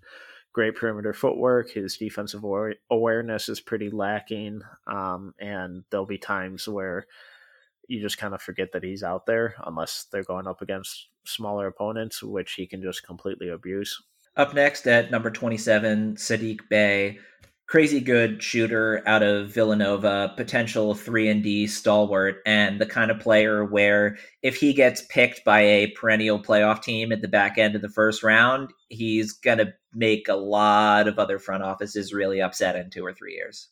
great 0.53 0.75
perimeter 0.75 1.13
footwork. 1.13 1.71
His 1.71 1.97
defensive 1.97 2.43
awareness 2.89 3.49
is 3.49 3.59
pretty 3.59 3.89
lacking, 3.89 4.61
um, 4.87 5.33
and 5.39 5.83
there'll 5.89 6.05
be 6.05 6.17
times 6.17 6.67
where 6.67 7.07
you 7.87 8.01
just 8.01 8.17
kind 8.17 8.33
of 8.33 8.41
forget 8.41 8.71
that 8.73 8.83
he's 8.83 9.03
out 9.03 9.25
there 9.25 9.55
unless 9.65 10.07
they're 10.11 10.23
going 10.23 10.47
up 10.47 10.61
against 10.61 11.07
smaller 11.25 11.67
opponents, 11.67 12.23
which 12.23 12.53
he 12.53 12.65
can 12.65 12.81
just 12.81 13.05
completely 13.05 13.49
abuse. 13.49 14.01
Up 14.35 14.53
next 14.53 14.87
at 14.87 15.11
number 15.11 15.31
27, 15.31 16.15
Sadiq 16.15 16.59
Bey 16.69 17.19
crazy 17.67 17.99
good 17.99 18.43
shooter 18.43 19.01
out 19.07 19.23
of 19.23 19.49
Villanova, 19.49 20.33
potential 20.37 20.93
3 20.93 21.29
and 21.29 21.43
D 21.43 21.67
stalwart 21.67 22.37
and 22.45 22.79
the 22.79 22.85
kind 22.85 23.09
of 23.09 23.19
player 23.19 23.65
where 23.65 24.17
if 24.43 24.57
he 24.57 24.73
gets 24.73 25.01
picked 25.09 25.43
by 25.43 25.61
a 25.61 25.87
perennial 25.91 26.39
playoff 26.39 26.83
team 26.83 27.11
at 27.11 27.21
the 27.21 27.27
back 27.27 27.57
end 27.57 27.75
of 27.75 27.81
the 27.81 27.89
first 27.89 28.23
round, 28.23 28.71
he's 28.89 29.33
going 29.33 29.57
to 29.57 29.73
make 29.93 30.27
a 30.27 30.35
lot 30.35 31.07
of 31.07 31.17
other 31.17 31.39
front 31.39 31.63
offices 31.63 32.13
really 32.13 32.41
upset 32.41 32.75
in 32.75 32.89
2 32.89 33.03
or 33.03 33.13
3 33.13 33.33
years. 33.33 33.69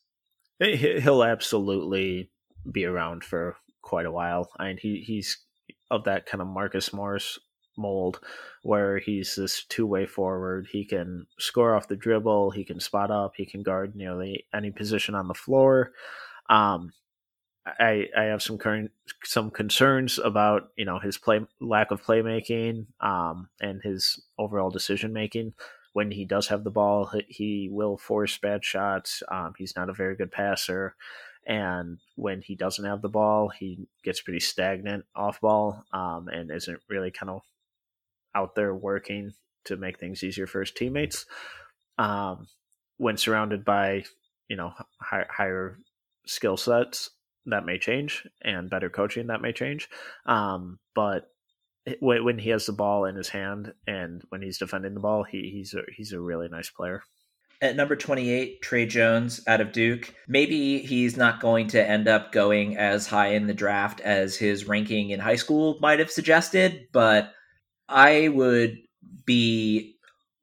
He'll 0.60 1.24
absolutely 1.24 2.32
be 2.72 2.86
around 2.86 3.24
for 3.24 3.58
quite 3.84 4.08
a 4.08 4.12
while. 4.12 4.50
I 4.58 4.68
mean 4.68 4.78
he 4.78 5.04
he's 5.06 5.38
of 5.92 6.06
that 6.06 6.26
kind 6.26 6.42
of 6.42 6.48
Marcus 6.48 6.92
Morris 6.92 7.38
mold 7.78 8.20
where 8.64 9.00
he's 9.00 9.36
this 9.36 9.64
two 9.66 9.86
way 9.86 10.06
forward. 10.06 10.68
He 10.72 10.86
can 10.86 11.28
score 11.40 11.76
off 11.76 11.88
the 11.88 11.96
dribble, 11.96 12.52
he 12.52 12.64
can 12.64 12.80
spot 12.80 13.12
up, 13.12 13.34
he 13.36 13.46
can 13.46 13.62
guard 13.62 13.96
nearly 13.96 14.46
any 14.54 14.72
position 14.72 15.16
on 15.16 15.28
the 15.28 15.34
floor. 15.34 15.92
Um, 16.50 16.94
I 17.66 18.08
I 18.18 18.24
have 18.24 18.42
some 18.42 18.58
current 18.58 18.92
some 19.24 19.50
concerns 19.50 20.20
about 20.20 20.70
you 20.76 20.86
know 20.86 21.00
his 21.00 21.18
play 21.18 21.42
lack 21.62 21.92
of 21.92 22.04
playmaking 22.04 22.88
um, 23.00 23.50
and 23.62 23.82
his 23.82 24.22
overall 24.38 24.70
decision 24.70 25.14
making. 25.14 25.54
When 25.94 26.12
he 26.12 26.26
does 26.26 26.48
have 26.48 26.64
the 26.64 26.72
ball, 26.72 27.12
he 27.28 27.70
will 27.72 27.98
force 27.98 28.38
bad 28.38 28.66
shots. 28.66 29.22
Um, 29.32 29.54
he's 29.58 29.76
not 29.76 29.90
a 29.90 29.94
very 29.94 30.16
good 30.16 30.32
passer, 30.32 30.96
and 31.46 32.00
when 32.16 32.42
he 32.42 32.56
doesn't 32.56 32.86
have 32.86 33.02
the 33.02 33.10
ball, 33.10 33.50
he 33.50 33.88
gets 34.04 34.22
pretty 34.22 34.40
stagnant 34.40 35.06
off 35.16 35.42
ball 35.42 35.84
um, 35.92 36.28
and 36.28 36.52
isn't 36.52 36.80
really 36.90 37.12
kind 37.12 37.30
of 37.30 37.42
out 38.36 38.56
there 38.56 38.74
working 38.74 39.34
to 39.66 39.78
make 39.78 40.00
things 40.00 40.24
easier 40.24 40.48
for 40.48 40.60
his 40.60 40.72
teammates. 40.72 41.26
Um, 41.98 42.48
when 42.98 43.18
surrounded 43.18 43.66
by 43.66 44.04
you 44.48 44.56
know 44.56 44.74
high, 45.02 45.26
higher 45.30 45.78
skill 46.26 46.58
sets, 46.58 47.10
that 47.46 47.66
may 47.66 47.78
change, 47.78 48.26
and 48.42 48.70
better 48.70 48.90
coaching 48.90 49.28
that 49.28 49.42
may 49.42 49.52
change. 49.52 49.90
Um, 50.26 50.80
but 50.96 51.30
when, 52.00 52.40
he 52.40 52.50
has 52.50 52.66
the 52.66 52.74
ball 52.74 53.06
in 53.06 53.16
his 53.16 53.30
hand 53.30 53.74
and 53.88 54.24
when 54.30 54.42
he's 54.42 54.58
defending 54.58 54.94
the 54.94 55.00
ball, 55.00 55.24
he, 55.24 55.50
he's 55.50 55.74
a, 55.74 55.82
he's 55.94 56.14
a 56.14 56.20
really 56.20 56.48
nice 56.48 56.70
player. 56.70 57.04
At 57.62 57.76
number 57.76 57.96
28, 57.96 58.62
Tre 58.62 58.86
Jones 58.86 59.42
out 59.48 59.62
of 59.62 59.72
Duke. 59.72 60.14
Maybe 60.28 60.80
he's 60.80 61.16
not 61.16 61.40
going 61.40 61.68
to 61.70 61.90
end 61.90 62.08
up 62.08 62.32
going 62.32 62.78
as 62.78 63.08
high 63.08 63.30
in 63.30 63.48
the 63.48 63.54
draft 63.54 64.02
as 64.02 64.36
his 64.36 64.68
ranking 64.68 65.12
in 65.12 65.20
high 65.20 65.38
school 65.38 65.78
might 65.80 66.00
have 66.00 66.12
suggested, 66.12 66.88
but 66.92 67.32
I 67.88 68.28
would 68.28 68.78
be 69.26 69.96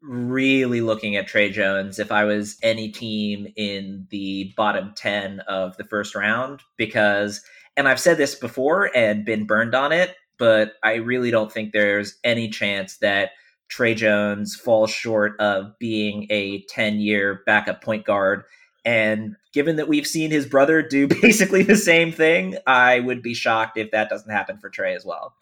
really 0.02 0.80
looking 0.80 1.16
at 1.16 1.26
Tre 1.26 1.50
Jones 1.50 1.98
if 1.98 2.10
I 2.10 2.24
was 2.24 2.56
any 2.62 2.90
team 2.90 3.48
in 3.56 4.06
the 4.10 4.52
bottom 4.56 4.92
10 4.96 5.40
of 5.40 5.76
the 5.76 5.84
first 5.84 6.14
round 6.14 6.62
because 6.76 7.42
and 7.76 7.86
I've 7.86 8.00
said 8.00 8.16
this 8.16 8.34
before 8.34 8.90
and 8.96 9.24
been 9.24 9.46
burned 9.46 9.74
on 9.74 9.92
it, 9.92 10.14
but 10.38 10.72
I 10.82 10.94
really 10.94 11.30
don't 11.30 11.52
think 11.52 11.72
there's 11.72 12.18
any 12.24 12.48
chance 12.48 12.96
that 12.98 13.30
Tre 13.70 13.94
Jones 13.94 14.56
falls 14.56 14.90
short 14.90 15.38
of 15.40 15.78
being 15.78 16.26
a 16.30 16.62
10 16.68 17.00
year 17.00 17.42
backup 17.46 17.82
point 17.82 18.04
guard. 18.04 18.44
And 18.84 19.36
given 19.52 19.76
that 19.76 19.88
we've 19.88 20.06
seen 20.06 20.30
his 20.30 20.46
brother 20.46 20.82
do 20.82 21.06
basically 21.22 21.62
the 21.62 21.76
same 21.76 22.12
thing, 22.12 22.56
I 22.66 23.00
would 23.00 23.22
be 23.22 23.34
shocked 23.34 23.76
if 23.76 23.90
that 23.92 24.08
doesn't 24.08 24.30
happen 24.30 24.58
for 24.58 24.70
Tre 24.70 24.94
as 24.94 25.04
well. 25.04 25.34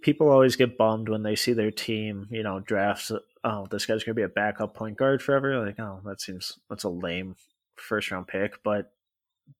People 0.00 0.30
always 0.30 0.56
get 0.56 0.78
bummed 0.78 1.08
when 1.08 1.22
they 1.22 1.36
see 1.36 1.52
their 1.52 1.70
team, 1.70 2.26
you 2.30 2.42
know, 2.42 2.60
drafts 2.60 3.12
oh, 3.44 3.66
this 3.70 3.86
guy's 3.86 4.04
going 4.04 4.14
to 4.14 4.20
be 4.20 4.22
a 4.22 4.28
backup 4.28 4.74
point 4.74 4.96
guard 4.96 5.22
forever. 5.22 5.64
Like, 5.64 5.80
oh, 5.80 6.00
that 6.04 6.20
seems 6.20 6.58
that's 6.68 6.84
a 6.84 6.88
lame 6.88 7.36
first 7.76 8.10
round 8.10 8.28
pick, 8.28 8.62
but 8.62 8.92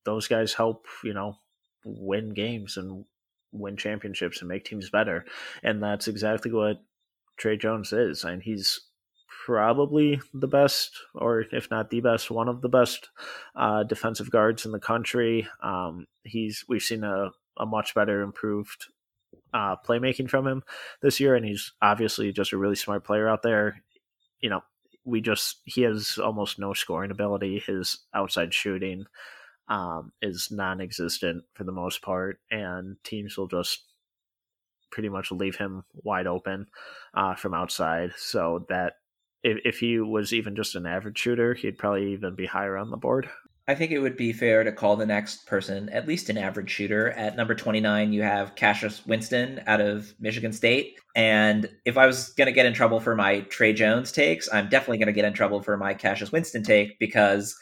those 0.05 0.29
guys 0.29 0.55
help, 0.55 0.87
you 1.03 1.15
know, 1.15 1.39
win 1.85 2.33
games 2.33 2.77
and 2.77 3.05
win 3.53 3.77
championships 3.77 4.41
and 4.41 4.49
make 4.49 4.65
teams 4.65 4.91
better. 4.91 5.25
And 5.63 5.83
that's 5.83 6.09
exactly 6.09 6.53
what 6.53 6.83
Tre 7.43 7.57
Jones 7.57 7.93
is. 7.93 8.23
And 8.23 8.41
he's 8.41 8.81
probably 9.45 10.21
the 10.33 10.47
best, 10.47 10.93
or 11.15 11.41
if 11.51 11.69
not 11.71 11.91
the 11.91 12.01
best, 12.01 12.31
one 12.31 12.49
of 12.49 12.63
the 12.63 12.69
best 12.69 13.11
uh, 13.57 13.83
defensive 13.83 14.31
guards 14.31 14.65
in 14.65 14.71
the 14.71 14.79
country. 14.79 15.49
Um, 15.61 16.07
he's 16.23 16.65
we've 16.69 16.83
seen 16.83 17.03
a, 17.03 17.31
a 17.59 17.67
much 17.67 17.95
better 17.97 18.23
improved 18.23 18.87
uh, 19.53 19.75
playmaking 19.85 20.31
from 20.31 20.47
him 20.47 20.63
this 21.03 21.19
year, 21.19 21.35
and 21.35 21.45
he's 21.45 21.73
obviously 21.83 22.33
just 22.33 22.53
a 22.53 22.57
really 22.59 22.77
smart 22.77 23.05
player 23.05 23.29
out 23.29 23.43
there. 23.43 23.83
You 24.41 24.51
know, 24.51 24.61
we 25.05 25.21
just 25.21 25.61
he 25.65 25.83
has 25.83 26.19
almost 26.19 26.61
no 26.61 26.75
scoring 26.75 27.11
ability. 27.11 27.65
His 27.67 27.99
outside 28.15 28.55
shooting 28.55 29.07
um, 29.67 30.13
is 30.23 30.49
non-existent 30.53 31.43
for 31.55 31.65
the 31.65 31.73
most 31.73 32.03
part, 32.03 32.39
and 32.53 32.97
teams 33.03 33.37
will 33.37 33.49
just 33.49 33.92
pretty 34.93 35.09
much 35.09 35.33
leave 35.33 35.57
him 35.57 35.83
wide 35.95 36.27
open 36.27 36.67
uh, 37.15 37.35
from 37.35 37.55
outside. 37.55 38.13
So 38.17 38.67
that 38.69 38.95
if, 39.43 39.59
if 39.65 39.79
he 39.79 39.99
was 39.99 40.33
even 40.33 40.55
just 40.55 40.77
an 40.77 40.87
average 40.87 41.19
shooter, 41.19 41.55
he'd 41.55 41.79
probably 41.79 42.13
even 42.13 42.37
be 42.37 42.47
higher 42.47 42.77
on 42.77 42.91
the 42.91 42.97
board. 42.97 43.29
I 43.69 43.77
think 43.77 43.93
it 43.93 44.01
would 44.01 44.17
be 44.17 44.33
fair 44.33 44.65
to 44.65 44.73
call 44.73 44.97
the 44.97 45.07
next 45.07 45.47
person 45.47 45.89
at 45.91 46.09
least 46.09 46.29
an 46.29 46.37
average 46.37 46.71
shooter. 46.71 47.11
At 47.11 47.37
number 47.37 47.55
29, 47.55 48.13
you 48.13 48.23
have 48.23 48.57
Cassius 48.57 49.07
Winston 49.07 49.63
out 49.69 49.81
of 49.81 50.13
Michigan 50.19 50.53
State. 50.53 50.99
And 51.15 51.71
if 51.85 51.97
I 51.97 52.07
was 52.07 52.31
going 52.31 52.47
to 52.47 52.53
get 52.53 52.67
in 52.67 52.75
trouble 52.75 52.99
for 52.99 53.15
my 53.15 53.41
Tre 53.43 53.73
Jones 53.73 54.11
takes, 54.11 54.53
I'm 54.53 54.69
definitely 54.69 54.99
going 54.99 55.07
to 55.07 55.13
get 55.13 55.25
in 55.25 55.33
trouble 55.33 55.63
for 55.63 55.77
my 55.77 55.95
Cassius 55.95 56.33
Winston 56.33 56.65
take 56.65 56.99
because 56.99 57.57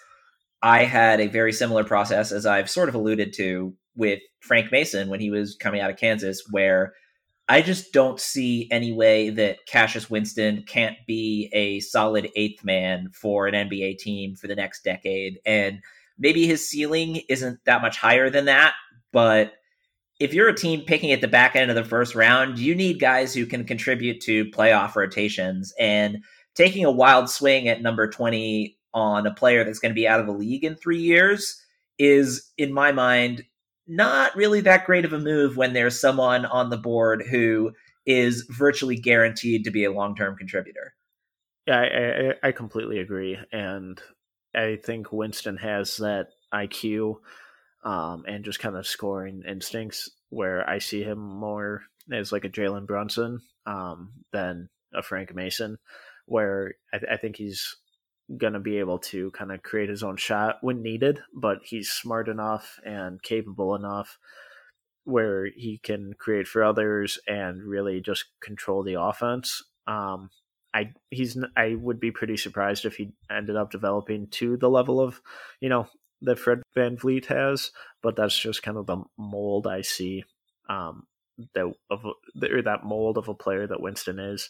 I 0.63 0.85
had 0.85 1.21
a 1.21 1.27
very 1.27 1.53
similar 1.53 1.85
process, 1.85 2.33
as 2.33 2.47
I've 2.47 2.71
sort 2.71 2.89
of 2.89 2.95
alluded 2.95 3.35
to, 3.35 3.75
with 3.95 4.21
Frank 4.41 4.73
Mason 4.73 5.09
when 5.09 5.21
he 5.21 5.31
was 5.31 5.55
coming 5.55 5.81
out 5.81 5.91
of 5.91 5.97
Kansas, 5.97 6.43
where 6.51 6.95
I 7.51 7.63
just 7.63 7.93
don't 7.93 8.21
see 8.21 8.69
any 8.71 8.93
way 8.93 9.29
that 9.31 9.67
Cassius 9.67 10.09
Winston 10.09 10.63
can't 10.69 10.97
be 11.05 11.51
a 11.53 11.81
solid 11.81 12.31
eighth 12.37 12.65
man 12.65 13.11
for 13.13 13.49
an 13.49 13.55
NBA 13.55 13.99
team 13.99 14.37
for 14.37 14.47
the 14.47 14.55
next 14.55 14.85
decade. 14.85 15.41
And 15.45 15.81
maybe 16.17 16.47
his 16.47 16.69
ceiling 16.69 17.23
isn't 17.29 17.59
that 17.65 17.83
much 17.83 17.99
higher 17.99 18.31
than 18.31 18.45
that, 18.45 18.75
but 19.13 19.55
if 20.21 20.33
you're 20.33 20.49
a 20.49 20.55
team 20.55 20.83
picking 20.83 21.11
at 21.11 21.23
the 21.23 21.27
back 21.27 21.57
end 21.57 21.73
of 21.73 21.75
the 21.75 21.83
first 21.83 22.15
round, 22.15 22.57
you 22.57 22.73
need 22.73 23.01
guys 23.01 23.35
who 23.35 23.47
can 23.47 23.65
contribute 23.65 24.21
to 24.21 24.45
playoff 24.53 24.95
rotations. 24.95 25.75
And 25.77 26.19
taking 26.55 26.85
a 26.85 26.91
wild 26.93 27.29
swing 27.29 27.67
at 27.67 27.83
number 27.83 28.09
20 28.09 28.79
on 28.95 29.27
a 29.27 29.35
player 29.35 29.65
that's 29.65 29.81
going 29.81 29.91
to 29.91 30.01
be 30.01 30.07
out 30.07 30.21
of 30.21 30.27
the 30.27 30.33
league 30.33 30.63
in 30.63 30.77
three 30.77 31.01
years 31.01 31.61
is, 31.99 32.53
in 32.57 32.73
my 32.73 32.93
mind, 32.93 33.43
not 33.91 34.37
really 34.37 34.61
that 34.61 34.87
great 34.87 35.05
of 35.05 35.13
a 35.13 35.19
move 35.19 35.57
when 35.57 35.73
there's 35.73 35.99
someone 35.99 36.47
on 36.47 36.71
the 36.71 36.77
board 36.77 37.27
who 37.29 37.73
is 38.07 38.47
virtually 38.49 38.97
guaranteed 38.97 39.65
to 39.65 39.71
be 39.71 39.85
a 39.85 39.93
long 39.93 40.15
term 40.15 40.37
contributor. 40.37 40.95
Yeah, 41.67 42.35
I, 42.43 42.49
I, 42.49 42.53
completely 42.53 43.01
agree. 43.01 43.39
And 43.53 44.01
I 44.55 44.79
think 44.83 45.13
Winston 45.13 45.57
has 45.59 45.97
that 45.99 46.29
IQ 46.55 47.17
um, 47.85 48.25
and 48.27 48.45
just 48.45 48.61
kind 48.61 48.77
of 48.77 48.87
scoring 48.87 49.43
instincts 49.47 50.09
where 50.31 50.69
I 50.69 50.79
see 50.79 51.03
him 51.03 51.19
more 51.19 51.83
as 52.11 52.33
like 52.33 52.45
a 52.45 52.49
Jalen 52.49 52.87
Brunson 52.87 53.41
um, 53.67 54.13
than 54.33 54.69
a 54.95 55.03
Frank 55.03 55.35
Mason, 55.35 55.79
where 56.27 56.75
I, 56.93 56.99
th- 56.99 57.13
I 57.13 57.17
think 57.17 57.37
he's 57.37 57.77
going 58.37 58.53
to 58.53 58.61
be 58.61 58.79
able 58.79 58.99
to 58.99 59.31
kind 59.33 59.53
of 59.53 59.63
create 59.63 59.89
his 59.89 60.03
own 60.03 60.17
shot 60.17 60.57
when 60.61 60.83
needed, 60.83 61.21
but 61.35 61.59
he's 61.65 61.91
smart 61.91 62.29
enough 62.29 62.79
and 62.85 63.23
capable 63.23 63.75
enough 63.75 64.19
where 65.05 65.47
he 65.47 65.79
can 65.83 66.13
create 66.19 66.47
for 66.47 66.63
others 66.63 67.19
and 67.27 67.63
really 67.63 68.01
just 68.01 68.27
control 68.41 68.83
the 68.83 69.01
offense. 69.01 69.63
Um, 69.87 70.31
I 70.73 70.93
he's 71.11 71.37
I 71.57 71.75
would 71.75 71.99
be 71.99 72.13
pretty 72.13 72.37
surprised 72.37 72.85
if 72.85 72.97
he 72.97 73.13
ended 73.31 73.57
up 73.57 73.73
developing 73.73 74.29
to 74.33 74.57
the 74.57 74.71
level 74.71 75.01
of, 75.01 75.21
you 75.61 75.69
know, 75.69 75.89
that 76.23 76.39
Fred 76.39 76.63
VanVleet 76.77 77.27
has, 77.27 77.73
but 78.03 78.15
that's 78.15 78.39
just 78.39 78.63
kind 78.63 78.77
of 78.77 78.87
the 78.87 79.03
mold 79.19 79.67
I 79.67 79.81
see 79.81 80.23
um, 80.69 81.07
that 81.55 81.73
of 81.91 82.05
or 82.05 82.63
that 82.63 82.85
mold 82.85 83.19
of 83.19 83.29
a 83.29 83.35
player 83.35 83.67
that 83.67 83.81
Winston 83.81 84.19
is, 84.21 84.49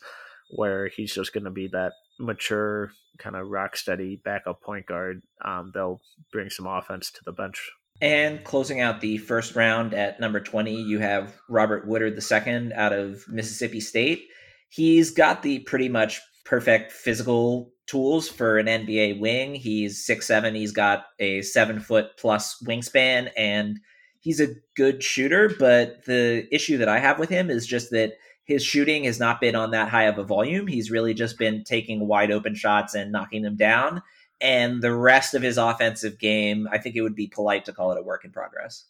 where 0.51 0.88
he's 0.88 1.14
just 1.14 1.32
going 1.32 1.44
to 1.44 1.51
be 1.51 1.68
that 1.68 1.92
mature, 2.18 2.92
kind 3.18 3.36
of 3.36 3.48
rock 3.48 3.76
steady 3.76 4.20
backup 4.24 4.62
point 4.62 4.86
guard. 4.86 5.22
Um, 5.44 5.70
they'll 5.74 6.01
bring 6.32 6.51
some 6.51 6.66
offense 6.66 7.11
to 7.12 7.20
the 7.24 7.32
bench. 7.32 7.70
And 8.01 8.42
closing 8.44 8.80
out 8.80 9.01
the 9.01 9.18
first 9.18 9.55
round 9.55 9.92
at 9.92 10.20
number 10.20 10.40
20, 10.40 10.74
you 10.74 11.01
have 11.01 11.36
Robert 11.48 11.86
Woodard 11.86 12.18
II 12.18 12.72
out 12.72 12.92
of 12.92 13.22
Mississippi 13.28 13.80
State. 13.80 14.24
He's 14.70 15.11
got 15.11 15.42
the 15.42 15.59
pretty 15.61 15.88
much 15.88 16.20
perfect 16.44 16.92
physical 16.92 17.72
tools 17.86 18.28
for 18.28 18.59
an 18.59 18.66
NBA 18.66 19.20
wing. 19.20 19.55
He's 19.55 20.05
six 20.07 20.26
seven. 20.26 20.55
He's 20.55 20.72
got 20.72 21.07
a 21.18 21.42
seven 21.42 21.80
foot 21.80 22.16
plus 22.16 22.62
wingspan, 22.66 23.30
and 23.36 23.78
he's 24.20 24.40
a 24.40 24.55
good 24.76 25.03
shooter. 25.03 25.51
But 25.59 26.05
the 26.07 26.46
issue 26.55 26.78
that 26.78 26.88
I 26.88 27.01
have 27.01 27.18
with 27.18 27.28
him 27.28 27.51
is 27.51 27.66
just 27.66 27.90
that 27.90 28.14
his 28.51 28.64
shooting 28.64 29.05
has 29.05 29.20
not 29.20 29.40
been 29.40 29.55
on 29.55 29.70
that 29.70 29.88
high 29.88 30.07
of 30.07 30.18
a 30.18 30.24
volume. 30.24 30.66
He's 30.66 30.90
really 30.90 31.14
just 31.14 31.38
been 31.38 31.62
taking 31.62 32.09
wide 32.09 32.32
open 32.32 32.57
shots 32.57 32.94
and 32.94 33.12
knocking 33.12 33.42
them 33.42 33.55
down. 33.55 34.03
And 34.40 34.82
the 34.82 34.92
rest 34.92 35.34
of 35.34 35.42
his 35.42 35.57
offensive 35.57 36.18
game, 36.18 36.66
I 36.72 36.78
think 36.78 36.96
it 36.96 37.03
would 37.03 37.14
be 37.14 37.28
polite 37.28 37.64
to 37.66 37.72
call 37.72 37.92
it 37.92 37.98
a 37.98 38.03
work 38.03 38.24
in 38.24 38.32
progress. 38.32 38.86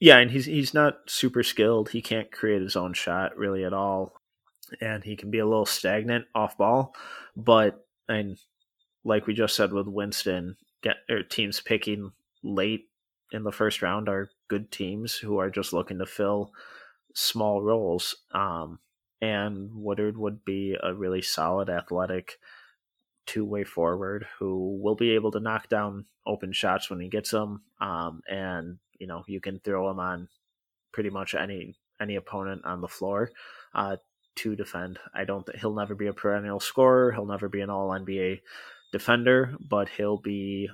Yeah, 0.00 0.18
and 0.18 0.32
he's 0.32 0.46
he's 0.46 0.74
not 0.74 0.98
super 1.06 1.44
skilled. 1.44 1.90
He 1.90 2.02
can't 2.02 2.32
create 2.32 2.60
his 2.60 2.74
own 2.74 2.92
shot 2.92 3.36
really 3.36 3.64
at 3.64 3.72
all. 3.72 4.20
And 4.80 5.04
he 5.04 5.14
can 5.14 5.30
be 5.30 5.38
a 5.38 5.46
little 5.46 5.64
stagnant 5.64 6.24
off 6.34 6.58
ball. 6.58 6.92
But 7.36 7.86
and 8.08 8.36
like 9.04 9.28
we 9.28 9.34
just 9.34 9.54
said 9.54 9.72
with 9.72 9.86
Winston, 9.86 10.56
get 10.82 10.96
or 11.08 11.22
teams 11.22 11.60
picking 11.60 12.10
late 12.42 12.88
in 13.30 13.44
the 13.44 13.52
first 13.52 13.80
round 13.80 14.08
are 14.08 14.30
good 14.48 14.72
teams 14.72 15.14
who 15.14 15.38
are 15.38 15.50
just 15.50 15.72
looking 15.72 15.98
to 15.98 16.06
fill 16.06 16.50
small 17.14 17.62
roles. 17.62 18.16
Um, 18.32 18.80
and 19.20 19.70
Woodard 19.74 20.16
would 20.16 20.44
be 20.44 20.76
a 20.80 20.94
really 20.94 21.22
solid 21.22 21.68
athletic 21.68 22.38
two 23.26 23.44
way 23.44 23.62
forward 23.62 24.26
who 24.38 24.78
will 24.82 24.94
be 24.94 25.10
able 25.10 25.30
to 25.30 25.40
knock 25.40 25.68
down 25.68 26.06
open 26.26 26.52
shots 26.52 26.88
when 26.88 27.00
he 27.00 27.08
gets 27.08 27.30
them. 27.30 27.62
Um, 27.80 28.22
and 28.28 28.78
you 28.98 29.06
know 29.06 29.24
you 29.26 29.40
can 29.40 29.60
throw 29.60 29.90
him 29.90 30.00
on 30.00 30.28
pretty 30.92 31.10
much 31.10 31.34
any 31.34 31.74
any 32.00 32.16
opponent 32.16 32.64
on 32.64 32.80
the 32.80 32.88
floor 32.88 33.30
uh, 33.74 33.96
to 34.36 34.56
defend. 34.56 34.98
I 35.14 35.24
don't 35.24 35.44
think 35.44 35.58
he'll 35.58 35.74
never 35.74 35.94
be 35.94 36.06
a 36.06 36.12
perennial 36.12 36.60
scorer. 36.60 37.12
He'll 37.12 37.26
never 37.26 37.48
be 37.48 37.60
an 37.60 37.70
All 37.70 37.90
NBA 37.90 38.40
defender, 38.92 39.56
but 39.60 39.88
he'll 39.88 40.18
be 40.18 40.68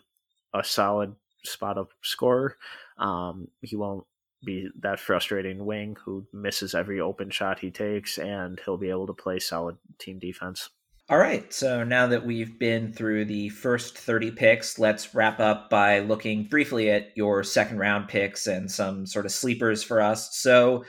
a 0.53 0.63
solid 0.63 1.17
spot 1.45 1.79
up 1.79 1.89
scorer. 2.03 2.57
Um, 2.99 3.49
he 3.63 3.77
won't 3.77 4.07
be 4.45 4.69
that 4.81 5.01
frustrating 5.01 5.65
wing 5.65 5.97
who 6.05 6.27
misses 6.33 6.75
every 6.75 7.01
open 7.01 7.31
shot 7.31 7.61
he 7.61 7.71
takes, 7.71 8.19
and 8.19 8.61
he'll 8.65 8.77
be 8.77 8.91
able 8.91 9.07
to 9.07 9.15
play 9.15 9.39
solid 9.39 9.77
team 9.99 10.19
defense. 10.19 10.71
All 11.11 11.19
right, 11.19 11.53
so 11.53 11.85
now 11.85 12.07
that 12.07 12.25
we've 12.25 12.59
been 12.59 12.91
through 12.93 13.27
the 13.27 13.51
first 13.51 13.99
30 13.99 14.31
picks, 14.31 14.79
let's 14.79 15.15
wrap 15.15 15.39
up 15.39 15.69
by 15.69 15.99
looking 15.99 16.45
briefly 16.45 16.91
at 16.91 17.15
your 17.15 17.45
second 17.45 17.79
round 17.79 18.09
picks 18.09 18.47
and 18.47 18.71
some 18.71 19.05
sort 19.05 19.27
of 19.27 19.33
sleepers 19.33 19.83
for 19.83 20.01
us. 20.01 20.35
So, 20.39 20.85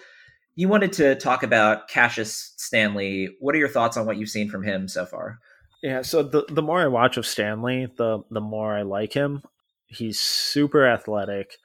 you 0.55 0.69
wanted 0.69 0.93
to 0.93 1.15
talk 1.15 1.43
about 1.43 1.89
Cassius 1.89 2.53
Stanley. 2.55 3.35
What 3.41 3.55
are 3.55 3.57
your 3.57 3.67
thoughts 3.67 3.97
on 3.97 4.05
what 4.05 4.15
you've 4.15 4.29
seen 4.29 4.49
from 4.49 4.63
him 4.63 4.87
so 4.87 5.05
far? 5.05 5.39
Yeah, 5.83 6.01
so 6.01 6.23
the 6.23 6.45
the 6.49 6.63
more 6.63 6.79
I 6.81 6.87
watch 6.87 7.17
of 7.17 7.27
Stanley, 7.27 7.87
the 7.97 8.23
the 8.31 8.41
more 8.41 8.75
I 8.75 8.83
like 8.83 9.13
him. 9.13 9.43
He's 9.85 10.19
super 10.19 10.87
athletic. 10.87 11.57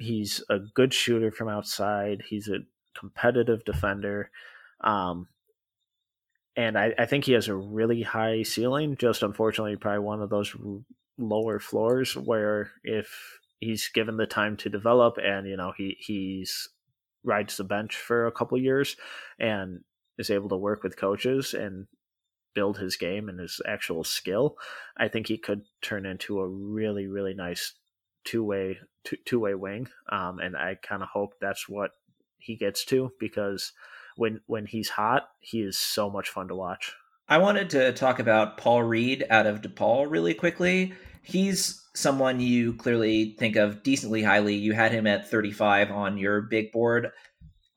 He's 0.00 0.42
a 0.48 0.58
good 0.58 0.92
shooter 0.92 1.30
from 1.30 1.48
outside. 1.48 2.22
He's 2.28 2.48
a 2.48 2.60
competitive 2.98 3.64
defender. 3.64 4.30
Um, 4.82 5.28
and 6.56 6.76
I, 6.76 6.92
I 6.98 7.06
think 7.06 7.24
he 7.24 7.32
has 7.32 7.48
a 7.48 7.54
really 7.54 8.02
high 8.02 8.42
ceiling. 8.42 8.96
Just 8.96 9.22
unfortunately, 9.22 9.76
probably 9.76 10.00
one 10.00 10.22
of 10.22 10.30
those 10.30 10.54
lower 11.18 11.60
floors 11.60 12.16
where 12.16 12.72
if 12.82 13.38
he's 13.60 13.88
given 13.88 14.16
the 14.16 14.26
time 14.26 14.56
to 14.56 14.70
develop 14.70 15.18
and 15.22 15.46
you 15.46 15.56
know 15.56 15.72
he 15.76 15.96
he's 16.00 16.68
rides 17.22 17.58
the 17.58 17.64
bench 17.64 17.96
for 17.96 18.26
a 18.26 18.32
couple 18.32 18.58
years 18.58 18.96
and 19.38 19.80
is 20.18 20.30
able 20.30 20.48
to 20.48 20.56
work 20.56 20.82
with 20.82 20.96
coaches 20.96 21.52
and 21.52 21.86
build 22.54 22.78
his 22.78 22.96
game 22.96 23.28
and 23.28 23.38
his 23.38 23.60
actual 23.66 24.02
skill, 24.02 24.56
I 24.96 25.08
think 25.08 25.28
he 25.28 25.38
could 25.38 25.62
turn 25.82 26.06
into 26.06 26.40
a 26.40 26.48
really 26.48 27.06
really 27.06 27.34
nice 27.34 27.74
two 28.24 28.44
way 28.44 28.78
two 29.24 29.40
way 29.40 29.54
wing. 29.54 29.88
Um, 30.10 30.38
and 30.38 30.56
I 30.56 30.76
kind 30.82 31.02
of 31.02 31.08
hope 31.08 31.34
that's 31.40 31.68
what 31.68 31.92
he 32.38 32.56
gets 32.56 32.84
to 32.86 33.12
because 33.18 33.72
when 34.16 34.40
when 34.46 34.66
he's 34.66 34.90
hot, 34.90 35.28
he 35.40 35.60
is 35.62 35.78
so 35.78 36.10
much 36.10 36.28
fun 36.28 36.48
to 36.48 36.54
watch. 36.54 36.94
I 37.28 37.38
wanted 37.38 37.70
to 37.70 37.92
talk 37.92 38.18
about 38.18 38.58
Paul 38.58 38.82
Reed 38.82 39.24
out 39.30 39.46
of 39.46 39.62
DePaul 39.62 40.10
really 40.10 40.34
quickly. 40.34 40.94
He's 41.22 41.80
someone 41.94 42.40
you 42.40 42.74
clearly 42.74 43.36
think 43.38 43.56
of 43.56 43.82
decently 43.82 44.22
highly. 44.22 44.56
You 44.56 44.72
had 44.72 44.90
him 44.90 45.06
at 45.06 45.30
35 45.30 45.90
on 45.90 46.18
your 46.18 46.40
big 46.40 46.72
board. 46.72 47.12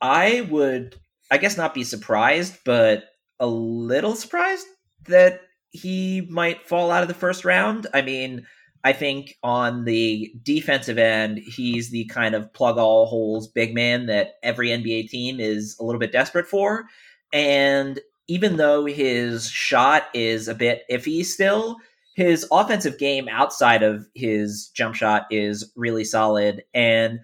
I 0.01 0.41
would, 0.49 0.95
I 1.29 1.37
guess, 1.37 1.55
not 1.55 1.73
be 1.73 1.83
surprised, 1.83 2.57
but 2.65 3.03
a 3.39 3.47
little 3.47 4.15
surprised 4.15 4.65
that 5.07 5.41
he 5.69 6.27
might 6.29 6.65
fall 6.65 6.89
out 6.89 7.03
of 7.03 7.07
the 7.07 7.13
first 7.13 7.45
round. 7.45 7.87
I 7.93 8.01
mean, 8.01 8.45
I 8.83 8.91
think 8.91 9.37
on 9.43 9.85
the 9.85 10.33
defensive 10.43 10.97
end, 10.97 11.37
he's 11.39 11.89
the 11.89 12.05
kind 12.05 12.35
of 12.35 12.51
plug 12.53 12.77
all 12.77 13.05
holes 13.05 13.47
big 13.47 13.73
man 13.73 14.07
that 14.07 14.33
every 14.43 14.69
NBA 14.69 15.09
team 15.09 15.39
is 15.39 15.77
a 15.79 15.83
little 15.83 15.99
bit 15.99 16.11
desperate 16.11 16.47
for. 16.47 16.85
And 17.31 17.99
even 18.27 18.57
though 18.57 18.85
his 18.85 19.49
shot 19.49 20.03
is 20.13 20.47
a 20.47 20.55
bit 20.55 20.83
iffy 20.91 21.23
still, 21.23 21.77
his 22.15 22.45
offensive 22.51 22.97
game 22.99 23.27
outside 23.29 23.83
of 23.83 24.05
his 24.15 24.69
jump 24.75 24.95
shot 24.95 25.25
is 25.31 25.71
really 25.75 26.03
solid. 26.03 26.63
And 26.73 27.19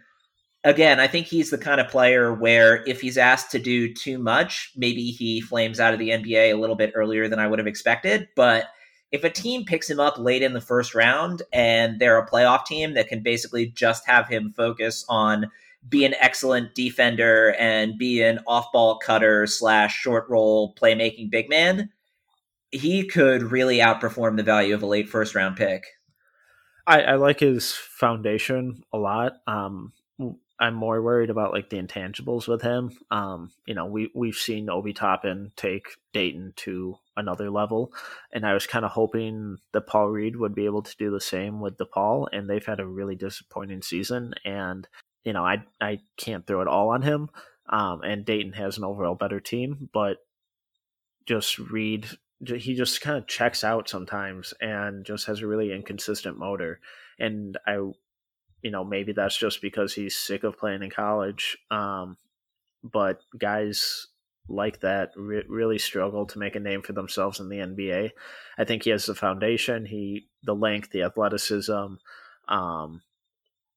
again, 0.64 1.00
I 1.00 1.08
think 1.08 1.28
he's 1.28 1.50
the 1.50 1.58
kind 1.58 1.80
of 1.80 1.90
player 1.90 2.34
where 2.34 2.84
if 2.88 3.02
he's 3.02 3.18
asked 3.18 3.52
to 3.52 3.60
do 3.60 3.94
too 3.94 4.18
much, 4.18 4.72
maybe 4.76 5.12
he 5.12 5.42
flames 5.42 5.80
out 5.80 5.94
of 5.94 6.00
the 6.00 6.10
NBA 6.10 6.54
a 6.54 6.58
little 6.58 6.76
bit 6.76 6.94
earlier 6.96 7.28
than 7.28 7.40
I 7.40 7.48
would 7.48 7.60
have 7.60 7.68
expected. 7.68 8.30
But 8.36 8.68
if 9.12 9.24
a 9.24 9.30
team 9.30 9.66
picks 9.66 9.90
him 9.90 10.00
up 10.00 10.18
late 10.18 10.42
in 10.42 10.54
the 10.54 10.62
first 10.62 10.94
round 10.94 11.42
and 11.52 12.00
they're 12.00 12.20
a 12.20 12.30
playoff 12.30 12.66
team 12.66 12.94
that 12.94 13.08
can 13.08 13.24
basically 13.24 13.68
just 13.68 14.06
have 14.06 14.28
him 14.28 14.54
focus 14.56 15.06
on 15.10 15.50
be 15.88 16.06
an 16.06 16.14
excellent 16.20 16.76
defender 16.76 17.56
and 17.58 17.98
be 17.98 18.22
an 18.22 18.40
off-ball 18.46 19.00
cutter 19.00 19.48
slash 19.48 19.96
short 19.96 20.26
roll 20.30 20.76
playmaking 20.76 21.32
big 21.32 21.50
man, 21.50 21.90
he 22.72 23.08
could 23.08 23.44
really 23.44 23.78
outperform 23.78 24.36
the 24.38 24.44
value 24.44 24.76
of 24.76 24.84
a 24.84 24.88
late 24.88 25.10
first 25.10 25.36
round 25.36 25.56
pick. 25.56 25.86
I, 26.86 27.02
I 27.02 27.16
like 27.16 27.40
his 27.40 27.72
foundation 27.72 28.84
a 28.92 28.98
lot. 28.98 29.34
Um, 29.48 29.94
I'm 30.60 30.74
more 30.74 31.02
worried 31.02 31.30
about 31.30 31.54
like 31.54 31.70
the 31.70 31.82
intangibles 31.82 32.48
with 32.48 32.62
him. 32.62 32.98
Um, 33.10 33.52
you 33.66 33.74
know, 33.74 33.86
we 33.86 34.12
we've 34.14 34.36
seen 34.36 34.70
Obi 34.70 34.92
Toppin 34.92 35.52
take 35.56 35.88
Dayton 36.14 36.54
to 36.58 36.98
another 37.20 37.50
level, 37.50 37.94
and 38.34 38.46
I 38.46 38.54
was 38.54 38.68
kind 38.68 38.86
of 38.86 38.92
hoping 38.92 39.58
that 39.74 39.88
Paul 39.88 40.10
Reed 40.10 40.36
would 40.36 40.56
be 40.56 40.66
able 40.66 40.84
to 40.84 40.98
do 40.98 41.12
the 41.12 41.22
same 41.22 41.60
with 41.60 41.78
DePaul, 41.78 42.28
and 42.32 42.50
they've 42.50 42.66
had 42.66 42.80
a 42.80 42.86
really 42.86 43.16
disappointing 43.16 43.82
season. 43.82 44.34
And 44.46 44.88
you 45.24 45.34
know, 45.34 45.46
I 45.46 45.64
I 45.82 46.00
can't 46.18 46.46
throw 46.48 46.62
it 46.62 46.68
all 46.68 46.90
on 46.90 47.02
him. 47.02 47.30
Um, 47.70 48.02
and 48.02 48.26
Dayton 48.26 48.54
has 48.54 48.78
an 48.78 48.84
overall 48.84 49.16
better 49.16 49.40
team, 49.40 49.90
but 49.94 50.18
just 51.28 51.60
Reed, 51.60 52.08
he 52.44 52.74
just 52.74 53.02
kind 53.02 53.18
of 53.18 53.28
checks 53.28 53.64
out 53.64 53.88
sometimes, 53.88 54.54
and 54.60 55.06
just 55.06 55.28
has 55.28 55.42
a 55.42 55.48
really 55.48 55.72
inconsistent 55.72 56.38
motor. 56.40 56.80
And 57.20 57.58
I 57.68 57.78
you 58.62 58.72
know, 58.72 58.84
maybe 58.84 59.14
that's 59.14 59.38
just 59.38 59.62
because 59.62 59.94
he's 59.94 60.18
sick 60.18 60.44
of 60.44 60.58
playing 60.58 60.84
in 60.84 60.90
college. 60.90 61.58
Um, 61.72 62.18
but 62.84 63.22
guys 63.38 64.08
like 64.50 64.82
that 64.82 65.12
re- 65.16 65.46
really 65.48 65.78
struggle 65.78 66.26
to 66.28 66.40
make 66.40 66.56
a 66.56 66.60
name 66.60 66.82
for 66.82 66.94
themselves 66.94 67.40
in 67.40 67.50
the 67.50 67.58
NBA. 67.58 68.12
I 68.58 68.64
think 68.64 68.84
he 68.84 68.90
has 68.90 69.06
the 69.06 69.16
foundation, 69.16 69.86
he 69.86 70.28
the 70.44 70.56
length, 70.56 70.92
the 70.92 71.04
athleticism, 71.04 71.96
um, 72.48 73.02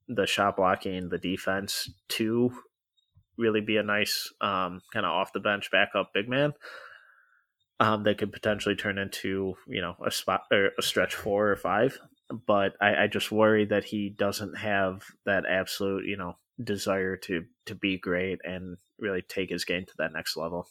the 0.09 0.27
shot 0.27 0.57
blocking, 0.57 1.09
the 1.09 1.19
defense 1.19 1.91
to 2.11 2.53
really 3.37 3.61
be 3.61 3.77
a 3.77 3.83
nice 3.83 4.33
um, 4.41 4.83
kind 4.93 5.07
of 5.07 5.13
off 5.13 5.33
the 5.33 5.41
bench 5.41 5.71
backup 5.71 6.13
big 6.13 6.29
man. 6.29 6.53
Um, 7.81 8.05
that 8.05 8.19
could 8.19 8.33
potentially 8.33 8.77
turn 8.77 8.97
into 8.97 9.55
you 9.67 9.81
know 9.81 9.97
a 10.05 10.11
spot 10.11 10.43
or 10.53 10.71
a 10.79 10.83
stretch 10.83 11.15
four 11.15 11.51
or 11.51 11.57
five 11.57 11.99
but 12.33 12.75
I, 12.81 13.05
I 13.05 13.07
just 13.07 13.31
worry 13.31 13.65
that 13.67 13.85
he 13.85 14.09
doesn't 14.09 14.59
have 14.59 15.05
that 15.27 15.45
absolute, 15.49 16.07
you 16.07 16.17
know, 16.17 16.37
desire 16.65 17.17
to 17.17 17.45
to 17.67 17.75
be 17.75 17.99
great 17.99 18.39
and 18.45 18.77
really 18.99 19.23
take 19.23 19.51
his 19.51 19.65
game 19.65 19.85
to 19.87 19.95
that 19.99 20.13
next 20.13 20.37
level. 20.37 20.67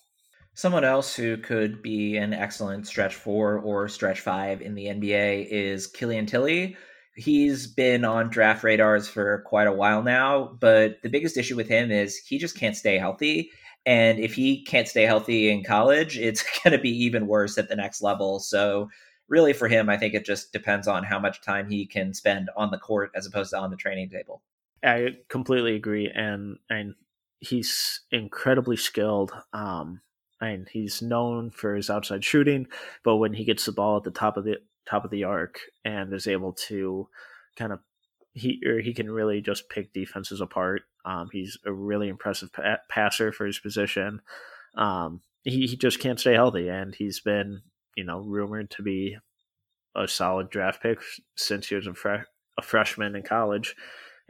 Someone 0.53 0.83
else 0.83 1.15
who 1.15 1.37
could 1.37 1.81
be 1.81 2.17
an 2.17 2.33
excellent 2.33 2.85
stretch 2.85 3.15
four 3.15 3.59
or 3.59 3.87
stretch 3.87 4.19
five 4.19 4.61
in 4.61 4.75
the 4.75 4.85
NBA 4.85 5.47
is 5.49 5.87
Killian 5.87 6.25
Tillie. 6.25 6.75
He's 7.15 7.67
been 7.67 8.03
on 8.03 8.29
draft 8.29 8.63
radars 8.63 9.07
for 9.07 9.43
quite 9.45 9.67
a 9.67 9.73
while 9.73 10.03
now, 10.03 10.57
but 10.59 11.01
the 11.03 11.09
biggest 11.09 11.37
issue 11.37 11.55
with 11.55 11.67
him 11.67 11.91
is 11.91 12.17
he 12.17 12.37
just 12.37 12.57
can't 12.57 12.75
stay 12.75 12.97
healthy. 12.97 13.51
And 13.85 14.19
if 14.19 14.33
he 14.33 14.63
can't 14.63 14.87
stay 14.87 15.03
healthy 15.03 15.49
in 15.49 15.63
college, 15.63 16.17
it's 16.19 16.43
going 16.63 16.73
to 16.73 16.81
be 16.81 16.91
even 17.05 17.27
worse 17.27 17.57
at 17.57 17.69
the 17.69 17.75
next 17.75 18.01
level. 18.01 18.39
So 18.39 18.89
really 19.29 19.53
for 19.53 19.67
him, 19.67 19.89
I 19.89 19.97
think 19.97 20.13
it 20.13 20.25
just 20.25 20.51
depends 20.51 20.87
on 20.87 21.03
how 21.03 21.19
much 21.19 21.41
time 21.41 21.69
he 21.69 21.85
can 21.85 22.13
spend 22.13 22.49
on 22.57 22.71
the 22.71 22.77
court 22.77 23.11
as 23.15 23.25
opposed 23.25 23.51
to 23.51 23.57
on 23.57 23.71
the 23.71 23.77
training 23.77 24.09
table. 24.09 24.43
I 24.83 25.17
completely 25.29 25.75
agree, 25.75 26.11
and 26.13 26.57
and 26.69 26.95
he's 27.39 28.01
incredibly 28.11 28.77
skilled. 28.77 29.31
Um, 29.53 30.01
and 30.39 30.67
he's 30.71 31.03
known 31.03 31.51
for 31.51 31.75
his 31.75 31.89
outside 31.89 32.23
shooting, 32.25 32.65
but 33.03 33.17
when 33.17 33.33
he 33.33 33.43
gets 33.45 33.65
the 33.65 33.71
ball 33.71 33.97
at 33.97 34.03
the 34.03 34.11
top 34.11 34.37
of 34.37 34.43
the 34.43 34.57
top 34.89 35.05
of 35.05 35.11
the 35.11 35.23
arc 35.23 35.59
and 35.85 36.11
is 36.13 36.25
able 36.25 36.53
to 36.53 37.07
kind 37.55 37.71
of 37.71 37.79
he 38.33 38.59
or 38.65 38.79
he 38.79 38.93
can 38.93 39.09
really 39.11 39.41
just 39.41 39.69
pick 39.69 39.93
defenses 39.93 40.41
apart. 40.41 40.83
Um, 41.05 41.29
he's 41.31 41.57
a 41.65 41.71
really 41.71 42.09
impressive 42.09 42.51
pa- 42.53 42.79
passer 42.89 43.31
for 43.31 43.45
his 43.45 43.59
position. 43.59 44.21
Um, 44.75 45.21
he, 45.43 45.67
he 45.67 45.75
just 45.75 45.99
can't 45.99 46.19
stay 46.19 46.33
healthy, 46.33 46.69
and 46.69 46.95
he's 46.95 47.19
been 47.19 47.61
you 47.95 48.03
know, 48.03 48.19
rumored 48.19 48.69
to 48.71 48.81
be 48.81 49.17
a 49.95 50.07
solid 50.07 50.49
draft 50.49 50.81
pick 50.81 50.99
since 51.35 51.67
he 51.67 51.75
was 51.75 51.87
a, 51.87 51.93
fre- 51.93 52.27
a 52.57 52.61
freshman 52.61 53.15
in 53.15 53.23
college. 53.23 53.75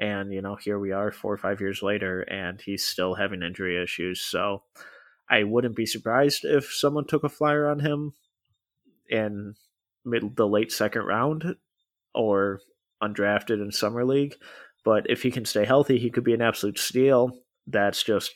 And, 0.01 0.33
you 0.33 0.41
know, 0.41 0.55
here 0.55 0.79
we 0.79 0.91
are 0.91 1.11
four 1.11 1.33
or 1.33 1.37
five 1.37 1.61
years 1.61 1.81
later, 1.81 2.21
and 2.21 2.59
he's 2.59 2.83
still 2.83 3.15
having 3.15 3.43
injury 3.43 3.81
issues. 3.81 4.19
So 4.19 4.63
I 5.29 5.43
wouldn't 5.43 5.77
be 5.77 5.85
surprised 5.85 6.43
if 6.43 6.73
someone 6.73 7.05
took 7.07 7.23
a 7.23 7.29
flyer 7.29 7.69
on 7.69 7.79
him 7.79 8.13
in 9.09 9.55
mid 10.03 10.35
the 10.35 10.47
late 10.47 10.71
second 10.71 11.03
round 11.03 11.55
or 12.13 12.59
undrafted 13.01 13.61
in 13.61 13.71
summer 13.71 14.03
league. 14.03 14.35
But 14.83 15.05
if 15.09 15.21
he 15.21 15.31
can 15.31 15.45
stay 15.45 15.63
healthy, 15.63 15.99
he 15.99 16.09
could 16.09 16.23
be 16.23 16.33
an 16.33 16.41
absolute 16.41 16.79
steal. 16.79 17.37
That's 17.67 18.03
just 18.03 18.31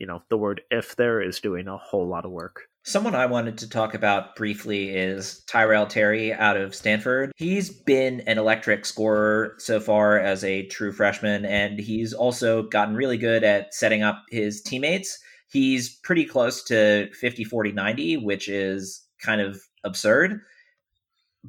you 0.00 0.06
know, 0.06 0.22
the 0.30 0.38
word 0.38 0.62
if 0.70 0.96
there 0.96 1.20
is 1.20 1.40
doing 1.40 1.68
a 1.68 1.76
whole 1.76 2.08
lot 2.08 2.24
of 2.24 2.32
work. 2.32 2.62
Someone 2.82 3.14
I 3.14 3.26
wanted 3.26 3.58
to 3.58 3.68
talk 3.68 3.92
about 3.92 4.34
briefly 4.36 4.96
is 4.96 5.44
Tyrell 5.46 5.86
Terry 5.86 6.32
out 6.32 6.56
of 6.56 6.74
Stanford. 6.74 7.30
He's 7.36 7.68
been 7.70 8.20
an 8.22 8.38
electric 8.38 8.86
scorer 8.86 9.54
so 9.58 9.80
far 9.80 10.18
as 10.18 10.42
a 10.44 10.66
true 10.66 10.90
freshman, 10.90 11.44
and 11.44 11.78
he's 11.78 12.14
also 12.14 12.62
gotten 12.62 12.94
really 12.94 13.18
good 13.18 13.44
at 13.44 13.74
setting 13.74 14.02
up 14.02 14.24
his 14.30 14.62
teammates. 14.62 15.18
He's 15.50 15.94
pretty 16.02 16.24
close 16.24 16.62
to 16.64 17.10
50, 17.12 17.44
40, 17.44 17.72
90, 17.72 18.16
which 18.16 18.48
is 18.48 19.06
kind 19.22 19.42
of 19.42 19.60
absurd. 19.84 20.40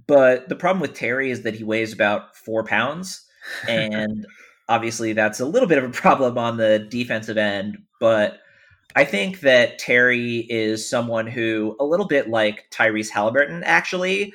But 0.08 0.50
the 0.50 0.56
problem 0.56 0.82
with 0.82 0.94
Terry 0.94 1.32
is 1.32 1.44
that 1.44 1.56
he 1.56 1.64
weighs 1.64 1.94
about 1.94 2.36
four 2.36 2.64
pounds. 2.64 3.26
And 3.68 4.28
obviously, 4.70 5.14
that's 5.14 5.40
a 5.40 5.46
little 5.46 5.68
bit 5.68 5.80
of 5.80 5.84
a 5.84 5.90
problem 5.90 6.38
on 6.38 6.58
the 6.58 6.78
defensive 6.78 7.38
end. 7.38 7.80
But 8.00 8.41
I 8.96 9.06
think 9.06 9.42
that 9.42 9.80
Terry 9.80 10.40
is 10.50 10.88
someone 10.88 11.28
who, 11.28 11.76
a 11.80 11.86
little 11.86 12.08
bit 12.08 12.30
like 12.30 12.70
Tyrese 12.72 13.12
Haliburton, 13.12 13.62
actually, 13.64 14.34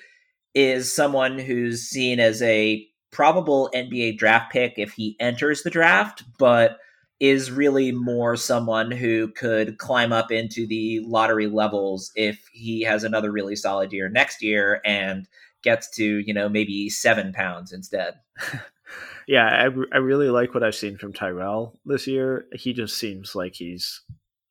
is 0.55 0.93
someone 0.93 1.39
who's 1.39 1.83
seen 1.83 2.19
as 2.19 2.41
a 2.43 2.87
probable 3.11 3.71
NBA 3.75 4.19
draft 4.19 4.53
pick 4.53 4.75
if 4.77 4.93
he 4.93 5.17
enters 5.21 5.63
the 5.63 5.71
draft, 5.71 6.25
but 6.39 6.79
is 7.19 7.51
really 7.51 7.93
more 7.93 8.37
someone 8.37 8.91
who 8.91 9.29
could 9.29 9.79
climb 9.79 10.13
up 10.13 10.31
into 10.31 10.67
the 10.67 11.01
lottery 11.01 11.47
levels 11.47 12.13
if 12.15 12.47
he 12.53 12.83
has 12.83 13.05
another 13.05 13.33
really 13.33 13.57
solid 13.57 13.93
year 13.93 14.09
next 14.09 14.43
year 14.43 14.81
and 14.85 15.27
gets 15.63 15.89
to, 15.91 16.19
you 16.19 16.35
know, 16.35 16.49
maybe 16.49 16.91
seven 16.91 17.33
pounds 17.33 17.73
instead. 17.73 18.15
yeah, 19.27 19.47
I, 19.47 19.97
I 19.97 19.99
really 19.99 20.29
like 20.29 20.53
what 20.53 20.63
I've 20.63 20.75
seen 20.75 20.99
from 20.99 21.13
Tyrell 21.13 21.79
this 21.87 22.07
year. 22.07 22.47
He 22.53 22.75
just 22.75 22.99
seems 22.99 23.35
like 23.35 23.55
he's 23.55 24.03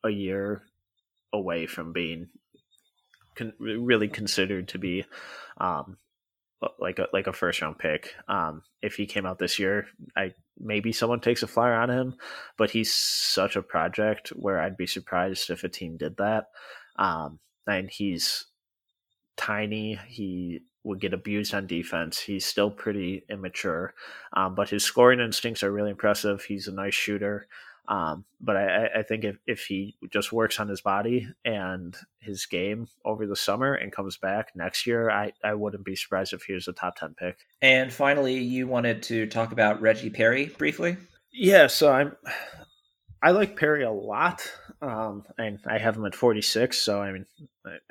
a 0.06 0.10
year 0.10 0.64
away 1.34 1.66
from 1.66 1.92
being 1.92 2.30
con- 3.36 3.54
really 3.60 4.08
considered 4.08 4.70
to 4.70 4.80
be 4.80 5.06
um, 5.58 5.98
like 6.80 7.00
a 7.00 7.08
like 7.14 7.28
a 7.28 7.34
first 7.34 7.62
round 7.62 7.78
pick. 7.78 8.14
Um, 8.28 8.64
if 8.82 8.96
he 8.96 9.06
came 9.06 9.26
out 9.26 9.40
this 9.40 9.60
year, 9.60 9.88
I 10.16 10.34
maybe 10.58 10.92
someone 10.92 11.20
takes 11.20 11.44
a 11.44 11.48
flyer 11.48 11.74
on 11.74 11.90
him, 11.90 12.16
but 12.58 12.72
he's 12.72 12.94
such 12.94 13.56
a 13.56 13.62
project 13.62 14.30
where 14.30 14.60
I'd 14.60 14.78
be 14.78 14.88
surprised 14.88 15.50
if 15.50 15.64
a 15.64 15.70
team 15.70 15.98
did 15.98 16.18
that. 16.18 16.48
Um, 16.98 17.40
and 17.68 17.90
he's 17.90 18.46
tiny. 19.38 20.00
He 20.08 20.62
would 20.84 21.02
get 21.02 21.14
abused 21.14 21.54
on 21.54 21.68
defense. 21.68 22.20
He's 22.20 22.46
still 22.46 22.70
pretty 22.70 23.26
immature, 23.30 23.94
um, 24.34 24.56
but 24.56 24.70
his 24.70 24.84
scoring 24.84 25.20
instincts 25.20 25.64
are 25.64 25.72
really 25.72 25.92
impressive. 25.92 26.44
He's 26.44 26.68
a 26.68 26.74
nice 26.74 26.94
shooter. 26.94 27.48
Um, 27.88 28.26
but 28.42 28.58
I, 28.58 28.90
I, 28.98 29.04
think 29.04 29.24
if, 29.24 29.38
if 29.46 29.66
he 29.66 29.96
just 30.12 30.32
works 30.32 30.60
on 30.60 30.68
his 30.68 30.82
body 30.82 31.28
and 31.44 31.96
his 32.20 32.46
game 32.46 32.88
over 33.04 33.28
the 33.28 33.36
summer 33.36 33.74
and 33.74 33.92
comes 33.92 34.18
back 34.18 34.52
next 34.56 34.88
year, 34.88 35.10
I, 35.10 35.34
I 35.44 35.54
wouldn't 35.54 35.86
be 35.86 35.96
surprised 35.96 36.34
if 36.34 36.44
he 36.44 36.54
was 36.54 36.68
a 36.68 36.74
top 36.74 36.96
10 36.96 37.16
pick. 37.16 37.38
And 37.62 37.94
finally, 37.94 38.38
you 38.38 38.68
wanted 38.68 39.04
to 39.04 39.28
talk 39.28 39.52
about 39.52 39.82
Reggie 39.82 40.10
Perry 40.10 40.46
briefly? 40.46 40.98
Yeah, 41.32 41.68
so 41.68 41.92
I'm 41.92 42.16
I 43.26 43.32
like 43.32 43.58
Perry 43.58 43.84
a 43.84 43.92
lot. 43.92 44.52
Um, 44.82 45.24
and 45.40 45.60
I 45.66 45.80
have 45.80 45.98
him 45.98 46.06
at 46.06 46.14
46, 46.14 46.78
so 46.78 47.02
I 47.02 47.12
mean, 47.12 47.26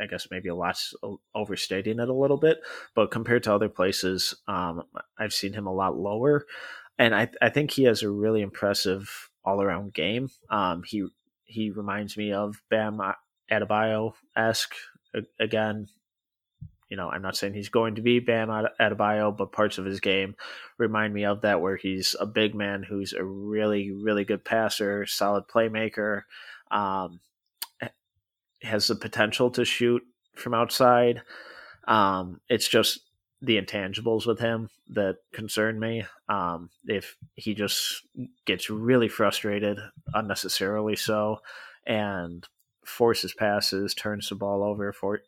I 0.00 0.06
guess 0.06 0.28
maybe 0.30 0.48
a 0.48 0.54
lot's 0.54 0.94
overstating 1.34 1.98
it 1.98 2.08
a 2.08 2.14
little 2.14 2.36
bit, 2.36 2.60
but 2.94 3.10
compared 3.10 3.42
to 3.44 3.54
other 3.54 3.68
places, 3.68 4.34
um, 4.46 4.84
I've 5.18 5.32
seen 5.32 5.54
him 5.54 5.66
a 5.66 5.72
lot 5.72 5.96
lower, 5.96 6.46
and 6.98 7.14
I, 7.14 7.30
I 7.42 7.48
think 7.48 7.72
he 7.72 7.84
has 7.84 8.02
a 8.02 8.10
really 8.10 8.42
impressive 8.42 9.30
all 9.44 9.60
around 9.60 9.94
game. 9.94 10.30
Um, 10.50 10.82
he 10.84 11.06
he 11.44 11.70
reminds 11.70 12.16
me 12.16 12.32
of 12.32 12.62
Bam 12.70 13.00
Adebayo 13.50 14.14
esque 14.36 14.74
again. 15.38 15.88
You 16.88 16.96
know, 16.96 17.08
I'm 17.08 17.22
not 17.22 17.36
saying 17.36 17.54
he's 17.54 17.70
going 17.70 17.96
to 17.96 18.02
be 18.02 18.20
Bam 18.20 18.48
Adebayo, 18.48 19.36
but 19.36 19.52
parts 19.52 19.78
of 19.78 19.84
his 19.84 20.00
game 20.00 20.36
remind 20.78 21.12
me 21.14 21.24
of 21.24 21.40
that, 21.40 21.60
where 21.60 21.76
he's 21.76 22.14
a 22.20 22.26
big 22.26 22.54
man 22.54 22.82
who's 22.82 23.12
a 23.12 23.24
really, 23.24 23.90
really 23.90 24.24
good 24.24 24.44
passer, 24.44 25.06
solid 25.06 25.44
playmaker, 25.48 26.22
um, 26.70 27.20
has 28.62 28.86
the 28.86 28.94
potential 28.94 29.50
to 29.50 29.64
shoot 29.64 30.02
from 30.36 30.54
outside. 30.54 31.22
Um, 31.88 32.40
it's 32.48 32.68
just 32.68 33.00
the 33.44 33.60
intangibles 33.60 34.26
with 34.26 34.38
him 34.38 34.70
that 34.90 35.16
concern 35.32 35.78
me. 35.78 36.04
Um, 36.28 36.70
if 36.86 37.16
he 37.34 37.54
just 37.54 38.02
gets 38.46 38.70
really 38.70 39.08
frustrated, 39.08 39.78
unnecessarily 40.12 40.96
so, 40.96 41.38
and 41.86 42.46
forces 42.84 43.34
passes, 43.34 43.94
turns 43.94 44.28
the 44.28 44.34
ball 44.34 44.62
over, 44.62 44.92
for 44.92 45.20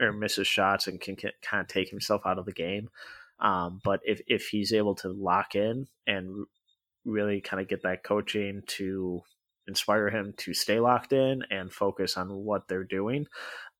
or 0.00 0.12
misses 0.12 0.46
shots, 0.46 0.86
and 0.86 1.00
can, 1.00 1.16
can 1.16 1.32
kind 1.42 1.60
of 1.60 1.68
take 1.68 1.90
himself 1.90 2.22
out 2.24 2.38
of 2.38 2.46
the 2.46 2.52
game. 2.52 2.88
Um, 3.40 3.80
but 3.84 4.00
if 4.04 4.20
if 4.26 4.48
he's 4.48 4.72
able 4.72 4.94
to 4.96 5.08
lock 5.08 5.54
in 5.54 5.86
and 6.06 6.46
really 7.04 7.40
kind 7.40 7.60
of 7.60 7.68
get 7.68 7.82
that 7.82 8.02
coaching 8.02 8.62
to 8.66 9.22
inspire 9.68 10.08
him 10.08 10.34
to 10.38 10.54
stay 10.54 10.80
locked 10.80 11.12
in 11.12 11.42
and 11.50 11.72
focus 11.72 12.16
on 12.16 12.28
what 12.30 12.66
they're 12.68 12.84
doing, 12.84 13.26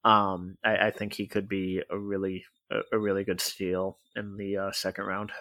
um, 0.05 0.57
I, 0.65 0.89
I, 0.89 0.91
think 0.91 1.15
he 1.15 1.27
could 1.27 1.49
be 1.49 1.83
a 1.91 1.99
really 1.99 2.45
a, 2.71 2.81
a 2.93 2.99
really 2.99 3.25
good 3.25 3.41
steal 3.41 3.99
in 4.17 4.37
the 4.37 4.57
uh, 4.57 4.73
second 4.73 5.05
round. 5.05 5.33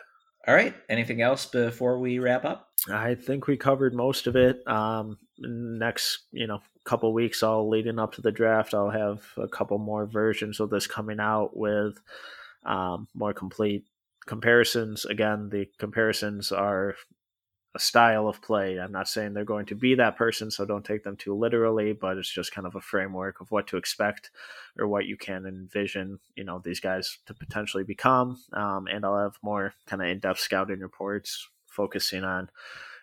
All 0.47 0.55
right. 0.55 0.74
Anything 0.89 1.22
else 1.22 1.45
before 1.45 1.99
we 1.99 2.20
wrap 2.20 2.45
up? 2.45 2.70
I 2.91 3.16
think 3.16 3.47
we 3.47 3.58
covered 3.58 3.93
most 3.93 4.28
of 4.28 4.36
it. 4.36 4.66
Um, 4.68 5.18
next, 5.38 6.26
you 6.32 6.47
know, 6.47 6.62
couple 6.86 7.14
weeks, 7.14 7.43
all 7.43 7.70
leading 7.70 7.99
up 7.99 8.14
to 8.14 8.22
the 8.22 8.32
draft, 8.32 8.74
I'll 8.74 8.89
have 8.89 9.22
a 9.36 9.47
couple 9.47 9.78
more 9.78 10.05
versions 10.05 10.62
of 10.62 10.70
this 10.70 10.88
coming 10.88 11.20
out 11.20 11.55
with 11.55 11.99
um, 12.66 13.10
more 13.14 13.34
complete 13.34 13.84
comparisons. 14.26 15.05
Again, 15.05 15.49
the 15.49 15.68
comparisons 15.78 16.51
are 16.51 16.95
a 17.78 17.80
style 17.80 18.28
of 18.28 18.41
play. 18.41 18.80
I'm 18.80 18.91
not 18.91 19.07
saying 19.07 19.34
they're 19.34 19.45
going 19.45 19.67
to 19.67 19.75
be 19.75 19.93
that 19.95 20.17
person, 20.17 20.49
so 20.49 20.65
don't 20.65 20.84
take 20.84 21.03
them 21.03 21.15
too 21.15 21.36
literally, 21.36 21.93
but 21.93 22.17
it's 22.17 22.34
just 22.34 22.51
kind 22.51 22.65
of 22.65 22.75
a 22.75 22.82
framework 22.82 23.39
of 23.39 23.51
what 23.51 23.67
to 23.67 23.78
expect 23.78 24.32
or 24.80 24.88
what 24.88 25.05
you 25.05 25.15
can 25.15 25.45
envision, 25.45 26.19
you 26.36 26.43
know, 26.43 26.59
these 26.63 26.80
guys 26.80 27.19
to 27.28 27.36
potentially 27.36 27.84
become. 27.84 28.39
Um, 28.53 28.88
and 28.91 29.05
I'll 29.05 29.19
have 29.19 29.38
more 29.43 29.73
kind 29.86 30.01
of 30.01 30.07
in 30.07 30.19
depth 30.19 30.39
scouting 30.39 30.80
reports 30.80 31.47
focusing 31.67 32.23
on 32.23 32.49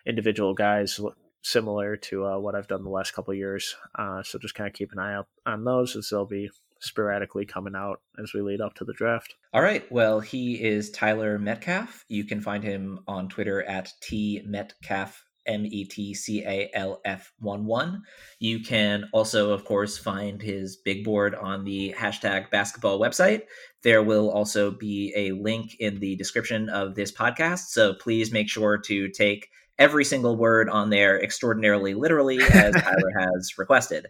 individual 0.05 0.53
guys 0.53 0.99
similar 1.41 1.95
to 1.95 2.25
uh, 2.25 2.37
what 2.37 2.55
I've 2.55 2.67
done 2.67 2.83
the 2.83 2.89
last 2.89 3.13
couple 3.13 3.33
years. 3.33 3.75
Uh, 3.97 4.23
so 4.23 4.37
just 4.37 4.55
kind 4.55 4.67
of 4.67 4.73
keep 4.73 4.91
an 4.91 4.99
eye 4.99 5.13
out 5.13 5.27
on 5.45 5.63
those 5.63 5.95
as 5.95 6.09
they'll 6.09 6.25
be 6.25 6.49
sporadically 6.85 7.45
coming 7.45 7.75
out 7.75 8.01
as 8.21 8.33
we 8.33 8.41
lead 8.41 8.61
up 8.61 8.75
to 8.75 8.85
the 8.85 8.93
draft. 8.93 9.35
All 9.53 9.61
right. 9.61 9.89
Well, 9.91 10.19
he 10.19 10.63
is 10.63 10.91
Tyler 10.91 11.37
Metcalf. 11.37 12.05
You 12.07 12.23
can 12.23 12.41
find 12.41 12.63
him 12.63 12.99
on 13.07 13.27
Twitter 13.29 13.63
at 13.63 13.91
T 14.01 14.41
Metcalf. 14.45 15.25
M 15.47 15.65
E 15.65 15.85
T 15.85 16.13
C 16.13 16.43
A 16.43 16.69
L 16.73 17.01
F 17.05 17.31
1 17.39 17.65
1. 17.65 18.01
You 18.39 18.61
can 18.61 19.05
also, 19.13 19.51
of 19.51 19.63
course, 19.65 19.97
find 19.97 20.41
his 20.41 20.75
big 20.77 21.03
board 21.03 21.35
on 21.35 21.63
the 21.63 21.93
hashtag 21.97 22.49
basketball 22.49 22.99
website. 22.99 23.43
There 23.83 24.01
will 24.01 24.31
also 24.31 24.71
be 24.71 25.13
a 25.15 25.31
link 25.33 25.75
in 25.79 25.99
the 25.99 26.15
description 26.15 26.69
of 26.69 26.95
this 26.95 27.11
podcast. 27.11 27.67
So 27.67 27.93
please 27.93 28.31
make 28.31 28.49
sure 28.49 28.79
to 28.79 29.09
take 29.09 29.49
every 29.77 30.05
single 30.05 30.37
word 30.37 30.69
on 30.69 30.89
there 30.89 31.21
extraordinarily 31.21 31.93
literally 31.93 32.39
as 32.41 32.73
Tyler 32.75 33.11
has 33.19 33.57
requested. 33.57 34.07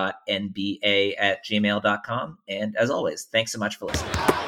at 1.19 1.45
gmail.com. 1.45 2.39
And 2.49 2.77
as 2.77 2.91
always, 2.91 3.25
thanks 3.25 3.53
so 3.53 3.59
much 3.59 3.77
for 3.77 3.87
listening. 3.87 4.46